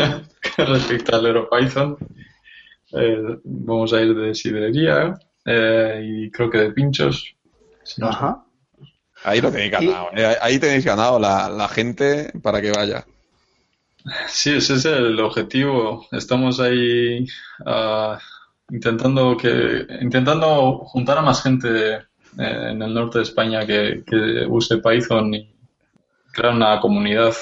respecto 0.56 1.16
al 1.16 1.26
EuroPython. 1.26 1.96
Eh, 2.92 3.38
vamos 3.44 3.92
a 3.92 4.00
ir 4.00 4.14
de 4.14 4.34
sidrería 4.34 5.18
eh, 5.44 6.02
y 6.04 6.30
creo 6.30 6.50
que 6.50 6.58
de 6.58 6.72
pinchos. 6.72 7.34
No 7.96 8.08
Ajá. 8.08 8.44
Ahí 9.24 9.40
lo 9.40 9.50
tenéis 9.50 9.72
ganado. 9.72 10.10
¿eh? 10.14 10.36
Ahí 10.40 10.58
tenéis 10.58 10.84
ganado 10.84 11.18
la, 11.18 11.48
la 11.48 11.68
gente 11.68 12.30
para 12.40 12.60
que 12.60 12.70
vaya. 12.70 13.04
Sí, 14.28 14.56
ese 14.56 14.74
es 14.74 14.84
el 14.84 15.18
objetivo. 15.20 16.06
Estamos 16.12 16.60
ahí 16.60 17.26
ah, 17.66 18.18
intentando 18.70 19.36
que 19.36 19.86
intentando 20.00 20.78
juntar 20.78 21.18
a 21.18 21.22
más 21.22 21.42
gente 21.42 21.94
eh, 21.94 22.00
en 22.36 22.82
el 22.82 22.94
norte 22.94 23.18
de 23.18 23.24
España 23.24 23.66
que, 23.66 24.04
que 24.06 24.46
use 24.48 24.78
Python 24.78 25.34
y 25.34 25.54
crear 26.32 26.54
una 26.54 26.80
comunidad 26.80 27.34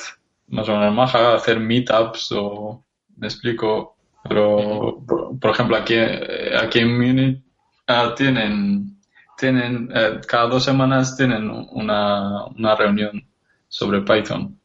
más 0.48 0.68
o 0.68 0.76
menos 0.76 0.94
maja, 0.94 1.34
hacer 1.34 1.60
meetups 1.60 2.32
o 2.32 2.84
me 3.16 3.26
explico. 3.26 3.96
Pero 4.28 5.02
por, 5.06 5.38
por 5.38 5.50
ejemplo 5.50 5.76
aquí 5.76 5.94
eh, 5.94 6.56
aquí 6.58 6.80
en 6.80 6.98
Múnich 6.98 7.42
ah, 7.86 8.14
tienen 8.16 8.95
tienen 9.36 9.90
eh, 9.94 10.20
cada 10.26 10.48
dos 10.48 10.64
semanas 10.64 11.16
tienen 11.16 11.50
una, 11.50 12.44
una 12.46 12.74
reunión 12.74 13.26
sobre 13.68 14.02
Python. 14.02 14.58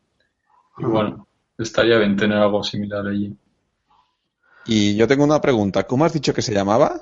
Y 0.77 0.86
bueno, 0.86 1.27
estaría 1.57 1.97
bien 1.97 2.15
tener 2.15 2.38
algo 2.38 2.63
similar 2.63 3.05
allí. 3.05 3.36
Y 4.65 4.95
yo 4.95 5.07
tengo 5.07 5.23
una 5.23 5.41
pregunta. 5.41 5.84
¿Cómo 5.84 6.05
has 6.05 6.13
dicho 6.13 6.34
que 6.34 6.41
se 6.41 6.53
llamaba? 6.53 7.01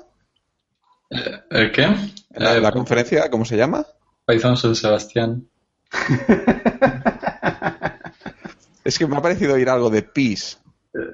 ¿El 1.10 1.72
qué? 1.72 1.88
La, 2.30 2.56
Eh, 2.56 2.60
la 2.60 2.72
conferencia, 2.72 3.30
¿cómo 3.30 3.44
se 3.44 3.56
llama? 3.56 3.84
Python 4.26 4.56
San 4.56 4.74
Sebastián. 4.74 5.46
Es 8.82 8.98
que 8.98 9.06
me 9.06 9.16
ha 9.16 9.22
parecido 9.22 9.54
oír 9.54 9.68
algo 9.68 9.90
de 9.90 10.02
PIS. 10.02 10.58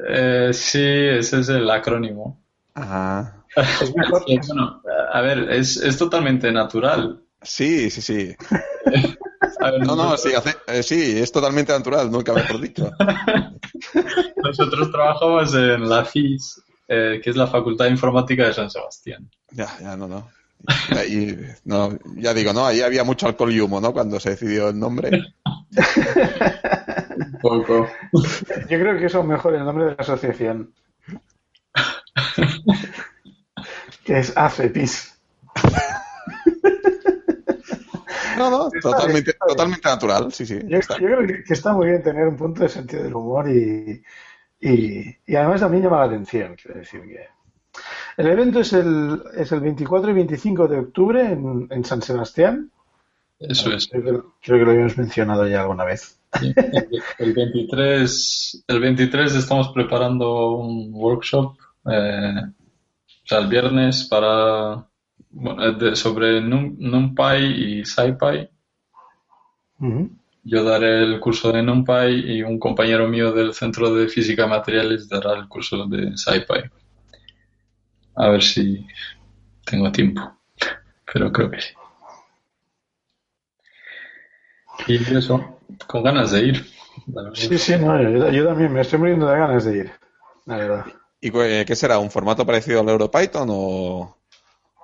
Eh, 0.08 0.50
sí, 0.52 0.80
ese 0.80 1.40
es 1.40 1.48
el 1.48 1.68
acrónimo. 1.68 2.40
Ah, 2.74 3.44
Es 3.56 3.94
mejor. 3.96 4.24
Sí, 4.26 4.38
bueno, 4.48 4.82
a 5.12 5.20
ver, 5.20 5.50
es, 5.50 5.76
es 5.78 5.96
totalmente 5.98 6.50
natural. 6.52 7.22
sí, 7.42 7.90
sí, 7.90 8.02
sí. 8.02 8.36
Ver, 9.60 9.86
No, 9.86 9.96
no, 9.96 10.16
sí, 10.16 10.32
hace- 10.34 10.56
eh, 10.66 10.82
sí, 10.82 11.18
es 11.18 11.30
totalmente 11.32 11.72
natural, 11.72 12.10
nunca 12.10 12.32
mejor 12.32 12.60
dicho. 12.60 12.90
nosotros 14.42 14.90
trabajamos 14.92 15.54
en 15.54 15.88
la 15.88 16.04
FIS, 16.04 16.62
eh, 16.88 17.20
que 17.22 17.30
es 17.30 17.36
la 17.36 17.46
Facultad 17.46 17.86
de 17.86 17.92
Informática 17.92 18.46
de 18.46 18.54
San 18.54 18.70
Sebastián. 18.70 19.28
Ya, 19.50 19.68
ya, 19.80 19.96
no, 19.96 20.06
no. 20.08 20.28
Y 21.08 21.36
no, 21.64 21.96
ya 22.16 22.32
digo, 22.34 22.52
¿no? 22.52 22.66
Ahí 22.66 22.80
había 22.80 23.04
mucho 23.04 23.26
alcohol 23.26 23.52
y 23.52 23.60
humo, 23.60 23.80
¿no? 23.80 23.92
Cuando 23.92 24.18
se 24.18 24.30
decidió 24.30 24.68
el 24.70 24.78
nombre. 24.78 25.10
Un 27.16 27.38
poco. 27.40 27.88
Yo 28.12 28.78
creo 28.78 28.98
que 28.98 29.06
eso 29.06 29.20
es 29.20 29.26
mejor 29.26 29.54
el 29.54 29.64
nombre 29.64 29.84
de 29.84 29.90
la 29.90 29.96
asociación. 29.98 30.72
Que 34.06 34.18
es 34.18 34.32
ACEPIS. 34.36 35.20
No, 38.38 38.50
no, 38.50 38.66
Está 38.66 38.90
totalmente, 38.90 39.32
bien, 39.32 39.38
totalmente 39.48 39.88
natural, 39.88 40.32
sí, 40.32 40.44
sí. 40.44 40.58
Yo, 40.68 40.78
creo 40.80 41.26
que, 41.26 41.42
está 41.48 41.72
muy 41.72 41.88
bien 41.88 42.02
tener 42.02 42.28
un 42.28 42.36
punto 42.36 42.62
de 42.62 42.68
sentido 42.68 43.02
del 43.02 43.14
humor 43.14 43.50
y, 43.50 44.02
Y, 44.60 45.16
y 45.26 45.36
además 45.36 45.60
también 45.60 45.84
llama 45.84 46.00
la 46.00 46.04
atención, 46.04 46.54
quiero 46.54 46.78
decir 46.78 47.00
que... 47.00 47.28
El 48.18 48.28
evento 48.28 48.60
es 48.60 48.72
el, 48.74 49.22
es 49.34 49.52
el 49.52 49.60
24 49.60 50.10
y 50.10 50.14
25 50.14 50.68
de 50.68 50.78
octubre 50.78 51.22
en, 51.22 51.66
en 51.70 51.84
San 51.84 52.00
Sebastián. 52.02 52.70
Eso 53.38 53.72
es. 53.72 53.88
Creo 53.88 54.02
que, 54.02 54.28
creo 54.42 54.58
que 54.58 54.64
lo 54.64 54.70
habíamos 54.70 54.96
mencionado 54.96 55.46
ya 55.46 55.62
alguna 55.62 55.84
vez. 55.84 56.18
El 57.18 57.32
23, 57.34 58.64
el 58.68 58.80
23 58.80 59.34
estamos 59.34 59.70
preparando 59.70 60.52
un 60.52 60.90
workshop, 60.92 61.56
eh, 61.90 62.34
o 63.26 63.28
sea, 63.28 63.38
el 63.38 63.48
viernes 63.48 64.04
para 64.08 64.86
bueno, 65.30 65.72
de- 65.72 65.96
sobre 65.96 66.40
Num- 66.40 66.76
NumPy 66.78 67.80
y 67.80 67.84
SciPy. 67.84 68.48
Yo 70.44 70.62
daré 70.62 71.02
el 71.02 71.18
curso 71.18 71.50
de 71.50 71.60
NumPy 71.60 72.36
y 72.36 72.42
un 72.42 72.58
compañero 72.60 73.08
mío 73.08 73.32
del 73.32 73.52
Centro 73.52 73.92
de 73.92 74.08
Física 74.08 74.46
Materiales 74.46 75.08
dará 75.08 75.32
el 75.34 75.48
curso 75.48 75.86
de 75.86 76.16
SciPy. 76.16 76.70
A 78.14 78.28
ver 78.28 78.42
si 78.42 78.86
tengo 79.64 79.90
tiempo, 79.90 80.38
pero 81.12 81.32
creo 81.32 81.50
que 81.50 81.60
sí. 81.60 81.74
Y 84.86 85.16
eso, 85.16 85.58
con 85.86 86.04
ganas 86.04 86.30
de 86.30 86.40
ir. 86.46 86.66
Sí, 87.34 87.58
sí, 87.58 87.74
no, 87.76 88.00
yo, 88.00 88.30
yo 88.30 88.46
también 88.46 88.72
me 88.72 88.82
estoy 88.82 88.98
muriendo 89.00 89.26
de 89.26 89.36
ganas 89.38 89.64
de 89.64 89.78
ir, 89.78 89.92
la 90.46 90.56
verdad. 90.56 90.86
¿Y 91.20 91.30
eh, 91.38 91.64
qué 91.66 91.74
será? 91.74 91.98
¿Un 91.98 92.10
formato 92.10 92.44
parecido 92.44 92.80
al 92.80 92.88
EuroPython 92.88 93.48
o...? 93.50 94.16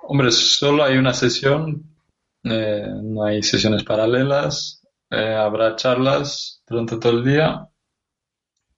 Hombre, 0.05 0.31
solo 0.31 0.83
hay 0.83 0.97
una 0.97 1.13
sesión, 1.13 1.95
eh, 2.43 2.85
no 3.01 3.23
hay 3.23 3.41
sesiones 3.41 3.83
paralelas, 3.83 4.81
eh, 5.09 5.33
habrá 5.33 5.77
charlas 5.77 6.61
durante 6.67 6.97
todo 6.97 7.13
el 7.13 7.23
día. 7.23 7.69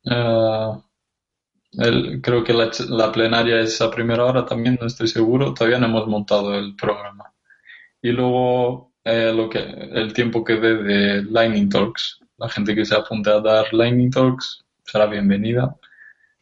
Eh, 0.03 0.71
creo 2.21 2.43
que 2.43 2.53
la, 2.53 2.69
la 2.89 3.11
plenaria 3.11 3.59
es 3.59 3.81
a 3.81 3.89
primera 3.89 4.23
hora 4.25 4.45
también, 4.45 4.77
no 4.79 4.85
estoy 4.85 5.07
seguro, 5.07 5.53
todavía 5.53 5.79
no 5.79 5.87
hemos 5.87 6.07
montado 6.07 6.53
el 6.53 6.75
programa. 6.75 7.33
Y 8.01 8.11
luego 8.11 8.93
lo 9.03 9.49
que, 9.49 9.59
el 9.59 10.13
tiempo 10.13 10.43
que 10.43 10.55
dé 10.55 10.75
de 10.75 11.23
Lightning 11.23 11.69
Talks, 11.69 12.19
la 12.37 12.49
gente 12.49 12.75
que 12.75 12.85
se 12.85 12.95
apunte 12.95 13.31
a 13.31 13.39
dar 13.39 13.73
Lightning 13.73 14.11
Talks 14.11 14.63
será 14.83 15.07
bienvenida. 15.07 15.75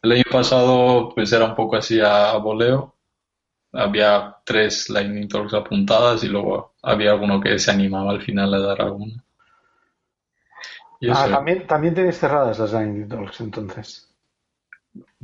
El 0.04 0.12
año 0.12 0.24
pasado 0.32 1.10
pues 1.16 1.32
era 1.34 1.45
un 1.45 1.56
poco 1.56 1.76
así 1.78 1.99
a 1.99 2.38
voleo 2.38 2.93
había 3.74 4.38
tres 4.45 4.89
Lightning 4.89 5.28
Talks 5.30 5.54
apuntadas 5.54 6.24
y 6.24 6.30
luego 6.30 6.76
había 6.82 7.12
alguno 7.12 7.41
que 7.41 7.60
se 7.60 7.72
animaba 7.72 8.12
al 8.12 8.22
final 8.22 8.54
a 8.54 8.60
dar 8.60 8.82
alguna. 8.82 9.24
Y 10.99 11.08
Ah, 11.12 11.28
también, 11.30 11.68
también 11.68 11.93
tenéis 11.93 12.18
cerradas 12.18 12.58
las 12.58 12.74
Lightning 12.74 13.08
Talks, 13.08 13.41
entonces. 13.41 14.10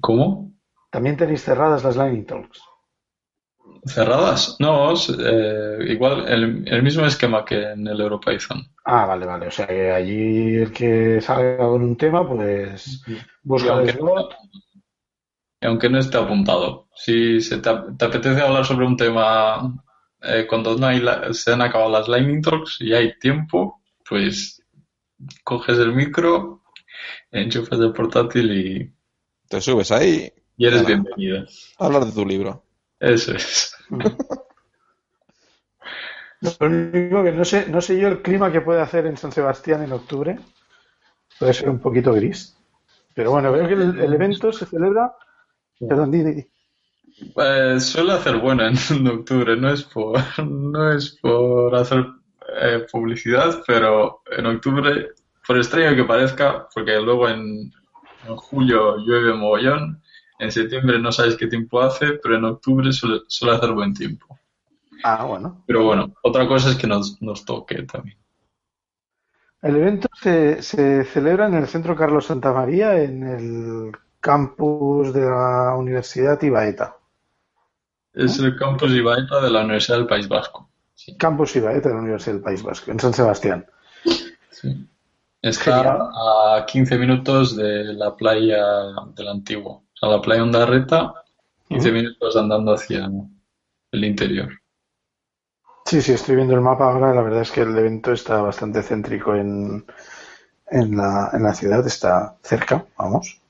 ¿Cómo? 0.02 0.52
También 0.92 1.18
tenéis 1.18 1.44
cerradas 1.44 1.84
las 1.84 1.96
Lightning 1.96 2.28
Talks. 2.28 2.62
¿Cerradas? 3.86 4.56
No, 4.60 4.94
eh, 4.94 5.78
igual 5.90 6.26
el, 6.30 6.64
el 6.66 6.82
mismo 6.84 7.06
esquema 7.06 7.44
que 7.44 7.62
en 7.72 7.86
el 7.88 8.00
EuroPython. 8.00 8.66
Ah, 8.86 9.06
vale, 9.06 9.26
vale. 9.26 9.48
O 9.48 9.52
sea 9.52 9.68
que 9.68 9.92
allí 9.92 10.56
el 10.56 10.72
que 10.74 11.22
salga 11.22 11.58
con 11.58 11.84
un 11.84 11.96
tema, 11.98 12.28
pues 12.28 13.02
busca 13.44 13.74
el 13.82 13.90
slot. 13.90 14.36
Aunque 15.62 15.90
no 15.90 16.00
esté 16.00 16.18
apuntado, 16.18 16.88
si 16.96 17.42
se 17.42 17.58
te, 17.60 17.70
ap- 17.70 17.98
te 17.98 18.06
apetece 18.06 18.42
hablar 18.42 18.66
sobre 18.66 18.86
un 18.86 18.98
tema 18.98 19.84
eh, 20.22 20.46
cuando 20.48 20.78
no 20.78 20.88
hay 20.88 21.00
la- 21.02 21.34
se 21.34 21.54
han 21.54 21.62
acabado 21.62 21.92
las 21.92 22.08
Lightning 22.08 22.42
Talks 22.42 22.78
y 22.82 22.94
hay 22.94 23.18
tiempo, 23.20 23.82
pues 24.08 24.62
coges 25.44 25.80
el 25.80 25.94
micro, 25.96 26.64
enchufas 27.32 27.80
el 27.80 27.94
portátil 27.94 28.52
y, 28.52 28.94
Te 29.50 29.62
subes 29.62 29.92
ahí 29.92 30.32
y 30.58 30.66
eres 30.66 30.84
Nada. 30.84 30.88
bienvenido. 30.88 31.46
a 31.80 31.86
hablar 31.86 32.06
de 32.06 32.12
tu 32.14 32.26
libro. 32.26 32.64
Eso 33.00 33.34
es. 33.36 33.76
Lo 36.42 36.52
único 36.68 37.24
que 37.24 37.32
no 37.32 37.44
sé, 37.46 37.68
no 37.70 37.82
sé 37.82 38.00
yo 38.00 38.08
el 38.08 38.22
clima 38.22 38.52
que 38.52 38.62
puede 38.62 38.82
hacer 38.82 39.06
en 39.06 39.18
San 39.18 39.32
Sebastián 39.32 39.84
en 39.84 39.92
octubre. 39.92 40.40
Puede 41.40 41.54
ser 41.54 41.70
un 41.70 41.80
poquito 41.80 42.14
gris. 42.14 42.58
Pero 43.16 43.32
bueno, 43.32 43.52
veo 43.52 43.68
que 43.68 43.74
el, 43.76 44.00
el 44.00 44.14
evento 44.14 44.52
se 44.54 44.66
celebra. 44.66 45.14
Perdón, 45.80 46.12
di, 46.12 46.24
di, 46.24 46.34
di. 46.36 46.46
Pues 47.34 47.86
suele 47.86 48.14
hacer 48.14 48.38
bueno 48.38 48.66
en, 48.66 48.76
en 48.90 49.08
octubre, 49.08 49.56
no 49.56 49.72
es 49.72 49.84
por, 49.84 50.20
no 50.44 50.92
es 50.92 51.18
por 51.22 51.76
hacer 51.76 52.06
eh, 52.62 52.86
publicidad, 52.92 53.62
pero 53.66 54.22
en 54.32 54.46
octubre, 54.46 55.10
por 55.46 55.58
extraño 55.58 55.96
que 55.96 56.04
parezca, 56.04 56.68
porque 56.74 57.00
luego 57.00 57.30
en, 57.30 57.72
en 58.28 58.36
julio 58.36 58.98
llueve 58.98 59.34
mogollón, 59.34 60.02
en 60.40 60.52
septiembre 60.52 61.00
no 61.00 61.12
sabes 61.12 61.36
qué 61.36 61.48
tiempo 61.48 61.82
hace, 61.82 62.14
pero 62.24 62.38
en 62.38 62.46
octubre 62.46 62.92
suele, 62.92 63.22
suele 63.28 63.56
hacer 63.56 63.72
buen 63.72 63.94
tiempo. 63.94 64.40
Ah, 65.04 65.26
bueno. 65.26 65.64
Pero 65.66 65.84
bueno, 65.84 66.14
otra 66.24 66.48
cosa 66.48 66.70
es 66.70 66.76
que 66.76 66.88
nos, 66.88 67.22
nos 67.22 67.46
toque 67.46 67.84
también. 67.84 68.18
El 69.62 69.76
evento 69.76 70.08
se, 70.22 70.62
se 70.62 71.04
celebra 71.04 71.48
en 71.48 71.56
el 71.56 71.68
Centro 71.68 71.96
Carlos 71.96 72.26
Santa 72.26 72.54
María, 72.54 73.02
en 73.02 73.24
el 73.24 73.92
campus 74.22 75.14
de 75.14 75.22
la 75.22 75.76
Universidad 75.78 76.42
Ibaeta. 76.42 76.96
Es 78.14 78.38
el 78.38 78.56
campus 78.56 78.92
Ibaeta 78.92 79.42
de 79.42 79.50
la 79.50 79.62
Universidad 79.62 79.98
del 79.98 80.06
País 80.06 80.28
Vasco. 80.28 80.70
Sí, 80.94 81.18
Campus 81.18 81.56
Ibaeta 81.56 81.90
de 81.90 81.96
la 81.96 82.02
Universidad 82.02 82.36
del 82.36 82.44
País 82.44 82.62
Vasco, 82.62 82.92
en 82.92 83.00
San 83.00 83.14
Sebastián. 83.16 83.66
sí. 84.52 84.88
Está 85.42 85.84
Genial. 85.84 86.00
a 86.14 86.66
15 86.68 86.98
minutos 86.98 87.56
de 87.56 87.94
la 87.94 88.16
playa 88.16 88.64
del 89.16 89.28
Antiguo. 89.30 89.86
O 89.94 89.98
sea, 89.98 90.10
la 90.10 90.22
playa 90.22 90.44
Ondarreta, 90.44 91.14
15 91.68 91.90
Ujú. 91.90 91.98
minutos 91.98 92.36
andando 92.38 92.74
hacia 92.74 93.10
el 93.92 94.04
interior. 94.06 94.50
Sí, 95.86 96.02
sí, 96.02 96.14
estoy 96.14 96.36
viendo 96.38 96.54
el 96.56 96.62
mapa 96.62 96.86
ahora. 96.86 97.14
La 97.14 97.22
verdad 97.22 97.42
es 97.42 97.52
que 97.52 97.62
el 97.62 97.78
evento 97.78 98.14
está 98.14 98.42
bastante 98.42 98.82
céntrico 98.82 99.36
en, 99.36 99.86
en 100.68 100.98
la, 100.98 101.32
en 101.34 101.44
la 101.44 101.54
ciudad, 101.56 101.86
está 101.88 102.38
cerca, 102.44 102.86
vamos. 102.98 103.42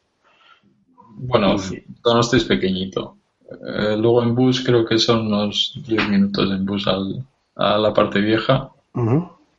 Bueno, 1.22 1.58
Sí. 1.58 1.84
Donosti 2.04 2.38
es 2.38 2.46
pequeñito. 2.46 3.18
Eh, 3.52 3.96
luego 3.98 4.24
en 4.24 4.36
bus 4.36 4.64
creo 4.64 4.86
que 4.86 4.98
son 4.98 5.28
unos 5.28 5.74
10 5.88 6.08
minutos 6.08 6.50
en 6.52 6.66
bus 6.66 6.88
al- 6.88 7.26
a 7.56 7.78
la 7.78 7.94
parte 7.94 8.20
vieja, 8.22 8.70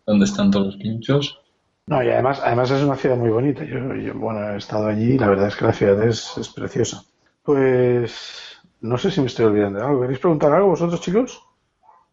donde 0.07 0.25
están 0.25 0.51
todos 0.51 0.67
los 0.67 0.77
pinchos. 0.77 1.39
No, 1.87 2.03
y 2.03 2.09
además, 2.09 2.41
además 2.43 2.71
es 2.71 2.83
una 2.83 2.97
ciudad 2.97 3.17
muy 3.17 3.31
bonita. 3.31 3.65
Yo, 3.65 3.95
yo, 3.97 4.15
bueno, 4.15 4.51
he 4.55 4.57
estado 4.59 4.87
allí 4.87 5.15
y 5.15 5.19
la 5.19 5.29
verdad 5.29 5.49
es 5.49 5.57
que 5.57 5.65
la 5.67 5.73
ciudad 5.73 6.03
es, 6.07 6.37
es 6.39 6.49
preciosa. 6.49 7.03
Pues 7.43 8.15
no 8.81 8.97
sé 8.97 9.11
si 9.11 9.21
me 9.21 9.27
estoy 9.27 9.47
olvidando 9.47 9.81
de 9.81 9.85
algo. 9.87 10.01
¿Queréis 10.03 10.21
preguntar 10.21 10.53
algo 10.53 10.69
vosotros, 10.69 11.01
chicos? 11.01 11.41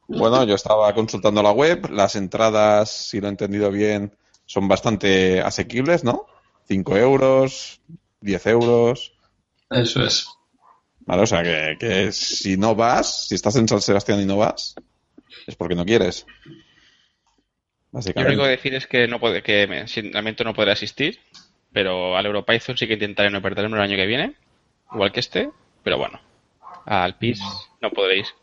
Bueno, 0.07 0.43
yo 0.45 0.55
estaba 0.55 0.93
consultando 0.93 1.43
la 1.43 1.51
web, 1.51 1.89
las 1.91 2.15
entradas, 2.15 2.89
si 2.89 3.19
lo 3.21 3.27
he 3.27 3.29
entendido 3.29 3.69
bien, 3.71 4.11
son 4.45 4.67
bastante 4.67 5.41
asequibles, 5.41 6.03
¿no? 6.03 6.25
5 6.67 6.95
euros, 6.97 7.79
10 8.21 8.45
euros. 8.47 9.13
Eso 9.69 10.03
es. 10.03 10.27
Vale, 11.05 11.21
o 11.23 11.25
sea 11.25 11.43
que, 11.43 11.77
que 11.79 12.11
si 12.11 12.57
no 12.57 12.75
vas, 12.75 13.27
si 13.27 13.35
estás 13.35 13.55
en 13.55 13.67
San 13.67 13.81
Sebastián 13.81 14.19
y 14.21 14.25
no 14.25 14.37
vas, 14.37 14.75
es 15.45 15.55
porque 15.55 15.75
no 15.75 15.85
quieres. 15.85 16.25
Yo 16.45 16.51
lo 17.91 17.99
Básicamente. 17.99 18.29
único 18.31 18.43
que 18.43 18.49
decir 18.49 18.75
es 18.75 18.87
que 18.87 19.07
no 19.07 19.19
puede, 19.19 19.41
que 19.41 19.65
me- 19.67 19.85
lamento 20.11 20.43
no 20.43 20.53
podré 20.53 20.73
asistir, 20.73 21.19
pero 21.71 22.17
al 22.17 22.25
EuroPython 22.25 22.77
sí 22.77 22.87
que 22.87 22.93
intentaré 22.95 23.29
no 23.29 23.41
perderme 23.41 23.77
el 23.77 23.83
año 23.83 23.95
que 23.95 24.05
viene, 24.05 24.35
igual 24.91 25.11
que 25.11 25.21
este, 25.21 25.49
pero 25.83 25.97
bueno, 25.97 26.19
al 26.85 27.17
PIS 27.17 27.39
no 27.81 27.89
podréis. 27.91 28.33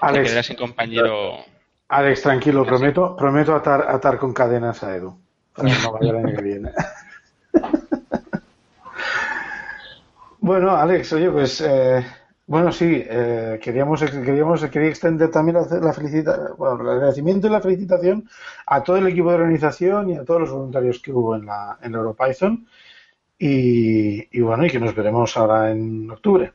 Alex, 0.00 0.46
sin 0.46 0.56
compañero. 0.56 1.44
Alex, 1.88 2.22
tranquilo, 2.22 2.64
prometo, 2.64 3.16
prometo 3.16 3.54
atar, 3.54 3.86
atar 3.90 4.18
con 4.18 4.32
cadenas 4.32 4.82
a 4.84 4.96
Edu. 4.96 5.18
Para 5.54 5.68
que 5.68 5.82
no 5.82 5.92
vaya 5.92 6.10
el 6.10 6.16
año 6.16 6.36
que 6.36 6.42
viene. 6.42 6.70
Bueno, 10.42 10.76
Alex, 10.76 11.12
oye, 11.12 11.30
pues 11.30 11.60
eh, 11.60 12.04
bueno, 12.46 12.72
sí, 12.72 13.02
eh, 13.08 13.58
queríamos, 13.62 14.02
queríamos, 14.02 14.64
quería 14.66 14.88
extender 14.88 15.30
también 15.30 15.56
la, 15.56 15.78
la 15.80 15.92
felicita, 15.92 16.52
bueno, 16.58 16.82
el 16.82 16.88
agradecimiento 16.90 17.46
y 17.46 17.50
la 17.50 17.60
felicitación 17.60 18.28
a 18.66 18.82
todo 18.82 18.96
el 18.96 19.06
equipo 19.06 19.30
de 19.30 19.36
organización 19.36 20.10
y 20.10 20.16
a 20.16 20.24
todos 20.24 20.40
los 20.42 20.50
voluntarios 20.50 21.00
que 21.00 21.12
hubo 21.12 21.36
en 21.36 21.46
la, 21.46 21.78
en 21.80 21.92
la 21.92 21.98
EuroPython. 21.98 22.66
Y, 23.38 24.38
y 24.38 24.40
bueno, 24.40 24.66
y 24.66 24.70
que 24.70 24.78
nos 24.78 24.94
veremos 24.94 25.36
ahora 25.36 25.70
en 25.70 26.10
octubre. 26.10 26.52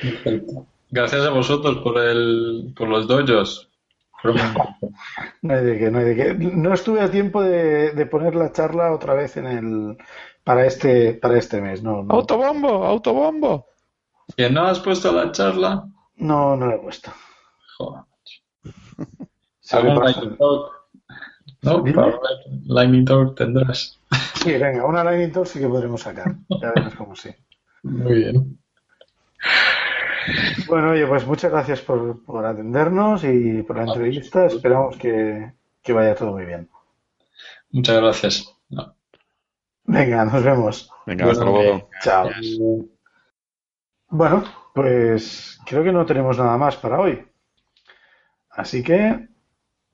Perfecto. 0.00 0.66
Gracias 0.90 1.26
a 1.26 1.30
vosotros 1.30 1.78
por 1.78 1.98
el, 1.98 2.72
por 2.76 2.88
los 2.88 3.08
dojos. 3.08 3.70
No 5.42 5.54
hay 5.54 5.64
de 5.64 5.78
qué, 5.78 5.90
no 5.90 5.98
hay 5.98 6.04
de 6.04 6.16
qué. 6.16 6.34
No 6.34 6.72
estuve 6.72 7.00
a 7.00 7.10
tiempo 7.10 7.42
de, 7.42 7.90
de 7.90 8.06
poner 8.06 8.36
la 8.36 8.52
charla 8.52 8.92
otra 8.92 9.14
vez 9.14 9.36
en 9.36 9.46
el 9.46 9.96
para 10.44 10.66
este 10.66 11.14
para 11.14 11.38
este 11.38 11.60
mes. 11.60 11.82
No, 11.82 12.02
no, 12.02 12.14
¡Autobombo! 12.14 12.84
¡Autobombo! 12.84 13.66
¿Que 14.36 14.50
no 14.50 14.64
has 14.66 14.80
puesto 14.80 15.12
la 15.12 15.32
charla? 15.32 15.88
no, 16.16 16.56
no 16.56 16.66
lo 16.66 16.76
he 16.76 16.78
puesto. 16.78 17.12
Joder. 17.76 18.02
Se 19.60 19.82
me 19.82 19.90
¿Algún 19.90 20.04
pasa. 20.04 20.20
Lightning 20.20 20.38
Talk? 20.38 20.72
No, 21.62 21.84
Lightning 22.66 23.04
Talk 23.04 23.36
tendrás. 23.36 23.98
Sí, 24.34 24.52
venga, 24.52 24.84
una 24.84 25.04
Lightning 25.04 25.32
Talk 25.32 25.46
sí 25.46 25.60
que 25.60 25.68
podremos 25.68 26.02
sacar. 26.02 26.34
Ya 26.60 26.68
veremos 26.70 26.94
cómo 26.94 27.16
sí. 27.16 27.30
Muy 27.82 28.14
bien. 28.14 28.58
Bueno, 30.68 30.90
oye, 30.90 31.06
pues 31.06 31.26
muchas 31.26 31.50
gracias 31.50 31.80
por, 31.80 32.22
por 32.24 32.44
atendernos 32.46 33.24
y 33.24 33.62
por 33.62 33.76
la 33.76 33.84
entrevista. 33.84 34.46
Esperamos 34.46 34.96
que, 34.96 35.52
que 35.82 35.92
vaya 35.92 36.14
todo 36.14 36.32
muy 36.32 36.44
bien. 36.44 36.68
Muchas 37.70 37.96
gracias. 38.00 38.54
No. 38.68 38.94
Venga, 39.84 40.24
nos 40.24 40.42
vemos. 40.42 40.90
Venga, 41.06 41.30
hasta 41.30 41.44
luego. 41.44 41.88
Chao. 42.02 42.30
Bueno, 44.08 44.44
pues 44.74 45.58
creo 45.66 45.82
que 45.82 45.92
no 45.92 46.06
tenemos 46.06 46.38
nada 46.38 46.56
más 46.56 46.76
para 46.76 47.00
hoy. 47.00 47.26
Así 48.50 48.82
que 48.82 49.28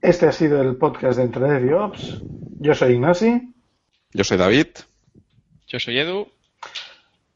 este 0.00 0.26
ha 0.26 0.32
sido 0.32 0.60
el 0.60 0.76
podcast 0.76 1.18
de 1.18 1.24
Internet 1.24 1.64
y 1.68 1.72
Ops. 1.72 2.22
Yo 2.60 2.74
soy 2.74 2.94
Ignasi. 2.94 3.54
Yo 4.12 4.24
soy 4.24 4.36
David. 4.36 4.68
Yo 5.66 5.78
soy 5.78 5.98
Edu. 5.98 6.26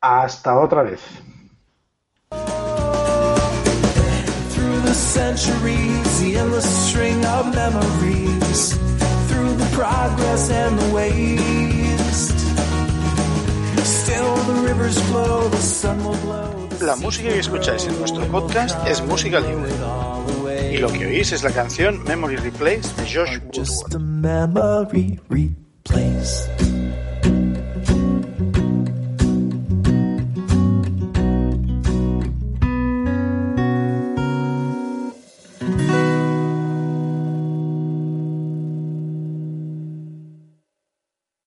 Hasta 0.00 0.58
otra 0.58 0.82
vez. 0.82 1.00
Through 4.50 4.82
the 4.84 4.94
centuries, 4.94 6.20
the 6.20 6.38
endless 6.38 6.88
string 6.88 7.24
of 7.24 7.54
memories. 7.54 8.76
Through 9.28 9.56
the 9.56 9.76
progress 9.76 10.50
and 10.50 10.78
the 10.78 10.94
waste. 10.94 11.71
La 16.80 16.96
música 16.96 17.28
que 17.28 17.38
escucháis 17.38 17.86
en 17.86 17.98
nuestro 17.98 18.26
podcast 18.26 18.86
es 18.88 19.00
música 19.04 19.38
libre. 19.38 19.70
Y 20.72 20.78
lo 20.78 20.88
que 20.92 21.06
oís 21.06 21.30
es 21.32 21.44
la 21.44 21.50
canción 21.52 22.02
Memory 22.04 22.36
Replays 22.36 22.96
de 22.96 23.02
Josh 23.04 23.38
Woodward. 23.44 23.92